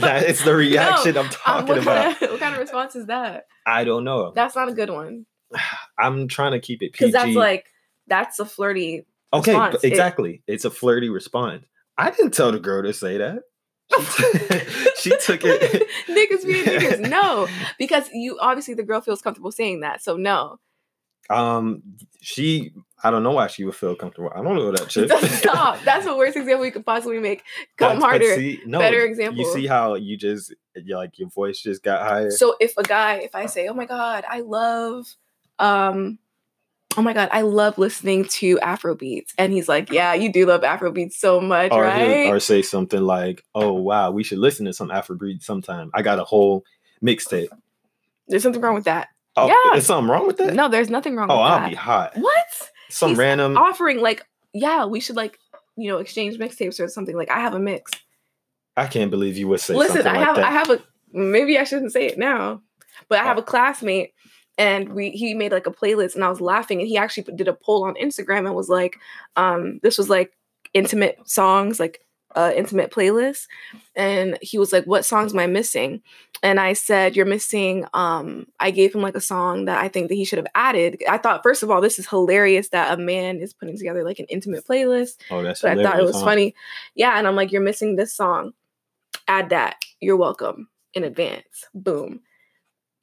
that 0.00 0.24
it's 0.26 0.44
the 0.44 0.54
reaction 0.54 1.16
I'm 1.16 1.26
Um, 1.26 1.30
talking 1.30 1.68
what, 1.68 1.78
about. 1.78 2.02
Kind 2.18 2.22
of, 2.22 2.30
what 2.30 2.40
kind 2.40 2.54
of 2.54 2.60
response 2.60 2.96
is 2.96 3.06
that? 3.06 3.46
I 3.66 3.84
don't 3.84 4.04
know. 4.04 4.32
That's 4.34 4.56
not 4.56 4.68
a 4.68 4.72
good 4.72 4.90
one 4.90 5.26
I'm 5.98 6.26
trying 6.28 6.52
to 6.52 6.60
keep 6.60 6.82
it 6.82 6.92
PG. 6.92 7.06
because 7.06 7.12
that's 7.12 7.36
like 7.36 7.66
that's 8.08 8.38
a 8.40 8.44
flirty. 8.44 9.06
Okay, 9.32 9.52
response. 9.52 9.72
but 9.76 9.84
It- 9.84 9.88
exactly. 9.88 10.42
it's 10.46 10.64
a 10.64 10.70
flirty 10.70 11.08
response. 11.08 11.64
I 11.98 12.10
didn't 12.10 12.32
tell 12.34 12.52
the 12.52 12.58
girl 12.60 12.82
to 12.82 12.92
say 12.92 13.18
that. 13.18 13.42
She, 14.96 15.10
she 15.10 15.16
took 15.18 15.40
it. 15.44 15.88
niggas 16.08 16.44
being 16.44 16.64
niggas. 16.64 17.08
No, 17.08 17.46
because 17.78 18.08
you 18.12 18.36
obviously 18.40 18.74
the 18.74 18.82
girl 18.82 19.00
feels 19.00 19.22
comfortable 19.22 19.52
saying 19.52 19.80
that. 19.80 20.02
So 20.02 20.16
no, 20.16 20.58
Um, 21.30 21.82
she. 22.20 22.72
I 23.04 23.10
don't 23.10 23.22
know 23.22 23.32
why 23.32 23.46
she 23.46 23.64
would 23.64 23.76
feel 23.76 23.94
comfortable. 23.94 24.32
I 24.34 24.42
don't 24.42 24.56
know 24.56 24.72
that 24.72 24.88
chick. 24.88 25.10
stop. 25.10 25.80
That's 25.84 26.06
the 26.06 26.16
worst 26.16 26.36
example 26.36 26.64
you 26.64 26.72
could 26.72 26.86
possibly 26.86 27.18
make. 27.18 27.42
Come 27.76 27.94
But- 27.96 28.00
but 28.00 28.06
harder. 28.08 28.34
see, 28.34 28.60
no, 28.66 28.78
Better 28.78 29.04
example. 29.04 29.38
You 29.44 29.52
see 29.52 29.66
how 29.66 29.94
you 29.94 30.16
just 30.16 30.52
like 30.88 31.18
your 31.18 31.28
voice 31.28 31.60
just 31.60 31.82
got 31.82 32.02
higher. 32.08 32.30
So 32.30 32.56
if 32.58 32.72
a 32.78 32.82
guy, 32.82 33.16
if 33.16 33.34
I 33.34 33.46
say, 33.46 33.68
"Oh 33.68 33.74
my 33.74 33.84
god, 33.84 34.24
I 34.28 34.40
love," 34.40 35.06
um, 35.58 36.18
oh 36.96 37.02
my 37.02 37.12
god, 37.12 37.28
I 37.32 37.42
love 37.42 37.76
listening 37.78 38.24
to 38.24 38.58
Afro 38.60 38.94
beats. 38.94 39.34
And 39.38 39.52
he's 39.52 39.68
like, 39.68 39.92
yeah, 39.92 40.14
you 40.14 40.32
do 40.32 40.46
love 40.46 40.64
Afro 40.64 40.90
beats 40.90 41.18
so 41.18 41.40
much, 41.40 41.72
or, 41.72 41.82
right? 41.82 42.24
he'll- 42.24 42.34
or 42.34 42.40
say 42.40 42.62
something 42.62 43.02
like, 43.02 43.44
"Oh 43.54 43.74
wow, 43.74 44.10
we 44.10 44.24
should 44.24 44.38
listen 44.38 44.64
to 44.66 44.72
some 44.72 44.88
Afrobeat 44.88 45.42
sometime." 45.42 45.90
I 45.94 46.02
got 46.02 46.18
a 46.18 46.24
whole 46.24 46.64
mixtape. 47.04 47.48
There's 48.26 48.42
something 48.42 48.60
wrong 48.62 48.74
with 48.74 48.84
that. 48.84 49.08
Oh, 49.36 49.46
Yeah. 49.48 49.76
is 49.78 49.86
something 49.86 50.10
wrong 50.10 50.26
with 50.26 50.38
that? 50.38 50.54
No, 50.54 50.68
there's 50.68 50.88
nothing 50.90 51.14
wrong 51.16 51.30
oh, 51.30 51.36
I'll 51.36 51.60
that. 51.60 51.68
be 51.70 51.74
hot. 51.76 52.16
what? 52.16 52.46
Some 52.88 53.10
He's 53.10 53.18
random. 53.18 53.56
Offering 53.56 54.00
like, 54.00 54.24
yeah, 54.54 54.84
we 54.86 55.00
should 55.00 55.16
like, 55.16 55.38
you 55.76 55.90
know, 55.90 55.98
exchange 55.98 56.38
mixtapes 56.38 56.80
or 56.80 56.88
something. 56.88 57.16
Like 57.16 57.30
I 57.30 57.40
have 57.40 57.54
a 57.54 57.58
mix. 57.58 57.92
I 58.76 58.86
can't 58.86 59.10
believe 59.10 59.36
you 59.36 59.48
would 59.48 59.60
say 59.60 59.74
Listen, 59.74 60.02
something 60.02 60.12
I 60.12 60.16
like 60.18 60.26
have 60.26 60.36
that. 60.36 60.44
I 60.44 60.50
have 60.50 60.70
a 60.70 60.82
maybe 61.12 61.58
I 61.58 61.64
shouldn't 61.64 61.92
say 61.92 62.06
it 62.06 62.18
now, 62.18 62.62
but 63.08 63.18
I 63.18 63.24
have 63.24 63.36
Oh. 63.38 63.40
a 63.40 63.44
classmate 63.44 64.12
and 64.58 64.90
we 64.94 65.10
he 65.10 65.34
made 65.34 65.52
like 65.52 65.66
a 65.66 65.70
playlist 65.72 66.14
and 66.14 66.24
I 66.24 66.28
was 66.30 66.40
laughing 66.40 66.80
and 66.80 66.88
he 66.88 66.96
actually 66.96 67.24
did 67.34 67.48
a 67.48 67.52
poll 67.54 67.84
on 67.84 67.94
Instagram 67.96 68.46
and 68.46 68.54
was 68.54 68.68
like, 68.70 68.96
um, 69.36 69.80
this 69.82 69.98
was 69.98 70.08
like 70.08 70.32
intimate 70.72 71.18
songs, 71.28 71.78
like 71.80 72.00
uh 72.36 72.52
intimate 72.54 72.92
playlist. 72.92 73.46
And 73.96 74.38
he 74.40 74.58
was 74.58 74.72
like, 74.72 74.84
What 74.84 75.04
songs 75.04 75.32
am 75.32 75.40
I 75.40 75.46
missing? 75.46 76.02
And 76.42 76.60
I 76.60 76.74
said, 76.74 77.16
You're 77.16 77.26
missing 77.26 77.86
um 77.94 78.46
I 78.60 78.70
gave 78.70 78.94
him 78.94 79.02
like 79.02 79.16
a 79.16 79.20
song 79.20 79.64
that 79.64 79.82
I 79.82 79.88
think 79.88 80.08
that 80.08 80.14
he 80.14 80.24
should 80.24 80.38
have 80.38 80.46
added. 80.54 81.02
I 81.08 81.18
thought 81.18 81.42
first 81.42 81.62
of 81.62 81.70
all, 81.70 81.80
this 81.80 81.98
is 81.98 82.08
hilarious 82.08 82.68
that 82.68 82.96
a 82.96 83.02
man 83.02 83.40
is 83.40 83.52
putting 83.52 83.76
together 83.76 84.04
like 84.04 84.18
an 84.18 84.26
intimate 84.26 84.66
playlist 84.66 85.16
oh, 85.30 85.42
that's 85.42 85.62
but 85.62 85.78
I 85.78 85.82
thought 85.82 85.98
it 85.98 86.04
was 86.04 86.16
huh? 86.16 86.24
funny. 86.24 86.54
Yeah, 86.94 87.18
and 87.18 87.26
I'm 87.26 87.36
like, 87.36 87.50
you're 87.50 87.62
missing 87.62 87.96
this 87.96 88.14
song. 88.14 88.52
Add 89.26 89.50
that. 89.50 89.76
You're 90.00 90.16
welcome 90.16 90.68
in 90.94 91.02
advance. 91.02 91.66
Boom. 91.74 92.20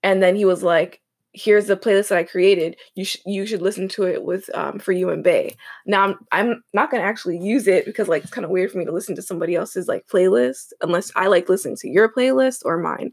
And 0.04 0.22
then 0.22 0.36
he 0.36 0.46
was 0.46 0.64
like, 0.64 1.02
here's 1.34 1.66
the 1.66 1.76
playlist 1.76 2.10
that 2.10 2.18
I 2.18 2.24
created. 2.24 2.78
You 2.96 3.06
should 3.06 3.22
you 3.26 3.46
should 3.46 3.62
listen 3.62 3.88
to 3.90 4.04
it 4.04 4.24
with 4.24 4.50
um, 4.56 4.80
for 4.80 4.92
you 4.92 5.10
and 5.10 5.24
Bay. 5.24 5.56
Now 5.86 6.04
I'm 6.04 6.18
I'm 6.32 6.64
not 6.74 6.92
gonna 6.92 7.04
actually 7.04 7.38
use 7.38 7.68
it 7.68 7.86
because 7.86 8.08
like 8.08 8.24
it's 8.24 8.32
kind 8.32 8.46
of 8.46 8.52
weird 8.52 8.72
for 8.72 8.78
me 8.78 8.86
to 8.86 8.92
listen 8.92 9.16
to 9.16 9.22
somebody 9.22 9.56
else's 9.56 9.88
like 9.88 10.08
playlist 10.08 10.74
unless 10.82 11.12
I 11.16 11.28
like 11.28 11.50
listening 11.50 11.78
to 11.78 11.90
your 11.90 12.10
playlist 12.12 12.62
or 12.66 12.78
mine. 12.78 13.12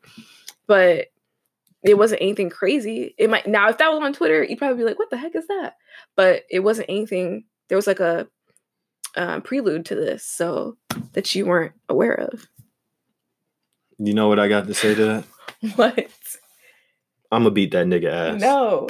But 0.66 1.06
it 1.82 1.96
wasn't 1.96 2.20
anything 2.20 2.50
crazy. 2.50 3.14
It 3.18 3.30
might 3.30 3.46
now 3.46 3.68
if 3.68 3.78
that 3.78 3.90
was 3.90 4.02
on 4.02 4.12
Twitter, 4.12 4.44
you'd 4.44 4.58
probably 4.58 4.78
be 4.78 4.84
like, 4.84 4.98
what 4.98 5.10
the 5.10 5.16
heck 5.16 5.34
is 5.34 5.46
that? 5.46 5.76
But 6.16 6.42
it 6.50 6.60
wasn't 6.60 6.90
anything. 6.90 7.44
There 7.68 7.76
was 7.76 7.86
like 7.86 8.00
a 8.00 8.28
um, 9.16 9.42
prelude 9.42 9.86
to 9.86 9.94
this, 9.94 10.24
so 10.24 10.76
that 11.12 11.34
you 11.34 11.46
weren't 11.46 11.72
aware 11.88 12.14
of. 12.14 12.46
You 13.98 14.14
know 14.14 14.28
what 14.28 14.38
I 14.38 14.48
got 14.48 14.66
to 14.66 14.74
say 14.74 14.94
to 14.94 15.04
that? 15.04 15.24
What? 15.76 16.08
I'm 17.32 17.42
gonna 17.42 17.50
beat 17.52 17.70
that 17.72 17.86
nigga 17.86 18.10
ass. 18.10 18.40
No, 18.40 18.88